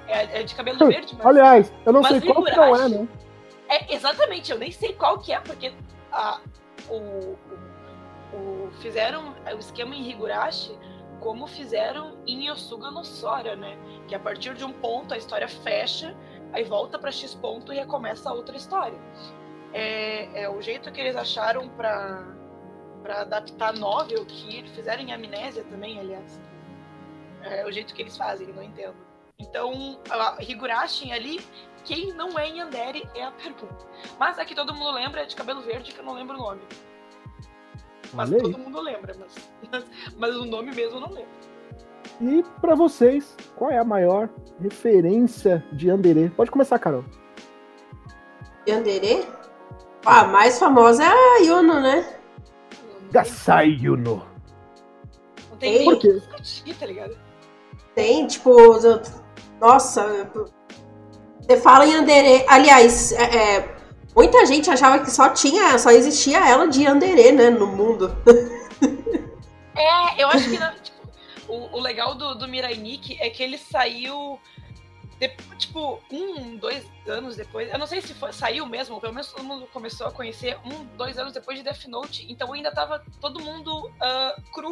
É, 0.09 0.41
é 0.41 0.43
de 0.45 0.55
cabelo 0.55 0.79
verde, 0.87 1.14
mas... 1.16 1.27
Aliás, 1.27 1.72
eu 1.85 1.93
não 1.93 2.03
sei 2.05 2.20
qual 2.20 2.45
que 2.45 2.57
não 2.57 2.77
é, 2.77 2.89
né? 2.89 3.09
É, 3.68 3.95
exatamente, 3.95 4.53
eu 4.53 4.59
nem 4.59 4.70
sei 4.70 4.93
qual 4.93 5.18
que 5.18 5.33
é, 5.33 5.41
porque 5.41 5.72
a, 6.12 6.39
o, 6.89 7.37
o- 8.33 8.70
fizeram 8.81 9.35
o 9.53 9.59
esquema 9.59 9.95
em 9.97 10.09
Higurashi 10.09 10.79
como 11.18 11.47
fizeram 11.49 12.16
em 12.27 12.49
Yosuga 12.49 12.91
no 12.93 13.03
Sora, 13.05 13.57
né? 13.57 13.77
Que 14.07 14.14
a 14.14 14.20
partir 14.20 14.55
de 14.55 14.64
um 14.64 14.72
ponto 14.72 15.12
a 15.12 15.16
história 15.16 15.49
fecha, 15.49 16.14
aí 16.53 16.62
volta 16.62 16.99
pra 17.01 17.11
X 17.11 17.35
ponto 17.35 17.72
e 17.72 17.77
recomeça 17.77 18.31
a 18.31 18.33
outra 18.33 18.57
história. 18.57 18.99
É, 19.72 20.43
é 20.45 20.49
o 20.49 20.61
jeito 20.62 20.93
que 20.93 21.01
eles 21.01 21.16
acharam 21.16 21.68
pra 21.70 22.22
adaptar 23.09 23.72
novel, 23.74 24.24
que 24.27 24.62
fizeram 24.74 25.03
em 25.03 25.12
Amnésia 25.12 25.64
também, 25.64 25.99
aliás. 25.99 26.41
É 27.49 27.66
o 27.66 27.72
jeito 27.72 27.94
que 27.94 28.03
eles 28.03 28.16
fazem, 28.16 28.49
não 28.49 28.62
entendo. 28.62 28.94
Então, 29.38 30.01
a 30.11 30.36
Higurashi 30.42 31.12
ali, 31.12 31.40
quem 31.84 32.12
não 32.12 32.38
é 32.38 32.49
Yandere 32.49 33.09
é 33.14 33.24
a 33.24 33.30
pergunta. 33.30 33.86
Mas 34.18 34.38
aqui 34.38 34.55
todo 34.55 34.74
mundo 34.74 34.92
lembra 34.92 35.22
é 35.22 35.26
de 35.26 35.36
cabelo 35.36 35.61
verde, 35.61 35.92
que 35.92 36.01
eu 36.01 36.05
não 36.05 36.14
lembro 36.14 36.36
o 36.36 36.38
nome. 36.38 36.62
Mas 38.12 38.32
aí. 38.32 38.40
todo 38.40 38.59
mundo 38.59 38.80
lembra, 38.80 39.14
mas, 39.18 39.34
mas, 39.70 39.84
mas 40.16 40.36
o 40.36 40.44
nome 40.44 40.74
mesmo 40.74 40.97
eu 40.97 41.01
não 41.01 41.11
lembro. 41.11 41.28
E 42.20 42.42
pra 42.61 42.74
vocês, 42.74 43.36
qual 43.57 43.70
é 43.70 43.78
a 43.78 43.84
maior 43.84 44.28
referência 44.61 45.64
de 45.72 45.88
Yandere? 45.88 46.30
Pode 46.30 46.51
começar, 46.51 46.78
Carol. 46.78 47.05
Yandere? 48.66 49.26
Ah, 50.05 50.20
a 50.20 50.24
mais 50.24 50.59
famosa 50.59 51.05
é 51.05 51.09
a 51.09 51.38
Yuno, 51.38 51.80
né? 51.80 52.18
Gasai 53.11 53.70
Yuno. 53.70 54.26
Não 55.51 55.57
tem 55.57 55.72
Ei. 55.72 55.78
nem 55.78 55.84
Por 55.86 55.94
o 55.94 55.99
quê? 55.99 56.09
que 56.09 56.40
discutir, 56.40 56.78
tá 56.78 56.86
ligado? 56.86 57.26
Tem, 57.97 58.26
tipo. 58.26 58.55
Nossa. 59.59 60.30
Você 61.40 61.57
fala 61.57 61.86
em 61.86 61.92
Yandere. 61.92 62.44
Aliás, 62.47 63.11
é, 63.12 63.57
é, 63.57 63.76
muita 64.14 64.44
gente 64.44 64.70
achava 64.70 64.99
que 64.99 65.11
só 65.11 65.30
tinha, 65.30 65.78
só 65.78 65.90
existia 65.90 66.47
ela 66.47 66.68
de 66.68 66.82
Yandere, 66.82 67.32
né, 67.32 67.51
no 67.51 67.66
mundo. 67.66 68.14
É, 69.78 70.22
eu 70.22 70.28
acho 70.28 70.49
que, 70.49 70.57
tipo, 70.57 70.97
o, 71.49 71.76
o 71.76 71.80
legal 71.80 72.14
do, 72.14 72.34
do 72.34 72.49
Mirai 72.49 72.76
Nikki 72.76 73.18
é 73.20 73.28
que 73.28 73.42
ele 73.42 73.59
saiu, 73.59 74.40
tipo, 75.59 76.01
um, 76.11 76.57
dois 76.57 76.82
anos 77.07 77.36
depois. 77.36 77.70
Eu 77.70 77.78
não 77.78 77.86
sei 77.86 78.01
se 78.01 78.14
foi, 78.14 78.32
saiu 78.32 78.64
mesmo, 78.64 78.99
pelo 78.99 79.12
menos 79.12 79.30
todo 79.30 79.44
mundo 79.44 79.68
começou 79.74 80.07
a 80.07 80.11
conhecer 80.11 80.57
um, 80.64 80.86
dois 80.97 81.18
anos 81.18 81.34
depois 81.34 81.59
de 81.59 81.62
Death 81.62 81.84
Note. 81.88 82.26
Então 82.26 82.55
ainda 82.55 82.72
tava 82.72 83.05
todo 83.20 83.38
mundo 83.38 83.90
ah, 84.01 84.34
cru 84.51 84.70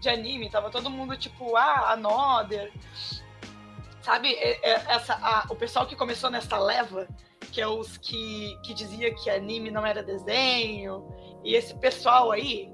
de 0.00 0.08
anime, 0.08 0.48
tava 0.50 0.70
todo 0.70 0.88
mundo 0.90 1.16
tipo, 1.16 1.56
ah, 1.56 1.92
Another. 1.92 2.72
Sabe, 4.02 4.32
é- 4.34 4.58
é- 4.70 4.84
essa, 4.94 5.14
a- 5.14 5.46
o 5.50 5.54
pessoal 5.56 5.84
que 5.86 5.94
começou 5.96 6.30
nessa 6.30 6.58
leva, 6.58 7.06
que 7.52 7.60
é 7.60 7.66
os 7.66 7.98
que, 7.98 8.56
que 8.62 8.72
dizia 8.72 9.12
que 9.14 9.28
anime 9.28 9.70
não 9.70 9.84
era 9.84 10.02
desenho, 10.02 11.06
e 11.44 11.54
esse 11.54 11.74
pessoal 11.74 12.30
aí, 12.30 12.70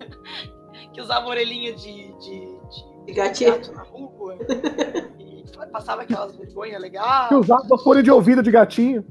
que 0.92 1.00
usava 1.00 1.26
orelhinha 1.26 1.74
de, 1.74 2.12
de, 2.18 2.40
de 2.40 3.04
De 3.06 3.12
gatinho. 3.12 3.52
gato 3.52 3.72
na 3.72 3.82
rua, 3.82 4.36
e 5.18 5.44
passava 5.70 6.02
aquelas 6.02 6.34
vergonhas 6.36 6.80
legais. 6.80 7.28
Que 7.28 7.34
usava 7.34 7.78
fone 7.78 8.02
de 8.02 8.10
ouvido 8.10 8.42
de 8.42 8.50
gatinho. 8.50 9.04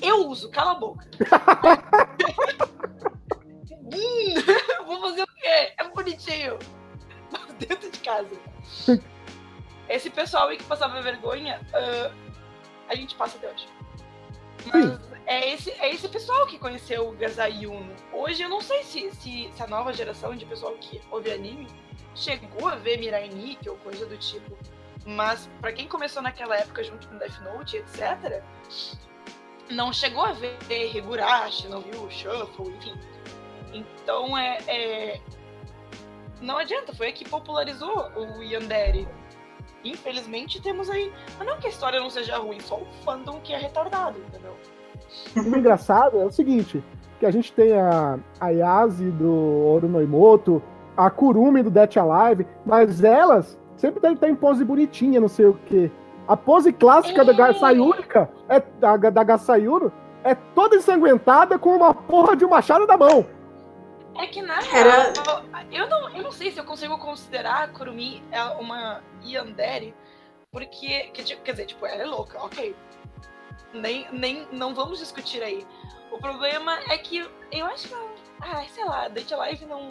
Eu 0.00 0.28
uso, 0.28 0.48
cala 0.50 0.72
a 0.72 0.74
boca. 0.76 1.06
Hum, 3.94 4.84
Vou 4.86 5.00
fazer 5.00 5.22
o 5.22 5.26
quê? 5.26 5.72
É 5.78 5.84
bonitinho. 5.88 6.58
Mas 7.30 7.54
dentro 7.54 7.90
de 7.90 7.98
casa. 7.98 8.36
Esse 9.88 10.10
pessoal 10.10 10.48
aí 10.48 10.56
que 10.56 10.64
passava 10.64 11.00
vergonha, 11.00 11.60
ah, 11.72 12.10
a 12.88 12.94
gente 12.94 13.14
passa 13.14 13.36
até 13.38 13.50
hoje. 13.50 13.68
Mas 14.66 15.00
é 15.26 15.52
esse, 15.52 15.70
é 15.72 15.92
esse 15.92 16.08
pessoal 16.08 16.46
que 16.46 16.58
conheceu 16.58 17.08
o 17.08 17.12
Gazai 17.12 17.66
Uno. 17.66 17.94
Hoje 18.12 18.42
eu 18.42 18.48
não 18.48 18.60
sei 18.60 18.82
se, 18.82 19.10
se, 19.12 19.50
se 19.54 19.62
a 19.62 19.66
nova 19.66 19.92
geração 19.92 20.34
de 20.34 20.44
pessoal 20.44 20.72
que 20.74 21.00
ouve 21.10 21.30
anime 21.30 21.66
chegou 22.14 22.68
a 22.68 22.74
ver 22.74 22.98
Mirai 22.98 23.28
Nikki 23.28 23.68
ou 23.68 23.76
coisa 23.76 24.04
do 24.06 24.16
tipo. 24.16 24.56
Mas 25.06 25.48
pra 25.60 25.72
quem 25.72 25.86
começou 25.88 26.22
naquela 26.22 26.56
época 26.56 26.82
junto 26.84 27.08
com 27.08 27.16
Death 27.16 27.40
Note, 27.40 27.76
etc., 27.78 28.42
não 29.70 29.92
chegou 29.92 30.24
a 30.24 30.32
ver 30.32 30.56
Higurashi, 30.96 31.68
não 31.68 31.80
viu 31.80 32.04
o 32.04 32.10
Shuffle, 32.10 32.70
enfim. 32.76 32.94
Então 33.72 34.36
é, 34.36 34.58
é- 34.66 35.20
Não 36.40 36.58
adianta, 36.58 36.94
foi 36.94 37.08
a 37.08 37.12
que 37.12 37.28
popularizou 37.28 38.10
o 38.16 38.42
Yandere. 38.42 39.08
Infelizmente 39.84 40.60
temos 40.60 40.90
aí. 40.90 41.12
Mas 41.38 41.46
não 41.46 41.58
que 41.58 41.66
a 41.66 41.70
história 41.70 42.00
não 42.00 42.10
seja 42.10 42.38
ruim, 42.38 42.60
só 42.60 42.76
o 42.76 42.86
fandom 43.04 43.40
que 43.40 43.52
é 43.52 43.58
retardado, 43.58 44.18
entendeu? 44.18 44.54
O 45.36 45.56
engraçado 45.56 46.20
é 46.20 46.24
o 46.24 46.30
seguinte, 46.30 46.82
que 47.18 47.24
a 47.24 47.30
gente 47.30 47.52
tem 47.52 47.72
a, 47.72 48.18
a 48.40 48.86
do 48.86 49.66
Oru 49.66 49.88
no 49.88 50.02
Imoto, 50.02 50.62
a 50.96 51.08
Kurumi 51.10 51.62
do 51.62 51.70
Death 51.70 51.96
Alive, 51.96 52.46
mas 52.66 53.02
elas 53.02 53.58
sempre 53.76 54.00
tem, 54.00 54.16
tem 54.16 54.34
pose 54.34 54.64
bonitinha, 54.64 55.20
não 55.20 55.28
sei 55.28 55.46
o 55.46 55.54
quê. 55.66 55.90
A 56.26 56.36
pose 56.36 56.72
clássica 56.72 57.24
da. 57.24 57.32
Gasayurika, 57.32 58.28
é, 58.48 58.60
da, 58.78 58.96
da 58.96 59.24
Gasayuro, 59.24 59.92
é 60.22 60.34
toda 60.34 60.76
ensanguentada 60.76 61.58
com 61.58 61.74
uma 61.74 61.94
porra 61.94 62.36
de 62.36 62.44
um 62.44 62.50
machado 62.50 62.86
na 62.86 62.96
mão. 62.96 63.24
É 64.18 64.26
que 64.26 64.42
na 64.42 64.58
Era- 64.60 65.12
real, 65.12 65.44
eu 65.70 65.88
não, 65.88 66.08
eu 66.16 66.22
não 66.24 66.32
sei 66.32 66.50
se 66.50 66.58
eu 66.58 66.64
consigo 66.64 66.98
considerar 66.98 67.62
a 67.64 67.68
Kurumi 67.68 68.22
é 68.32 68.42
uma 68.42 69.02
Yandere, 69.24 69.94
porque, 70.50 71.04
que, 71.14 71.22
tipo, 71.24 71.42
quer 71.42 71.52
dizer, 71.52 71.66
tipo, 71.66 71.86
ela 71.86 72.02
é 72.02 72.06
louca, 72.06 72.38
ok. 72.44 72.74
Nem, 73.72 74.06
nem, 74.12 74.48
não 74.50 74.74
vamos 74.74 74.98
discutir 74.98 75.42
aí. 75.42 75.66
O 76.10 76.18
problema 76.18 76.78
é 76.90 76.98
que 76.98 77.18
eu 77.52 77.66
acho 77.66 77.88
que, 77.88 77.94
ela- 77.94 78.10
ah, 78.40 78.64
sei 78.74 78.84
lá, 78.84 79.08
Date 79.08 79.34
Live 79.34 79.66
não... 79.66 79.88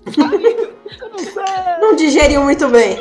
Não. 0.16 1.80
Não 1.80 1.96
digeriu 1.96 2.42
muito 2.42 2.66
bem. 2.68 2.98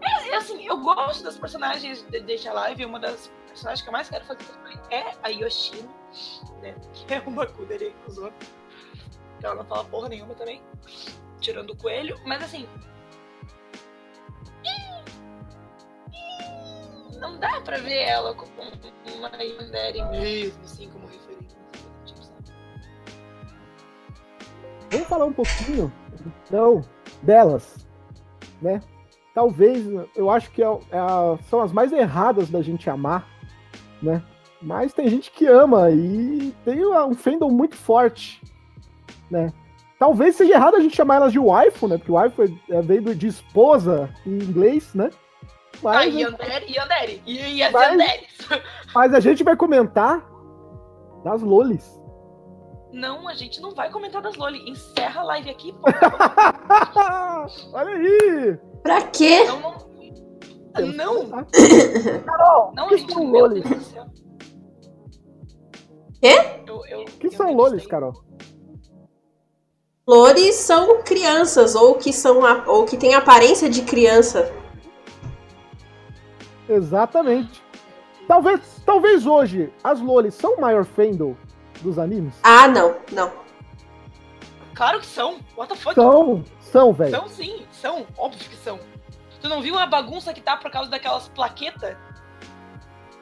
É 0.00 0.36
assim, 0.36 0.66
eu 0.66 0.78
gosto 0.78 1.22
das 1.24 1.36
personagens 1.36 2.02
de 2.10 2.20
Deixa 2.20 2.52
Live. 2.52 2.84
Uma 2.84 2.98
das 2.98 3.30
personagens 3.48 3.82
que 3.82 3.88
eu 3.88 3.92
mais 3.92 4.08
quero 4.08 4.24
fazer 4.24 4.44
é 4.90 5.12
a 5.22 5.28
Yoshino, 5.28 5.88
né? 6.62 6.74
Que 7.06 7.14
é 7.14 7.22
uma 7.26 7.46
Kudere 7.46 7.94
Kuzo. 8.04 8.32
Ela 9.44 9.56
não 9.56 9.64
fala 9.64 9.84
porra 9.84 10.08
nenhuma 10.08 10.34
também. 10.34 10.62
Tirando 11.40 11.70
o 11.70 11.76
coelho. 11.76 12.18
Mas 12.24 12.42
assim. 12.42 12.66
Não 17.18 17.38
dá 17.38 17.60
pra 17.60 17.78
ver 17.78 18.02
ela 18.02 18.34
como 18.34 18.52
uma 19.16 19.30
Yandere 19.42 20.02
mesmo, 20.10 20.62
assim, 20.62 20.90
como 20.90 21.06
referência. 21.06 21.58
Tipo? 22.04 22.20
Vamos 24.90 25.08
falar 25.08 25.24
um 25.26 25.32
pouquinho, 25.32 25.92
então, 26.46 26.84
delas, 27.22 27.86
né? 28.60 28.82
Talvez, 29.34 29.84
eu 30.14 30.30
acho 30.30 30.50
que 30.50 30.62
é, 30.62 30.66
é 30.66 31.42
são 31.48 31.60
as 31.60 31.72
mais 31.72 31.92
erradas 31.92 32.50
da 32.50 32.62
gente 32.62 32.88
amar, 32.90 33.26
né? 34.02 34.22
Mas 34.60 34.92
tem 34.92 35.08
gente 35.08 35.30
que 35.30 35.46
ama 35.46 35.90
e 35.90 36.54
tem 36.64 36.84
um 36.86 37.14
fandom 37.14 37.50
muito 37.50 37.76
forte, 37.76 38.40
né? 39.30 39.52
Talvez 39.98 40.36
seja 40.36 40.54
errado 40.54 40.76
a 40.76 40.80
gente 40.80 40.96
chamar 40.96 41.16
elas 41.16 41.32
de 41.32 41.38
waifu, 41.38 41.88
né? 41.88 41.96
Porque 41.98 42.12
waifu 42.12 42.42
é, 42.42 42.48
é, 42.70 42.82
veio 42.82 43.02
do- 43.02 43.14
de 43.14 43.26
esposa 43.28 44.10
em 44.26 44.32
inglês, 44.38 44.92
né? 44.94 45.10
Ah, 45.76 45.78
Mas, 45.82 46.14
Yandere, 46.14 46.72
Yandere. 46.72 47.22
E 47.26 47.62
as 47.62 47.72
Mas- 47.72 47.96
mas 48.94 49.14
a 49.14 49.20
gente 49.20 49.42
vai 49.44 49.56
comentar 49.56 50.24
das 51.24 51.42
lolis. 51.42 52.00
Não, 52.92 53.26
a 53.28 53.34
gente 53.34 53.60
não 53.60 53.74
vai 53.74 53.90
comentar 53.90 54.22
das 54.22 54.36
Loli. 54.36 54.70
Encerra 54.70 55.22
a 55.22 55.24
live 55.24 55.50
aqui, 55.50 55.72
pô. 55.72 55.80
Olha 57.76 57.90
aí! 57.90 58.56
Pra 58.84 59.02
quê? 59.08 59.42
Não, 59.44 59.60
não. 59.60 59.94
Não. 60.94 61.30
Carol, 62.24 62.72
não, 62.76 62.88
que 62.88 62.96
gente, 62.98 63.12
são 63.12 63.24
céu. 63.80 64.04
Quê? 66.20 66.36
Eu, 66.88 67.04
que 67.04 67.26
eu 67.26 67.32
são 67.32 67.52
lolis. 67.52 67.84
Carol? 67.86 68.12
Flores 70.14 70.56
são 70.56 71.02
crianças, 71.02 71.74
ou 71.74 71.94
que 71.94 72.12
são 72.12 72.44
a- 72.44 72.62
ou 72.66 72.84
que 72.84 72.96
têm 72.96 73.14
aparência 73.14 73.70
de 73.70 73.80
criança. 73.82 74.52
Exatamente. 76.68 77.62
Talvez, 78.28 78.60
talvez 78.84 79.26
hoje 79.26 79.72
as 79.82 80.00
lolis 80.00 80.34
são 80.34 80.54
o 80.54 80.60
maior 80.60 80.84
fandom 80.84 81.34
dos 81.80 81.98
animes? 81.98 82.34
Ah, 82.42 82.68
não, 82.68 82.96
não. 83.12 83.32
Claro 84.74 85.00
que 85.00 85.06
são. 85.06 85.38
What 85.56 85.72
the 85.72 85.78
fuck? 85.78 85.94
São, 85.94 86.44
são, 86.60 86.92
velho. 86.92 87.10
São 87.10 87.28
sim, 87.28 87.62
são. 87.72 88.06
Óbvio 88.18 88.40
que 88.50 88.56
são. 88.56 88.78
Tu 89.40 89.48
não 89.48 89.62
viu 89.62 89.78
a 89.78 89.86
bagunça 89.86 90.34
que 90.34 90.40
tá 90.40 90.56
por 90.56 90.70
causa 90.70 90.90
daquelas 90.90 91.28
plaquetas? 91.28 91.96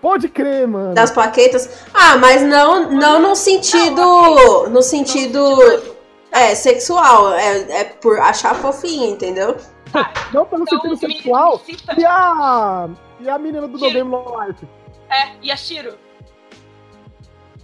Pode 0.01 0.29
crer, 0.29 0.67
mano. 0.67 0.95
Das 0.95 1.13
plaquetas. 1.13 1.85
Ah, 1.95 2.17
mas 2.17 2.43
não, 2.43 2.91
não 2.91 3.21
no 3.21 3.37
sentido. 3.37 4.69
No 4.69 4.83
sentido. 4.83 5.41
É, 6.33 6.55
sexual. 6.55 7.33
É, 7.35 7.81
é 7.81 7.85
por 7.85 8.19
achar 8.19 8.55
fofinho, 8.55 9.11
entendeu? 9.11 9.57
Não 10.33 10.47
pelo 10.47 10.63
Então, 10.63 10.81
sentido 10.81 10.97
sexual. 10.97 11.59
cita- 11.59 11.95
E 12.01 12.05
a, 12.05 12.89
e 13.21 13.29
a 13.29 13.39
menina 13.39 13.69
do. 13.69 13.79
Novembro 13.79 14.23
No 14.25 14.43
Life? 14.47 14.67
É, 15.11 15.33
e 15.43 15.51
a 15.53 15.57
Shiro? 15.57 15.95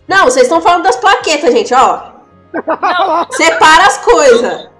Não, 0.06 0.24
vocês 0.24 0.44
estão 0.46 0.60
falando 0.60 0.82
das 0.84 0.96
plaquetas, 0.96 1.52
gente, 1.52 1.72
ó. 1.74 2.12
Não, 2.52 3.26
Separa 3.30 3.86
as 3.86 3.98
coisas. 3.98 4.70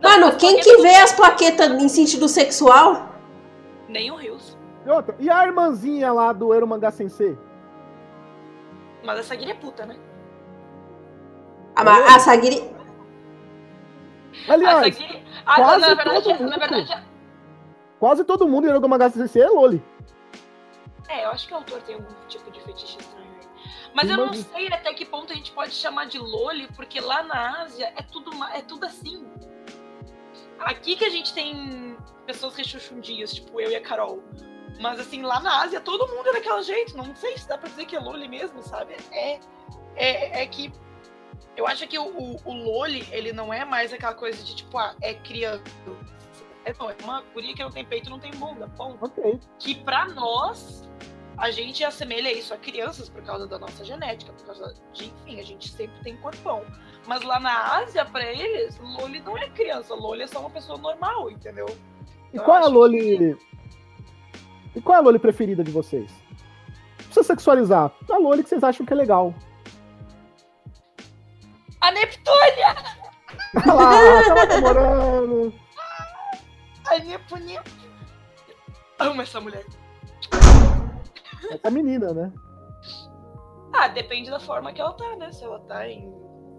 não, 0.00 0.10
Mano, 0.10 0.36
quem 0.36 0.60
que 0.60 0.76
vê 0.78 0.96
as 0.96 1.12
plaquetas 1.12 1.70
em 1.70 1.88
sentido 1.88 2.28
sexual? 2.28 3.08
Nem 3.88 4.10
o 4.10 4.16
Rios. 4.16 4.56
E 4.86 4.90
outra, 4.90 5.14
e 5.18 5.28
a 5.30 5.44
irmãzinha 5.46 6.12
lá 6.12 6.32
do 6.32 6.52
Ero 6.54 6.66
Mangá 6.66 6.90
Sensei? 6.90 7.36
Mas 9.04 9.18
essa 9.20 9.34
guia 9.34 9.50
é 9.52 9.54
puta, 9.54 9.84
né? 9.86 9.96
A, 11.76 11.82
a 12.14 12.18
Sagiri. 12.18 12.62
Aliás. 14.48 14.98
Ah, 15.44 15.56
quase 15.56 15.80
na 15.80 15.94
verdade, 15.94 16.22
todo 16.22 16.32
na 16.34 16.44
mundo. 16.44 16.58
verdade. 16.58 17.04
quase 17.98 18.24
todo 18.24 18.48
mundo 18.48 18.66
em 18.68 19.10
CC 19.10 19.40
é 19.40 19.48
Loli. 19.48 19.82
É, 21.08 21.24
eu 21.24 21.30
acho 21.30 21.48
que 21.48 21.54
o 21.54 21.56
autor 21.56 21.80
tem 21.82 21.94
algum 21.94 22.14
tipo 22.28 22.50
de 22.50 22.60
fetiche 22.60 22.98
estranho 22.98 23.26
aí. 23.40 23.48
Mas 23.94 24.10
eu 24.10 24.16
não 24.18 24.32
sei 24.32 24.68
até 24.68 24.92
que 24.92 25.04
ponto 25.06 25.32
a 25.32 25.36
gente 25.36 25.50
pode 25.52 25.72
chamar 25.72 26.04
de 26.06 26.18
Loli, 26.18 26.68
porque 26.76 27.00
lá 27.00 27.22
na 27.22 27.62
Ásia 27.62 27.92
é 27.96 28.02
tudo, 28.02 28.30
é 28.52 28.60
tudo 28.60 28.84
assim. 28.84 29.26
Aqui 30.60 30.96
que 30.96 31.04
a 31.04 31.10
gente 31.10 31.32
tem 31.32 31.96
pessoas 32.26 32.54
rechuchundias, 32.54 33.32
tipo 33.32 33.58
eu 33.60 33.70
e 33.70 33.76
a 33.76 33.80
Carol. 33.80 34.22
Mas 34.80 35.00
assim, 35.00 35.22
lá 35.22 35.40
na 35.40 35.62
Ásia 35.62 35.80
todo 35.80 36.06
mundo 36.08 36.28
é 36.28 36.32
daquele 36.34 36.62
jeito. 36.62 36.96
Não 36.96 37.14
sei 37.16 37.38
se 37.38 37.48
dá 37.48 37.56
pra 37.56 37.68
dizer 37.68 37.86
que 37.86 37.96
é 37.96 37.98
Loli 38.00 38.28
mesmo, 38.28 38.62
sabe? 38.62 38.94
É, 39.10 39.40
é, 39.96 40.42
é 40.42 40.46
que 40.46 40.72
eu 41.58 41.66
acho 41.66 41.88
que 41.88 41.98
o, 41.98 42.06
o, 42.06 42.36
o 42.44 42.52
Loli, 42.52 43.04
ele 43.10 43.32
não 43.32 43.52
é 43.52 43.64
mais 43.64 43.92
aquela 43.92 44.14
coisa 44.14 44.40
de 44.44 44.54
tipo, 44.54 44.78
ah, 44.78 44.94
é 45.02 45.12
criança. 45.14 45.60
É, 46.64 46.72
não, 46.78 46.88
é 46.88 46.94
uma 47.02 47.20
guria 47.34 47.52
que 47.52 47.60
não 47.60 47.70
tem 47.70 47.84
peito 47.84 48.06
e 48.06 48.10
não 48.10 48.20
tem 48.20 48.30
bunda. 48.30 48.68
Ponto. 48.76 49.04
Ok. 49.04 49.40
Que 49.58 49.74
pra 49.74 50.06
nós, 50.06 50.88
a 51.36 51.50
gente 51.50 51.82
assemelha 51.82 52.32
isso 52.32 52.54
a 52.54 52.56
crianças 52.56 53.08
por 53.08 53.24
causa 53.24 53.48
da 53.48 53.58
nossa 53.58 53.84
genética, 53.84 54.32
por 54.34 54.46
causa 54.46 54.72
de, 54.92 55.06
enfim, 55.06 55.40
a 55.40 55.42
gente 55.42 55.68
sempre 55.68 56.00
tem 56.04 56.16
corpão. 56.18 56.64
Mas 57.08 57.24
lá 57.24 57.40
na 57.40 57.78
Ásia, 57.78 58.04
pra 58.04 58.22
eles, 58.32 58.78
Loli 58.78 59.18
não 59.18 59.36
é 59.36 59.48
criança, 59.48 59.96
Loli 59.96 60.22
é 60.22 60.26
só 60.28 60.38
uma 60.38 60.50
pessoa 60.50 60.78
normal, 60.78 61.28
entendeu? 61.28 61.66
E 62.32 62.38
qual 62.38 62.58
é 62.58 62.62
a 62.62 62.68
Loli. 62.68 63.18
Que... 63.18 63.36
E 64.76 64.80
qual 64.80 64.94
é 64.94 64.98
a 65.00 65.02
Loli 65.02 65.18
preferida 65.18 65.64
de 65.64 65.72
vocês? 65.72 66.08
Não 66.98 67.04
precisa 67.06 67.24
sexualizar. 67.24 67.90
A 68.08 68.16
Loli 68.16 68.44
que 68.44 68.48
vocês 68.48 68.62
acham 68.62 68.86
que 68.86 68.92
é 68.92 68.96
legal. 68.96 69.34
A 71.80 71.92
Neptúnia! 71.92 72.76
Olha 73.56 73.72
lá, 73.74 74.24
tava 74.24 74.46
demorando. 74.46 75.54
A 76.86 76.98
Neptúnia. 76.98 77.62
Amo 78.98 79.22
essa 79.22 79.40
mulher. 79.40 79.64
Essa 81.50 81.70
menina, 81.70 82.12
né? 82.12 82.32
Ah, 83.72 83.88
depende 83.88 84.30
da 84.30 84.40
forma 84.40 84.72
que 84.72 84.80
ela 84.80 84.92
tá, 84.92 85.16
né? 85.16 85.30
Se 85.30 85.44
ela 85.44 85.60
tá 85.60 85.88
em 85.88 86.10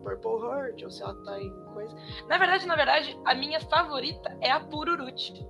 Purple 0.03 0.47
Heart 0.47 0.83
ou 0.83 0.91
se 0.91 1.03
ela 1.03 1.15
tá 1.23 1.41
em 1.41 1.51
coisa. 1.73 1.95
Na 2.27 2.37
verdade, 2.37 2.65
na 2.65 2.75
verdade, 2.75 3.19
a 3.25 3.35
minha 3.35 3.59
favorita 3.59 4.37
é 4.41 4.51
a 4.51 4.59
Pururuti. 4.59 5.45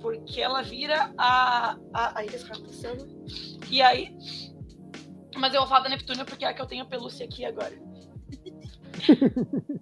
Porque 0.00 0.40
ela 0.40 0.62
vira 0.62 1.12
a. 1.16 1.76
a 1.94 2.18
aí 2.18 2.26
esse 2.26 2.44
cara 2.44 2.60
passando. 2.60 3.06
E 3.70 3.80
aí. 3.80 4.16
Mas 5.36 5.52
eu 5.52 5.60
vou 5.60 5.68
falar 5.68 5.80
da 5.80 5.90
Neptúnia 5.90 6.24
porque 6.24 6.44
é 6.44 6.48
a 6.48 6.54
que 6.54 6.62
eu 6.62 6.66
tenho 6.66 6.84
a 6.84 6.88
pelúcia 6.88 7.26
aqui 7.26 7.44
agora. 7.44 7.85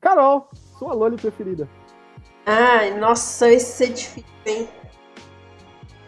Carol, 0.00 0.48
sua 0.78 0.94
Loli 0.94 1.16
preferida. 1.16 1.68
Ai, 2.44 2.98
nossa, 2.98 3.50
esse 3.50 3.84
é 3.84 3.86
difícil, 3.88 4.24
hein? 4.44 4.68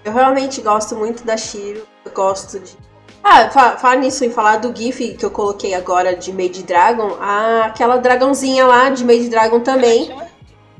Eu 0.04 0.12
realmente 0.12 0.60
gosto 0.60 0.96
muito 0.96 1.24
da 1.24 1.36
Shiro. 1.36 1.86
Eu 2.04 2.12
gosto 2.12 2.58
de. 2.58 2.76
Ah, 3.22 3.48
falar 3.48 3.96
nisso, 3.96 4.24
em 4.24 4.30
falar 4.30 4.58
do 4.58 4.76
GIF 4.76 5.14
que 5.14 5.24
eu 5.24 5.30
coloquei 5.30 5.74
agora 5.74 6.14
de 6.14 6.30
Made 6.30 6.62
Dragon, 6.62 7.16
ah, 7.20 7.62
aquela 7.66 7.96
dragãozinha 7.96 8.66
lá 8.66 8.90
de 8.90 9.02
Made 9.02 9.28
Dragon 9.28 9.60
também. 9.60 10.14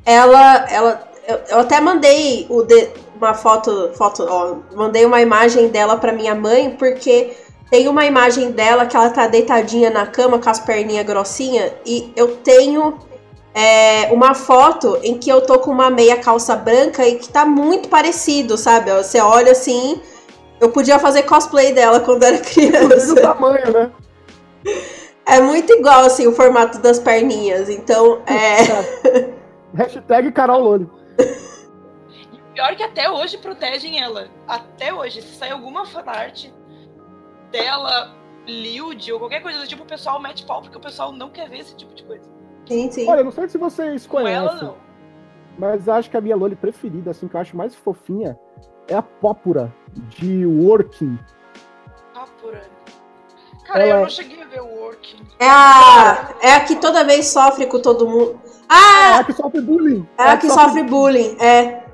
Ela. 0.05 0.71
ela 0.71 1.09
eu, 1.27 1.37
eu 1.49 1.59
até 1.61 1.81
mandei 1.81 2.47
o 2.51 2.63
de, 2.63 2.91
uma 3.17 3.33
foto. 3.33 3.93
foto 3.95 4.27
ó, 4.29 4.57
mandei 4.77 5.07
uma 5.07 5.23
imagem 5.23 5.69
dela 5.69 5.97
pra 5.97 6.13
minha 6.13 6.35
mãe, 6.35 6.77
porque 6.77 7.35
tem 7.71 7.89
uma 7.89 8.05
imagem 8.05 8.51
dela 8.51 8.87
que 8.87 8.97
ela 8.97 9.11
tá 9.11 9.27
deitadinha 9.27 9.91
na 9.91 10.07
cama 10.07 10.39
com 10.39 10.49
as 10.49 10.61
perninhas 10.61 11.05
grossinhas. 11.07 11.73
E 11.85 12.13
eu 12.15 12.37
tenho 12.37 12.99
é, 13.55 14.13
uma 14.13 14.35
foto 14.35 14.99
em 15.03 15.19
que 15.19 15.31
eu 15.31 15.41
tô 15.41 15.59
com 15.59 15.71
uma 15.71 15.91
meia 15.91 16.17
calça 16.17 16.55
branca 16.57 17.07
e 17.07 17.17
que 17.17 17.29
tá 17.29 17.45
muito 17.47 17.89
parecido, 17.89 18.57
sabe? 18.57 18.93
Você 18.93 19.21
olha 19.21 19.53
assim. 19.53 20.01
Eu 20.61 20.71
podia 20.71 20.99
fazer 20.99 21.25
cosplay 21.25 21.73
dela 21.73 22.01
quando 22.01 22.23
era 22.23 22.39
criança. 22.39 23.15
Do 23.15 23.21
tamanho, 23.21 23.73
né? 23.73 23.91
É 25.27 25.41
muito 25.41 25.73
igual, 25.73 26.05
assim, 26.05 26.27
o 26.27 26.33
formato 26.33 26.79
das 26.81 26.99
perninhas. 26.99 27.71
Então, 27.71 28.21
é. 28.27 29.33
Hashtag 29.75 30.31
Carol 30.33 30.61
Loli. 30.61 30.91
Pior 32.53 32.77
que 32.77 32.83
até 32.83 33.11
hoje 33.11 33.39
protegem 33.39 34.03
ela. 34.03 34.29
Até 34.47 34.93
hoje. 34.93 35.23
Se 35.23 35.35
sair 35.35 35.53
alguma 35.53 35.87
fanart 35.87 36.49
dela, 37.55 38.13
Lild 38.47 39.13
ou 39.13 39.21
qualquer 39.21 39.41
coisa 39.41 39.61
do 39.61 39.67
tipo, 39.67 39.85
o 39.85 39.87
pessoal 39.87 40.21
mete 40.21 40.45
pau 40.45 40.61
porque 40.61 40.77
o 40.77 40.81
pessoal 40.81 41.13
não 41.13 41.31
quer 41.31 41.49
ver 41.49 41.59
esse 41.59 41.77
tipo 41.77 41.95
de 41.95 42.03
coisa. 42.03 42.29
Sim, 42.67 42.91
sim. 42.91 43.09
Olha, 43.09 43.23
não 43.23 43.31
sei 43.31 43.49
se 43.49 43.57
vocês 43.57 44.07
conhecem. 44.07 44.43
Com 44.43 44.51
ela, 44.51 44.63
não. 44.63 44.77
Mas 45.57 45.89
acho 45.89 46.11
que 46.11 46.17
a 46.17 46.21
minha 46.21 46.35
Loli 46.35 46.57
preferida, 46.57 47.13
assim, 47.13 47.29
que 47.29 47.37
eu 47.37 47.41
acho 47.41 47.57
mais 47.57 47.75
fofinha, 47.75 48.37
é 48.89 48.97
a 48.97 49.03
Pópora, 49.03 49.73
de 50.09 50.45
Working. 50.45 51.17
Pópora. 52.13 52.65
Cara, 53.67 53.87
ela... 53.87 54.01
eu 54.01 54.03
não 54.03 54.11
cheguei 54.11 54.43
a 54.43 54.47
ver 54.47 54.61
o 54.61 54.67
Working. 54.67 55.23
É 55.39 55.49
a, 55.49 56.35
é 56.43 56.53
a 56.55 56.61
que 56.65 56.77
toda 56.77 57.05
vez 57.05 57.29
sofre 57.29 57.67
com 57.67 57.81
todo 57.81 58.09
mundo. 58.09 58.41
Ah! 58.69 59.17
É 59.17 59.21
a 59.21 59.25
que 59.25 59.33
sofre 59.33 59.61
bullying. 59.61 60.09
É, 60.19 60.23
é 60.23 60.29
a 60.29 60.37
que, 60.37 60.47
que 60.49 60.53
sofre 60.53 60.83
bullying, 60.83 61.37
é. 61.41 61.85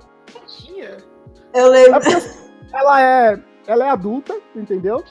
Eu 1.53 1.69
lembro. 1.69 2.01
É 2.01 2.41
ela 2.73 3.03
é, 3.03 3.43
ela 3.67 3.85
é 3.87 3.91
adulta, 3.91 4.39
entendeu? 4.55 5.05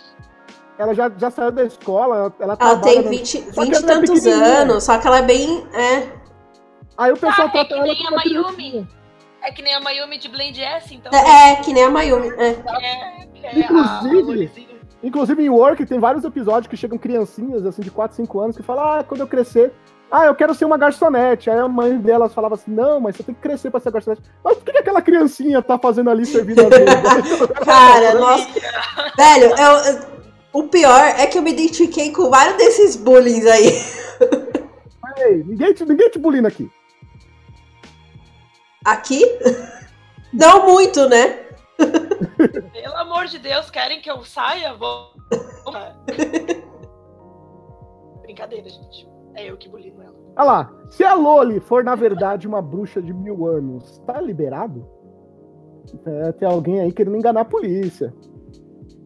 Ela 0.79 0.93
já, 0.95 1.11
já 1.17 1.29
saiu 1.29 1.51
da 1.51 1.65
escola, 1.65 2.33
ela 2.39 2.57
Ela 2.57 2.77
tem 2.77 3.01
20, 3.01 3.41
no... 3.41 3.51
20 3.51 3.57
e 3.57 3.75
é 3.75 3.81
tantos 3.81 4.25
anos, 4.25 4.83
só 4.85 4.97
que 4.97 5.05
ela 5.05 5.17
é 5.17 5.21
bem. 5.21 5.67
É. 5.73 6.07
Aí 6.97 7.11
o 7.11 7.17
pessoal 7.17 7.47
ah, 7.47 7.51
trata 7.51 7.75
é 7.75 7.77
ela 7.79 7.95
como 7.95 8.07
a 8.07 8.11
Mayumi. 8.11 8.87
É 9.41 9.51
que 9.51 9.61
nem 9.61 9.75
a 9.75 9.81
Mayumi 9.81 10.17
de 10.17 10.29
Blend 10.29 10.61
S, 10.61 10.95
então. 10.95 11.11
É, 11.13 11.51
é 11.51 11.55
que 11.57 11.73
nem 11.73 11.83
a 11.83 11.89
Mayumi. 11.89 12.29
É. 12.29 12.47
é, 12.47 13.27
é 13.43 13.59
inclusive, 13.59 14.71
a 15.03 15.05
inclusive 15.05 15.43
em 15.43 15.49
Work 15.49 15.85
tem 15.85 15.99
vários 15.99 16.23
episódios 16.23 16.67
que 16.67 16.77
chegam 16.77 16.97
criancinhas 16.97 17.65
assim 17.65 17.81
de 17.81 17.91
4, 17.91 18.15
5 18.15 18.39
anos 18.39 18.55
que 18.55 18.63
falam: 18.63 18.85
Ah, 18.85 19.03
quando 19.03 19.19
eu 19.19 19.27
crescer, 19.27 19.73
ah, 20.09 20.27
eu 20.27 20.35
quero 20.35 20.55
ser 20.55 20.63
uma 20.63 20.77
garçonete. 20.77 21.49
Aí 21.49 21.59
a 21.59 21.67
mãe 21.67 21.97
delas 21.97 22.33
falava 22.33 22.55
assim: 22.55 22.71
Não, 22.71 23.01
mas 23.01 23.17
você 23.17 23.23
tem 23.23 23.35
que 23.35 23.41
crescer 23.41 23.69
pra 23.69 23.81
ser 23.81 23.91
garçonete. 23.91 24.21
Mas 24.41 24.57
o 24.57 24.61
que, 24.61 24.71
que 24.71 24.77
aquela 24.77 25.01
criancinha 25.01 25.61
tá 25.61 25.77
fazendo 25.77 26.09
ali 26.09 26.25
servindo 26.25 26.61
a 26.61 26.69
vida? 26.69 26.85
Cara, 27.65 28.13
nossa. 28.15 28.47
Velho, 29.17 29.53
eu, 29.57 30.18
o 30.53 30.63
pior 30.63 31.03
é 31.17 31.27
que 31.27 31.37
eu 31.37 31.41
me 31.41 31.51
identifiquei 31.51 32.11
com 32.11 32.29
vários 32.29 32.57
desses 32.57 32.95
bullying 32.95 33.47
aí. 33.47 33.69
Ei, 35.17 35.43
ninguém 35.43 35.73
te, 35.73 35.85
ninguém 35.85 36.09
te 36.09 36.19
bullying 36.19 36.45
aqui. 36.45 36.69
Aqui? 38.85 39.21
Não 40.31 40.65
muito, 40.65 41.07
né? 41.09 41.45
Pelo 42.73 42.95
amor 42.95 43.25
de 43.25 43.39
Deus, 43.39 43.69
querem 43.69 44.01
que 44.01 44.09
eu 44.09 44.23
saia? 44.23 44.73
Vou. 44.73 45.11
Brincadeira, 48.21 48.69
gente. 48.69 49.09
É 49.35 49.49
eu 49.49 49.57
que 49.57 49.69
bulino 49.69 50.01
ela. 50.01 50.15
Olha 50.35 50.45
lá. 50.45 50.73
Se 50.89 51.03
a 51.03 51.13
Loli 51.13 51.59
for, 51.59 51.83
na 51.83 51.95
verdade, 51.95 52.47
uma 52.47 52.61
bruxa 52.61 53.01
de 53.01 53.13
mil 53.13 53.45
anos, 53.45 53.99
tá 54.05 54.19
liberado? 54.19 54.87
É, 56.05 56.31
tem 56.33 56.47
alguém 56.47 56.81
aí 56.81 56.91
querendo 56.91 57.17
enganar 57.17 57.41
a 57.41 57.45
polícia. 57.45 58.13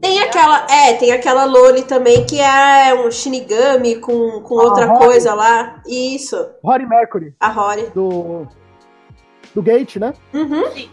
Tem 0.03 0.19
aquela, 0.19 0.67
é, 0.69 0.93
tem 0.95 1.13
aquela 1.13 1.45
Loli 1.45 1.83
também 1.83 2.25
que 2.25 2.37
é 2.37 2.93
um 2.93 3.09
Shinigami 3.09 3.95
com, 4.01 4.41
com 4.41 4.55
outra 4.55 4.85
Rory. 4.85 4.99
coisa 4.99 5.33
lá. 5.33 5.81
Isso. 5.87 6.35
Rory 6.61 6.85
Mercury. 6.85 7.33
A 7.39 7.47
Rory. 7.47 7.89
Do. 7.91 8.45
Do 9.55 9.61
Gate, 9.61 9.95
né? 9.95 10.13
Uhum. 10.33 10.69
Sim. 10.71 10.89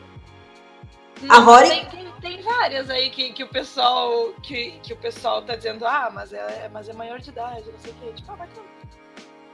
a 1.28 1.40
Rory. 1.40 1.70
Tem, 1.70 1.86
tem, 1.86 2.06
tem, 2.20 2.42
várias 2.42 2.88
aí 2.88 3.10
que, 3.10 3.32
que 3.32 3.42
o 3.42 3.48
pessoal. 3.48 4.28
Que, 4.44 4.78
que 4.80 4.92
o 4.92 4.96
pessoal 4.96 5.42
tá 5.42 5.56
dizendo, 5.56 5.84
ah, 5.84 6.08
mas 6.14 6.32
é, 6.32 6.70
mas 6.72 6.88
é 6.88 6.92
maior 6.92 7.18
de 7.18 7.30
idade, 7.30 7.64
não 7.68 7.78
sei 7.80 7.90
o 7.90 7.94
quê. 7.96 8.12
Tipo, 8.14 8.30
ah, 8.30 8.36
vai 8.36 8.48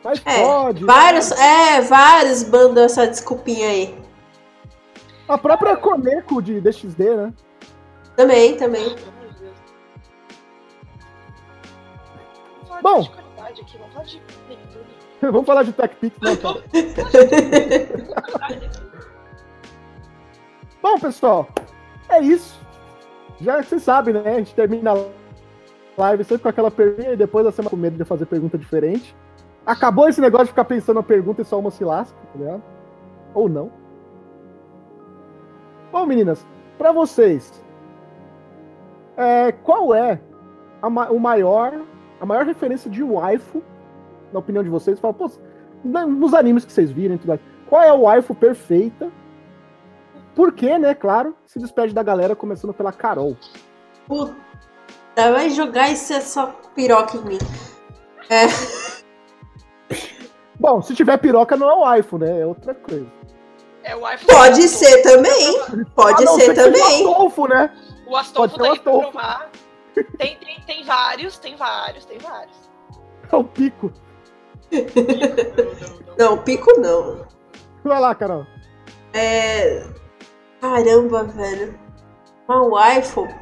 Mas 0.04 0.22
é, 0.26 0.44
pode. 0.44 0.84
Vários, 0.84 1.30
né? 1.30 1.76
é, 1.76 1.80
vários 1.80 2.42
bandam 2.42 2.84
essa 2.84 3.06
desculpinha 3.06 3.70
aí. 3.70 3.98
A 5.26 5.38
própria 5.38 5.78
Coneco 5.78 6.42
de 6.42 6.60
DXD, 6.60 7.16
né? 7.16 7.32
Também, 8.14 8.54
também. 8.54 8.94
Bom. 12.82 13.08
vamos 15.20 15.46
falar 15.46 15.62
de 15.62 15.72
TechPix, 15.72 16.18
né, 16.20 16.36
cara? 16.36 16.62
Bom, 20.82 20.98
pessoal, 21.00 21.48
é 22.08 22.20
isso. 22.20 22.60
Já 23.40 23.62
vocês 23.62 23.82
sabem, 23.82 24.14
né? 24.14 24.22
A 24.24 24.38
gente 24.38 24.54
termina 24.54 24.92
a 24.92 25.04
live 25.96 26.24
sempre 26.24 26.42
com 26.42 26.48
aquela 26.48 26.70
pergunta 26.70 27.12
e 27.12 27.16
depois 27.16 27.46
a 27.46 27.52
semana 27.52 27.70
com 27.70 27.76
medo 27.76 27.96
de 27.96 28.04
fazer 28.04 28.26
pergunta 28.26 28.56
diferente. 28.56 29.14
Acabou 29.64 30.08
esse 30.08 30.20
negócio 30.20 30.46
de 30.46 30.52
ficar 30.52 30.64
pensando 30.64 30.96
na 30.96 31.02
pergunta 31.02 31.42
e 31.42 31.44
só 31.44 31.58
uma 31.58 31.70
se 31.70 31.84
lasca, 31.84 32.16
tá 32.32 32.38
ligado? 32.38 32.62
Ou 33.34 33.48
não. 33.48 33.70
Bom, 35.90 36.06
meninas, 36.06 36.46
para 36.78 36.92
vocês, 36.92 37.62
é, 39.16 39.50
qual 39.50 39.94
é 39.94 40.20
a, 40.80 40.88
o 40.88 41.18
maior 41.18 41.80
a 42.20 42.26
maior 42.26 42.44
referência 42.46 42.90
de 42.90 43.02
waifu, 43.02 43.62
na 44.32 44.38
opinião 44.38 44.62
de 44.64 44.70
vocês, 44.70 44.98
fala, 44.98 45.14
pô, 45.14 45.30
nos 45.84 46.34
animes 46.34 46.64
que 46.64 46.72
vocês 46.72 46.90
viram, 46.90 47.16
tudo 47.16 47.28
mais, 47.28 47.40
qual 47.68 47.82
é 47.82 47.88
a 47.88 47.94
waifu 47.94 48.34
perfeita 48.34 49.10
por 50.34 50.52
que, 50.52 50.76
né, 50.78 50.94
claro, 50.94 51.34
se 51.46 51.58
despede 51.58 51.94
da 51.94 52.02
galera, 52.02 52.36
começando 52.36 52.74
pela 52.74 52.92
Carol. 52.92 53.36
Puta, 54.06 54.34
vai 55.16 55.48
jogar 55.48 55.90
esse, 55.90 56.12
essa 56.12 56.46
piroca 56.74 57.16
em 57.16 57.22
mim. 57.22 57.38
É. 58.28 58.46
Bom, 60.60 60.82
se 60.82 60.94
tiver 60.94 61.16
piroca, 61.18 61.56
não 61.56 61.70
é 61.70 61.74
o 61.74 61.94
iPhone, 62.00 62.24
né? 62.24 62.40
É 62.40 62.46
outra 62.46 62.74
coisa. 62.74 63.06
É 63.82 63.94
o 63.96 64.00
iPhone. 64.00 64.26
Pode 64.26 64.68
ser 64.68 65.02
também. 65.02 65.60
Pode 65.94 66.22
Ah, 66.22 66.26
não, 66.26 66.34
ser 66.38 66.54
também. 66.54 66.82
o 66.82 67.10
Astolfo, 67.10 67.46
né? 67.48 67.70
O 68.06 68.16
Astolfo 68.16 68.34
Pode 68.34 68.54
o 68.54 68.58
daí 68.58 68.80
pra 68.80 68.92
Astolfo. 68.92 69.10
provar. 69.12 69.50
Tem, 70.18 70.36
tem, 70.38 70.60
tem 70.60 70.84
vários, 70.84 71.38
tem 71.38 71.56
vários, 71.56 72.04
tem 72.04 72.18
vários. 72.18 72.70
É 73.30 73.36
o 73.36 73.44
pico. 73.44 73.92
Não, 76.18 76.38
pico 76.38 76.80
não. 76.80 77.26
Vai 77.84 78.00
lá, 78.00 78.14
Carol. 78.14 78.46
É. 79.12 79.84
Caramba, 80.60 81.24
velho. 81.24 81.78
Uma 82.48 82.98
iPhone. 82.98 83.34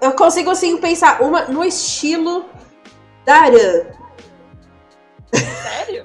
Eu 0.00 0.12
consigo 0.16 0.50
assim 0.50 0.76
pensar 0.78 1.20
uma 1.20 1.46
no 1.46 1.64
estilo 1.64 2.48
da 3.24 3.34
Aran. 3.34 3.86
Sério? 5.34 6.03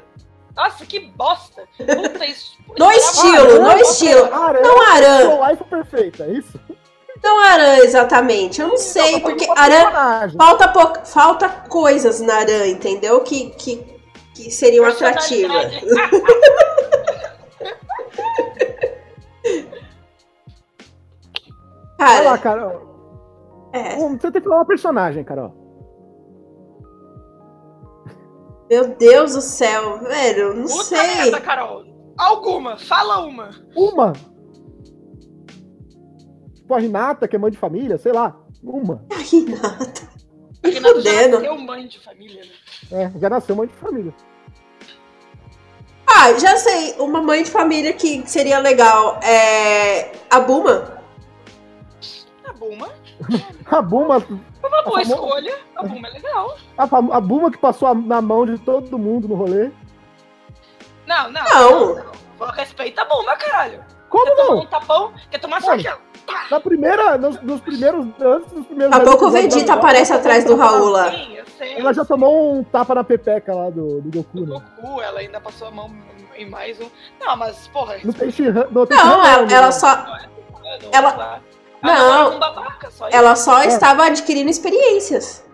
Nossa, 0.60 0.86
que 0.86 1.00
bosta. 1.00 1.64
Puta, 1.78 2.26
isso. 2.26 2.58
No 2.78 2.92
estilo, 2.92 3.62
no 3.62 3.78
estilo. 3.78 4.26
Aran, 4.34 4.62
Não 4.62 4.82
Aran. 4.82 5.54
IPhone 5.54 5.70
perfeita, 5.70 6.24
é 6.26 6.32
isso? 6.34 6.60
Não 7.24 7.40
Aran 7.40 7.78
exatamente. 7.78 8.60
Eu 8.62 8.68
não 8.68 8.78
sei, 8.78 9.22
porque 9.22 9.48
Aran. 9.56 10.30
Falta, 10.38 10.68
pouca- 10.68 11.06
falta 11.06 11.48
coisas 11.70 12.20
na 12.20 12.40
Aran, 12.40 12.68
entendeu? 12.68 13.22
Que, 13.22 13.52
que, 13.52 13.78
que 14.36 14.52
seriam 14.52 14.84
atrativas. 14.86 15.66
Personalidade. 15.66 16.40
Vai 21.98 22.24
lá, 22.24 22.38
Cara, 22.38 22.60
Carol. 22.62 23.70
é. 23.74 23.96
Hum, 23.96 24.18
Você 24.18 24.32
tem 24.32 24.42
que 24.42 24.48
falar 24.48 24.60
uma 24.62 24.66
personagem, 24.66 25.24
Carol. 25.24 25.54
Meu 28.70 28.96
Deus 28.96 29.34
do 29.34 29.42
céu, 29.42 30.00
velho. 30.00 30.54
Não 30.54 30.68
Puta 30.68 30.84
sei. 30.84 30.98
merda, 30.98 31.42
Carol. 31.42 31.86
Alguma, 32.18 32.78
fala 32.78 33.20
uma. 33.26 33.50
Uma. 33.76 34.14
Tipo 36.54 36.74
a 36.76 36.80
Renata, 36.80 37.28
que 37.28 37.36
é 37.36 37.40
mãe 37.40 37.52
de 37.52 37.58
família, 37.58 37.98
sei 37.98 38.12
lá. 38.12 38.38
Uma. 38.64 39.04
Renata. 39.10 40.10
A 40.64 40.68
Renata 40.68 41.02
já 41.02 41.28
nasceu 41.28 41.58
mãe 41.58 41.88
de 41.88 42.00
família, 42.00 42.42
né? 42.44 42.52
É, 42.92 43.20
já 43.20 43.30
nasceu 43.30 43.56
mãe 43.56 43.68
de 43.68 43.74
família. 43.74 44.14
Ah, 46.06 46.34
já 46.38 46.58
sei. 46.58 46.96
Uma 47.00 47.22
mãe 47.22 47.44
de 47.44 47.50
família 47.50 47.94
que 47.94 48.24
seria 48.28 48.60
legal. 48.60 49.20
É. 49.24 50.12
A 50.30 50.40
Buma. 50.42 51.02
A 52.46 52.54
Buma. 52.54 52.90
A 53.70 53.82
Buma, 53.82 54.18
Uma 54.64 54.84
boa 54.84 55.00
A 55.02 55.06
famo- 55.06 55.14
escolha. 55.16 55.58
A 55.76 55.84
Buma 55.84 56.08
é 56.08 56.12
legal. 56.12 56.58
a, 56.78 56.88
fam- 56.88 57.12
a 57.14 57.20
Buma 57.22 57.52
que 57.52 57.58
passou 57.58 57.94
na 57.96 58.22
mão 58.22 58.46
de 58.46 58.58
todo 58.60 58.98
mundo 58.98 59.28
no 59.28 59.36
rolê. 59.36 59.72
Não, 61.08 61.32
não. 61.32 61.44
Não. 61.44 61.96
não. 62.40 62.48
Respeita 62.52 63.02
a 63.02 63.06
Buma, 63.06 63.36
caralho. 63.36 63.84
Como 64.10 64.26
Quer 64.26 64.36
tomar 64.36 64.50
não? 64.56 64.62
um 64.62 64.66
tapão? 64.66 65.14
Quer 65.30 65.38
tomar 65.40 65.62
só 65.62 65.74
aquela? 65.74 66.00
Na 66.52 66.60
primeira, 66.60 67.18
nos, 67.18 67.42
nos 67.42 67.60
primeiros, 67.62 68.06
antes 68.22 68.52
dos 68.54 68.66
primeiros... 68.68 68.96
A 68.96 69.00
pouco 69.02 69.26
o 69.28 69.32
Vegeta 69.32 69.74
aparece 69.74 70.14
atrás 70.14 70.46
do 70.46 70.56
Raul 70.56 70.90
lá. 70.90 71.12
Sim, 71.12 71.34
eu 71.36 71.46
sei. 71.58 71.78
Ela 71.80 71.92
já 71.94 72.06
tomou 72.06 72.54
um 72.56 72.64
tapa 72.64 72.94
na 72.96 73.04
pepeca 73.04 73.54
lá 73.54 73.70
do, 73.72 74.00
do 74.02 74.12
Goku, 74.18 74.38
O 74.40 74.46
né? 74.46 74.64
Goku, 74.78 75.02
ela 75.02 75.20
ainda 75.20 75.40
passou 75.42 75.68
a 75.68 75.72
mão 75.72 75.92
em 76.36 76.48
mais 76.48 76.80
um. 76.80 76.88
Não, 77.20 77.36
mas, 77.36 77.68
porra. 77.70 77.96
No 78.04 78.14
Peixe 78.14 78.48
Ran- 78.50 78.68
no 78.72 78.86
Peixe 78.86 79.04
Não, 79.04 79.22
Ran, 79.22 79.28
ela, 79.28 79.46
né? 79.48 79.54
ela 79.54 79.72
só. 79.72 79.96
Não, 79.96 80.18
ela- 80.92 81.42
lá. 81.84 81.94
Não. 81.96 82.22
Ela 82.28 82.36
é 82.36 82.40
babaca, 82.40 82.92
só. 82.92 83.10
Ela 83.10 83.36
só 83.36 83.62
É. 83.62 83.68
estava 83.68 84.06
adquirindo 84.06 84.50
experiências. 84.50 85.46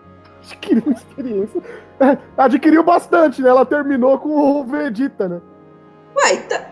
Adquiriu 0.42 0.92
experiência. 0.92 1.62
É, 1.98 2.18
Adquiriu 2.36 2.82
bastante, 2.82 3.42
né? 3.42 3.48
Ela 3.48 3.64
terminou 3.66 4.18
com 4.18 4.28
o 4.28 4.64
Vegeta, 4.64 5.28
né? 5.28 5.40
Ué, 6.16 6.36
tá. 6.42 6.70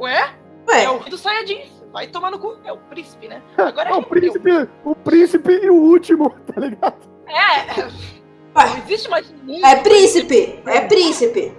Ué? 0.00 0.30
Ué, 0.68 0.84
É 0.84 0.90
o 0.90 0.98
rei 0.98 1.10
do 1.10 1.18
Saiyajin. 1.18 1.72
Vai 1.92 2.06
tomar 2.06 2.30
no 2.30 2.38
cu. 2.38 2.56
É 2.64 2.72
o 2.72 2.76
príncipe, 2.76 3.28
né? 3.28 3.42
Agora 3.56 3.90
É 3.90 3.94
o 3.94 4.00
é 4.00 4.04
príncipe, 4.04 4.68
o 4.84 4.94
príncipe 4.94 5.52
e 5.52 5.70
o 5.70 5.74
último, 5.74 6.30
tá 6.54 6.60
ligado? 6.60 6.96
É, 7.26 7.76
não 7.82 8.62
ué. 8.62 8.78
existe 8.84 9.08
mais 9.10 9.30
ninguém. 9.42 9.64
É 9.64 9.76
príncipe! 9.76 10.62
É 10.66 10.80
príncipe! 10.82 11.56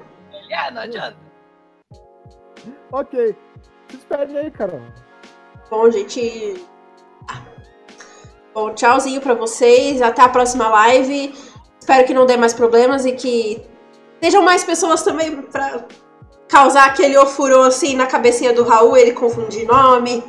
É, 0.50 0.72
não 0.72 0.82
adianta. 0.82 1.18
Ok. 2.92 3.36
Se 3.90 3.98
despede 3.98 4.38
aí, 4.38 4.52
Carol. 4.52 4.82
Bom, 5.70 5.90
gente. 5.92 6.66
ah. 7.28 7.42
Bom, 8.54 8.74
tchauzinho 8.74 9.22
pra 9.22 9.34
vocês. 9.34 10.02
Até 10.02 10.22
a 10.22 10.30
próxima 10.30 10.68
live. 10.70 11.34
Espero 11.80 12.06
que 12.06 12.14
não 12.14 12.26
dê 12.26 12.38
mais 12.38 12.54
problemas 12.54 13.06
e 13.06 13.14
que 13.14 13.62
sejam 14.22 14.42
mais 14.42 14.64
pessoas 14.64 15.02
também 15.04 15.42
pra 15.44 15.86
causar 16.48 16.86
aquele 16.88 17.18
ofurô 17.18 17.62
assim 17.62 17.96
na 17.96 18.06
cabecinha 18.08 18.54
do 18.54 18.64
Raul, 18.64 18.98
ele 18.98 19.14
confundir 19.14 19.66
nome. 19.68 20.24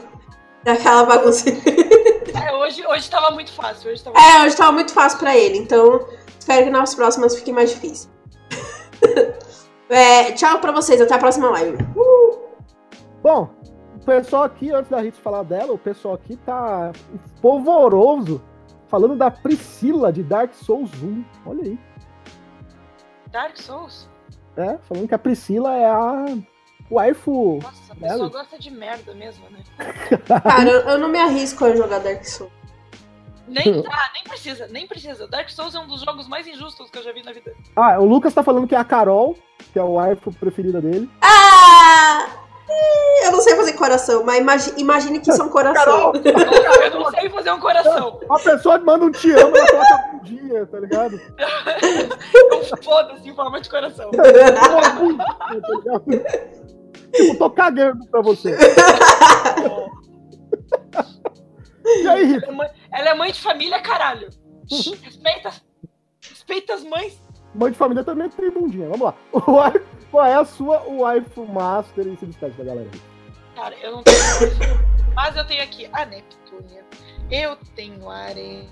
Daquela 0.63 1.05
bagunça. 1.05 1.47
É, 2.33 2.55
hoje, 2.55 2.87
hoje 2.87 3.11
tava 3.11 3.33
muito 3.33 3.53
fácil. 3.53 3.91
Hoje 3.91 4.05
tava... 4.05 4.17
É, 4.17 4.47
hoje 4.47 4.57
tava 4.57 4.71
muito 4.71 4.93
fácil 4.93 5.19
pra 5.19 5.37
ele, 5.37 5.59
então 5.59 6.07
espero 6.39 6.65
que 6.65 6.71
nas 6.71 6.95
próximas 6.95 7.35
fique 7.35 7.53
mais 7.53 7.71
difícil. 7.71 8.09
É, 9.93 10.31
tchau 10.31 10.61
pra 10.61 10.71
vocês, 10.71 11.01
até 11.01 11.15
a 11.15 11.19
próxima 11.19 11.51
live. 11.51 11.77
Bom, 13.21 13.51
o 14.01 14.05
pessoal 14.05 14.45
aqui, 14.45 14.71
antes 14.73 14.91
da 14.91 15.03
gente 15.03 15.21
falar 15.21 15.43
dela, 15.43 15.73
o 15.73 15.79
pessoal 15.79 16.15
aqui 16.15 16.37
tá 16.37 16.93
polvoroso 17.41 18.43
falando 18.89 19.15
da 19.15 19.31
Priscila 19.31 20.13
de 20.13 20.23
Dark 20.23 20.53
Souls 20.55 20.91
1. 21.03 21.25
Olha 21.47 21.63
aí. 21.63 21.79
Dark 23.31 23.57
Souls? 23.57 24.09
É, 24.57 24.79
falando 24.79 25.07
que 25.07 25.15
a 25.15 25.19
Priscila 25.19 25.77
é 25.77 25.87
a 25.87 26.25
waifu. 26.91 27.61
Nossa, 27.63 27.93
a 27.93 27.97
pessoa 27.97 28.29
gosta 28.29 28.59
de 28.59 28.71
merda 28.71 29.15
mesmo, 29.15 29.45
né? 29.51 29.61
Cara, 30.27 30.69
eu, 30.69 30.81
eu 30.81 30.99
não 30.99 31.09
me 31.09 31.19
arrisco 31.19 31.65
a 31.65 31.77
jogar 31.77 32.01
Dark 32.01 32.25
Souls. 32.25 32.53
Nem, 33.47 33.85
ah, 33.87 34.11
nem 34.15 34.25
precisa, 34.25 34.67
nem 34.69 34.87
precisa. 34.87 35.29
Dark 35.29 35.49
Souls 35.51 35.75
é 35.75 35.79
um 35.79 35.87
dos 35.87 36.01
jogos 36.01 36.27
mais 36.27 36.47
injustos 36.47 36.91
que 36.91 36.99
eu 36.99 37.03
já 37.03 37.13
vi 37.13 37.23
na 37.23 37.33
vida. 37.33 37.55
Ah, 37.77 38.01
o 38.01 38.05
Lucas 38.05 38.35
tá 38.35 38.43
falando 38.43 38.67
que 38.67 38.75
é 38.75 38.79
a 38.79 38.85
Carol, 38.85 39.37
que 39.73 39.79
é 39.79 39.83
o 39.83 39.93
waifu 39.93 40.33
preferida 40.33 40.81
dele. 40.81 41.09
Ah! 41.21 42.20
Eu 43.31 43.37
não 43.37 43.41
sei 43.43 43.55
fazer 43.57 43.73
coração, 43.75 44.25
mas 44.25 44.39
imagi- 44.41 44.75
imagine 44.77 45.21
que 45.21 45.31
isso 45.31 45.41
é 45.41 45.45
um 45.45 45.49
coração. 45.49 45.85
Carol! 45.85 46.13
Eu 46.85 46.91
não 47.01 47.11
sei 47.11 47.29
fazer 47.31 47.51
um 47.53 47.61
coração. 47.61 48.21
A 48.31 48.39
pessoa 48.39 48.79
manda 48.79 49.05
um 49.05 49.11
te 49.13 49.31
amo, 49.33 49.57
ela 49.57 49.67
coloca 49.67 49.95
a 49.95 49.99
bundinha, 50.13 50.67
tá 50.67 50.81
ligado? 50.81 51.21
Eu 52.35 52.65
foda-se 52.83 53.29
em 53.29 53.35
forma 53.35 53.61
de 53.61 53.71
coração. 53.71 54.11
Uma 54.11 54.91
bundinha, 54.91 55.25
tá 55.61 55.75
ligado? 55.77 56.05
Tipo, 57.13 57.39
tô 57.39 57.51
cagando 57.51 58.07
pra 58.09 58.21
você. 58.21 58.57
E 61.85 62.09
aí, 62.09 62.25
Rita? 62.25 62.47
Ela 62.47 62.53
é 62.53 62.57
mãe- 62.57 62.71
ela 62.93 63.09
é 63.11 63.15
mãe 63.15 63.33
de 63.33 63.41
família, 63.41 63.81
caralho. 63.81 64.29
Respeita. 65.03 65.51
Respeita 66.29 66.75
as 66.75 66.85
mães. 66.85 67.21
Mãe 67.55 67.73
de 67.73 67.79
família 67.79 68.05
também 68.05 68.29
tem 68.29 68.51
bundinha. 68.51 68.89
Vamos 68.91 69.01
lá. 69.07 69.15
O 69.33 69.41
Qual 70.11 70.25
é 70.27 70.35
a 70.35 70.45
sua 70.45 70.83
waifu 70.89 71.45
master 71.47 72.07
e 72.07 72.17
se 72.17 72.27
despede 72.27 72.57
da 72.57 72.65
galera? 72.65 72.89
Aí? 73.51 73.57
Cara, 73.57 73.75
eu 73.83 73.93
não 73.93 74.03
tenho. 74.03 74.19
Mas 75.15 75.37
eu 75.37 75.45
tenho 75.47 75.63
aqui 75.63 75.89
a 75.93 76.05
Neptúnia. 76.07 76.85
Eu 77.31 77.57
tenho 77.75 78.09
a 78.09 78.17
Arena. 78.17 78.69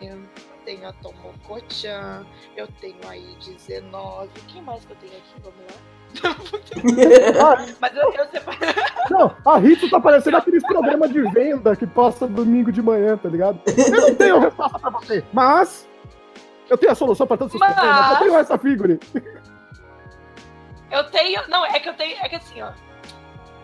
Eu 0.00 0.18
tenho 0.64 0.88
a 0.88 0.92
Tomoko-chan. 0.94 2.26
Eu 2.56 2.66
tenho 2.80 2.96
a 3.08 3.16
I-19. 3.16 4.28
Quem 4.48 4.62
mais 4.62 4.84
que 4.84 4.92
eu 4.92 4.96
tenho 4.96 5.12
aqui? 5.12 5.34
Vamos 5.42 5.60
lá. 5.66 5.96
Mas 7.80 7.96
eu, 7.96 8.12
eu 8.12 8.26
separei. 8.30 8.74
não, 9.10 9.36
a 9.44 9.58
Rita 9.58 9.90
tá 9.90 10.00
parecendo 10.00 10.36
aqueles 10.36 10.62
programas 10.62 11.10
de 11.12 11.20
venda 11.30 11.74
que 11.76 11.86
passa 11.86 12.26
domingo 12.26 12.72
de 12.72 12.80
manhã, 12.80 13.16
tá 13.18 13.28
ligado? 13.28 13.60
Eu 13.66 14.00
não 14.00 14.14
tenho 14.14 14.38
resposta 14.38 14.78
pra 14.78 14.90
você, 14.90 15.22
mas 15.32 15.86
eu 16.70 16.78
tenho 16.78 16.92
a 16.92 16.94
solução 16.94 17.26
pra 17.26 17.36
todos 17.36 17.52
os 17.54 17.60
Mas- 17.60 17.74
problemas. 17.74 18.10
Eu 18.12 18.18
tenho 18.18 18.36
essa 18.38 18.56
figure. 18.56 19.00
Eu 20.90 21.04
tenho. 21.10 21.42
Não, 21.48 21.66
é 21.66 21.78
que 21.80 21.88
eu 21.88 21.94
tenho. 21.94 22.16
É 22.22 22.28
que 22.28 22.36
assim, 22.36 22.62
ó. 22.62 22.70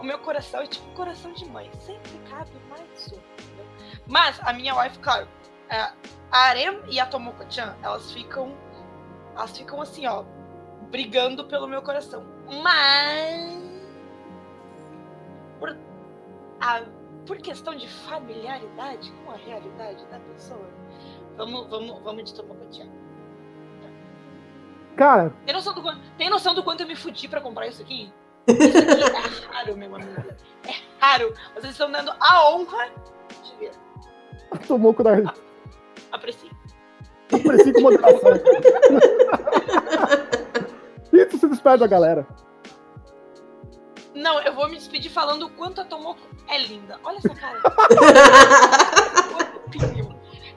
O 0.03 0.05
meu 0.05 0.19
coração 0.19 0.61
é 0.61 0.67
tipo 0.67 0.91
um 0.91 0.95
coração 0.95 1.33
de 1.33 1.45
mãe. 1.45 1.71
Sempre 1.79 2.11
cabe 2.29 2.51
mais 2.69 3.13
um. 3.13 3.17
Entendeu? 3.17 3.67
Mas 4.09 4.41
a 4.41 4.53
minha 4.53 4.75
wife, 4.77 4.99
claro, 4.99 5.29
é, 5.69 5.77
a 5.79 6.39
Arem 6.49 6.81
e 6.91 6.99
a 6.99 7.07
Tomoko-chan, 7.07 7.77
elas 7.83 8.11
ficam. 8.11 8.53
Elas 9.37 9.57
ficam 9.57 9.81
assim, 9.81 10.05
ó. 10.09 10.25
Brigando 10.91 11.45
pelo 11.45 11.69
meu 11.69 11.81
coração. 11.83 12.27
Mas. 12.63 13.63
Por, 15.61 15.77
a- 16.61 16.83
por 17.25 17.37
questão 17.39 17.77
de 17.77 17.89
familiaridade 17.89 19.13
com 19.25 19.31
a 19.31 19.37
realidade 19.37 20.05
da 20.07 20.19
pessoa, 20.19 20.69
vamos, 21.37 21.71
vamos, 21.71 22.03
vamos 22.03 22.25
de 22.25 22.35
Tomoko-chan. 22.35 22.89
Cara, 24.97 25.31
Tem 25.47 25.55
noção, 25.55 25.73
do, 25.73 26.01
tem 26.19 26.29
noção 26.29 26.55
do 26.55 26.63
quanto 26.65 26.81
eu 26.83 26.87
me 26.89 26.97
fudi 26.97 27.27
pra 27.29 27.41
comprar 27.41 27.69
isso 27.69 27.81
aqui? 27.81 28.13
Isso 28.49 28.79
aqui 28.93 29.03
é 29.03 29.07
raro, 29.53 29.77
meu 29.77 29.95
amigo. 29.95 30.25
É 30.67 30.73
raro. 31.01 31.35
Vocês 31.55 31.73
estão 31.73 31.91
dando 31.91 32.13
a 32.19 32.51
honra 32.51 32.91
de 33.43 33.55
ver. 33.59 33.73
tomou 34.67 34.95
com 34.95 35.03
da 35.03 35.13
Aprecie. 36.11 36.51
Aprecio 37.33 37.73
com 37.73 37.81
moderação. 37.81 38.33
e 41.13 41.27
tu 41.27 41.39
se 41.39 41.49
despede 41.49 41.79
da 41.79 41.87
galera. 41.87 42.27
Não, 44.15 44.41
eu 44.41 44.55
vou 44.55 44.69
me 44.69 44.77
despedir 44.77 45.11
falando 45.11 45.47
o 45.47 45.51
quanto 45.51 45.81
a 45.81 45.85
Tomoko 45.85 46.21
é 46.49 46.59
linda. 46.59 47.01
Olha 47.05 47.19
essa 47.19 47.35
cara. 47.35 47.61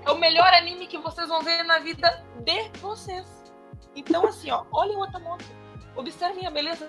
É 0.05 0.11
o 0.11 0.19
melhor 0.19 0.53
anime 0.53 0.86
que 0.86 0.99
vocês 0.99 1.27
vão 1.27 1.41
ver 1.41 1.63
na 1.63 1.79
vida 1.79 2.23
de 2.41 2.69
vocês. 2.79 3.25
Então, 3.95 4.27
assim, 4.27 4.51
ó, 4.51 4.63
olhem 4.71 4.95
o 4.95 5.11
Tomoko. 5.11 5.43
Observem 5.95 6.45
a 6.45 6.51
beleza 6.51 6.88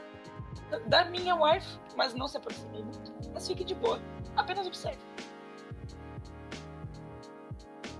da 0.86 1.04
minha 1.06 1.34
wife, 1.34 1.78
mas 1.96 2.14
não 2.14 2.28
se 2.28 2.36
aproximem 2.36 2.82
muito. 2.82 3.12
Mas 3.32 3.46
fique 3.46 3.64
de 3.64 3.74
boa. 3.74 3.98
Apenas 4.36 4.66
observe. 4.66 4.98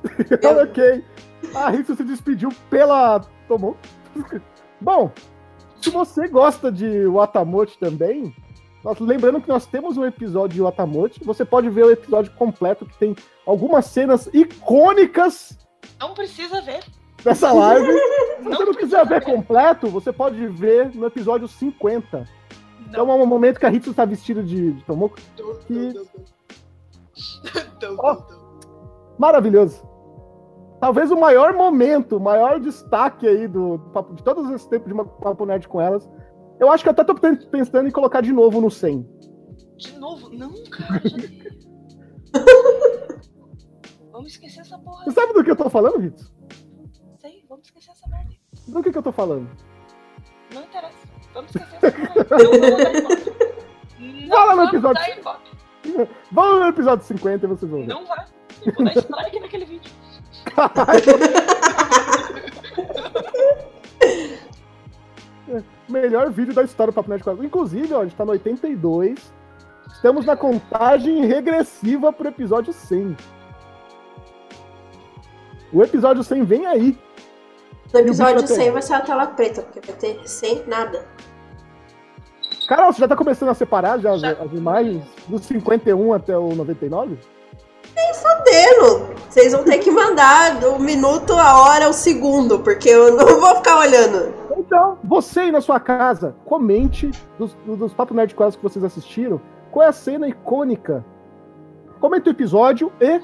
ok. 0.63 1.05
A 1.55 1.71
Ritsu 1.71 1.97
se 1.97 2.05
despediu 2.05 2.51
pela. 2.71 3.21
Tomou. 3.49 3.77
Bom, 4.81 5.11
se 5.81 5.91
você 5.91 6.29
gosta 6.29 6.71
de 6.71 7.07
Watamote 7.07 7.79
também, 7.79 8.35
nós, 8.85 8.99
lembrando 9.01 9.41
que 9.41 9.49
nós 9.49 9.67
temos 9.67 9.97
um 9.97 10.05
episódio 10.05 10.55
de 10.55 10.63
Watamote, 10.63 11.25
você 11.25 11.45
pode 11.45 11.69
ver 11.71 11.85
o 11.85 11.91
episódio 11.91 12.33
completo 12.35 12.87
que 12.87 12.99
tem 12.99 13.17
algumas 13.45 13.87
cenas 13.87 14.29
icônicas 14.33 15.59
Não 15.99 16.15
precisa 16.15 16.61
ver. 16.61 16.85
dessa 17.23 17.53
live. 17.53 17.93
Se 18.37 18.43
você 18.45 18.65
não 18.65 18.75
quiser 18.75 19.07
ver 19.07 19.25
completo, 19.25 19.89
você 19.89 20.13
pode 20.13 20.47
ver 20.47 20.95
no 20.95 21.07
episódio 21.07 21.49
50. 21.49 22.29
Então 22.89 23.11
é 23.11 23.15
um 23.15 23.27
momento 23.27 23.59
que 23.61 23.67
a 23.67 23.69
Ritsu 23.69 23.91
está 23.91 24.05
vestida 24.05 24.43
de, 24.43 24.73
de 24.73 24.85
Tomoko. 24.85 25.17
que- 25.67 25.93
Ó. 27.99 28.17
Maravilhoso. 29.19 29.83
Talvez 30.81 31.11
o 31.11 31.17
maior 31.19 31.55
momento, 31.55 32.17
o 32.17 32.21
maior 32.21 32.61
destaque 32.61 33.27
aí 33.27 33.49
do, 33.49 33.79
do 33.79 34.15
de 34.15 34.23
todos 34.23 34.51
esses 34.51 34.67
tempos 34.67 34.89
de 34.89 34.93
uma 34.93 35.05
Papo 35.07 35.47
Nerd 35.47 35.67
com 35.69 35.81
elas. 35.81 36.09
Eu 36.61 36.71
acho 36.71 36.83
que 36.85 36.89
eu 36.89 36.93
até 36.93 37.03
tô 37.05 37.15
pen- 37.15 37.37
pensando 37.51 37.89
em 37.89 37.93
colocar 37.93 38.21
de 38.21 38.33
novo 38.33 38.61
no 38.61 38.71
100. 38.71 39.03
De 39.79 39.99
novo? 39.99 40.29
Não, 40.31 40.53
cara, 40.71 41.01
dei. 41.01 41.43
Vamos 44.13 44.33
esquecer 44.33 44.61
essa 44.61 44.79
porra. 44.79 45.05
Você 45.05 45.11
sabe 45.13 45.33
do 45.35 45.45
que 45.45 45.51
eu 45.51 45.57
tô 45.57 45.69
falando, 45.69 45.99
Ritsu? 45.99 46.33
Sei, 47.19 47.45
vamos 47.49 47.67
esquecer 47.67 47.91
essa 47.91 48.09
merda. 48.09 48.31
Do 48.69 48.83
que, 48.83 48.91
que 48.91 48.99
eu 48.99 49.03
tô 49.03 49.13
falando? 49.13 49.49
Não 50.55 50.63
interessa. 50.63 51.06
Vamos 51.37 51.55
esquecer. 51.55 51.95
Não 54.27 54.37
Fala 54.37 54.57
no 54.57 54.65
episódio. 54.65 55.03
Vamos 56.33 56.61
no 56.65 56.69
episódio 56.69 57.05
50 57.05 57.45
e 57.45 57.49
vocês 57.49 57.71
vão 57.71 57.83
ver. 57.83 57.89
Não 57.89 58.07
vai. 58.07 58.25
Eu 58.65 58.73
vou 58.73 58.85
dar 58.85 58.97
strike 58.97 59.41
naquele 59.41 59.67
vídeo. 59.67 59.93
Melhor 65.89 66.31
vídeo 66.31 66.55
da 66.55 66.63
história 66.63 66.91
do 66.91 66.95
Papo 66.95 67.11
Nerd 67.11 67.23
elas. 67.27 67.45
Inclusive, 67.45 67.93
ó, 67.93 68.01
a 68.01 68.05
gente 68.05 68.17
tá 68.17 68.25
no 68.25 68.33
82. 68.33 69.35
Estamos 69.93 70.25
na 70.25 70.35
contagem 70.37 71.27
regressiva 71.27 72.11
pro 72.13 72.29
episódio 72.29 72.73
100. 72.73 73.15
O 75.73 75.83
episódio 75.83 76.23
100 76.25 76.45
vem 76.45 76.67
aí. 76.67 76.99
No 78.03 78.09
episódio 78.09 78.43
bicho 78.43 78.49
vai 78.49 78.65
100 78.65 78.71
vai 78.73 78.83
ser 78.83 78.95
a 78.95 79.01
tela 79.01 79.27
preta, 79.27 79.63
porque 79.63 79.81
vai 79.81 79.97
ter 79.97 80.21
100 80.25 80.65
nada. 80.67 81.05
Carol, 82.69 82.93
você 82.93 83.01
já 83.01 83.09
tá 83.09 83.17
começando 83.17 83.49
a 83.51 83.55
separar 83.55 83.99
já 84.01 84.13
as, 84.13 84.21
Já. 84.21 84.33
as 84.33 84.53
imagens 84.53 85.05
do 85.29 85.39
51 85.39 86.13
até 86.13 86.37
o 86.37 86.55
99? 86.55 87.17
Fodendo! 88.15 89.15
Vocês 89.29 89.53
vão 89.53 89.65
ter 89.65 89.79
que 89.79 89.91
mandar 89.91 90.65
o 90.65 90.79
minuto, 90.79 91.33
a 91.33 91.61
hora, 91.61 91.89
o 91.89 91.93
segundo, 91.93 92.61
porque 92.61 92.89
eu 92.89 93.17
não 93.17 93.41
vou 93.41 93.57
ficar 93.57 93.79
olhando. 93.79 94.35
Então, 94.57 94.99
você 95.05 95.41
aí 95.41 95.53
na 95.53 95.61
sua 95.61 95.79
casa, 95.79 96.35
comente 96.45 97.11
dos, 97.39 97.55
dos 97.65 97.93
Papo 97.93 98.15
Nerd 98.15 98.35
Quest 98.35 98.57
que 98.57 98.63
vocês 98.63 98.85
assistiram, 98.85 99.41
qual 99.71 99.85
é 99.85 99.89
a 99.89 99.93
cena 99.93 100.27
icônica. 100.27 101.05
Comente 102.01 102.29
o 102.29 102.31
episódio 102.31 102.91
e 103.01 103.21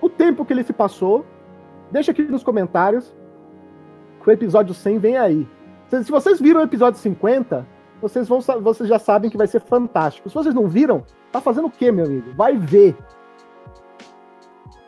o 0.00 0.08
tempo 0.08 0.44
que 0.44 0.52
ele 0.52 0.64
se 0.64 0.72
passou. 0.72 1.24
Deixa 1.90 2.12
aqui 2.12 2.22
nos 2.22 2.42
comentários. 2.42 3.12
O 4.24 4.30
episódio 4.30 4.74
100 4.74 4.98
vem 4.98 5.16
aí. 5.16 5.48
Se, 5.88 6.10
vocês 6.10 6.40
viram 6.40 6.60
o 6.60 6.64
episódio 6.64 7.00
50, 7.00 7.66
vocês, 8.00 8.28
vão, 8.28 8.40
vocês 8.40 8.88
já 8.88 8.98
sabem 8.98 9.30
que 9.30 9.36
vai 9.36 9.46
ser 9.46 9.60
fantástico. 9.60 10.28
Se 10.28 10.34
vocês 10.34 10.54
não 10.54 10.68
viram, 10.68 11.04
tá 11.32 11.40
fazendo 11.40 11.66
o 11.66 11.70
quê, 11.70 11.90
meu 11.90 12.04
amigo? 12.04 12.32
Vai 12.34 12.56
ver. 12.56 12.96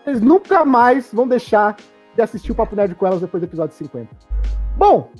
Vocês 0.04 0.20
nunca 0.20 0.64
mais 0.64 1.12
vão 1.12 1.26
deixar 1.26 1.76
de 2.14 2.22
assistir 2.22 2.52
o 2.52 2.54
Papo 2.54 2.76
Nerd 2.76 2.94
com 2.94 3.06
elas 3.06 3.20
depois 3.20 3.40
do 3.40 3.46
episódio 3.46 3.74
50. 3.74 4.08
Bom, 4.76 5.10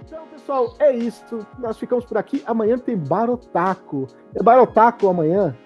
então, 0.00 0.26
pessoal, 0.28 0.74
é 0.78 0.94
isso. 0.96 1.46
Nós 1.58 1.78
ficamos 1.78 2.04
por 2.04 2.18
aqui. 2.18 2.42
Amanhã 2.46 2.78
tem 2.78 2.96
Barotaco. 2.96 4.06
Barotaco 4.42 5.08
amanhã 5.08 5.56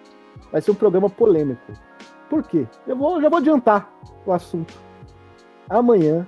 vai 0.51 0.61
ser 0.61 0.71
um 0.71 0.75
programa 0.75 1.09
polêmico. 1.09 1.73
Por 2.29 2.43
quê? 2.43 2.67
Eu 2.87 2.97
vou, 2.97 3.21
já 3.21 3.29
vou 3.29 3.39
adiantar 3.39 3.91
o 4.27 4.33
assunto. 4.33 4.75
Amanhã 5.69 6.27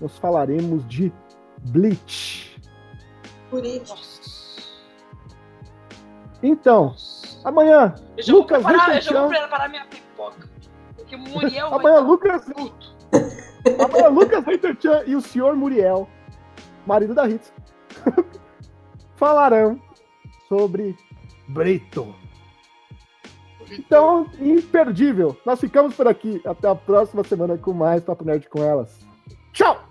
nós 0.00 0.16
falaremos 0.18 0.86
de 0.86 1.12
Bleach. 1.70 2.60
Nossa. 3.52 4.18
Então, 6.42 6.94
amanhã, 7.44 7.94
Eu 8.16 8.22
já, 8.22 8.32
vou 8.32 8.42
Lucas 8.42 8.62
preparar, 8.62 8.96
eu 8.96 9.00
já 9.02 9.20
vou 9.20 9.28
preparar 9.28 9.68
minha 9.68 9.84
pipoca. 9.86 10.48
Porque 10.94 11.16
o 11.16 11.18
Muriel 11.18 11.70
vai 11.70 11.78
amanhã 11.78 12.00
Lucas, 12.00 12.46
amanhã 13.80 14.08
Lucas 14.08 14.44
Reiterchan 14.44 15.02
e 15.06 15.16
o 15.16 15.20
senhor 15.20 15.56
Muriel, 15.56 16.08
marido 16.86 17.14
da 17.14 17.24
Ritz, 17.24 17.52
falarão 19.16 19.80
sobre 20.48 20.96
Brito. 21.48 22.14
Então, 23.70 24.26
imperdível. 24.40 25.36
Nós 25.44 25.60
ficamos 25.60 25.94
por 25.94 26.08
aqui. 26.08 26.40
Até 26.44 26.68
a 26.68 26.74
próxima 26.74 27.22
semana 27.24 27.58
com 27.58 27.72
mais 27.72 28.02
Papo 28.02 28.24
Nerd 28.24 28.48
com 28.48 28.62
elas. 28.62 29.06
Tchau! 29.52 29.87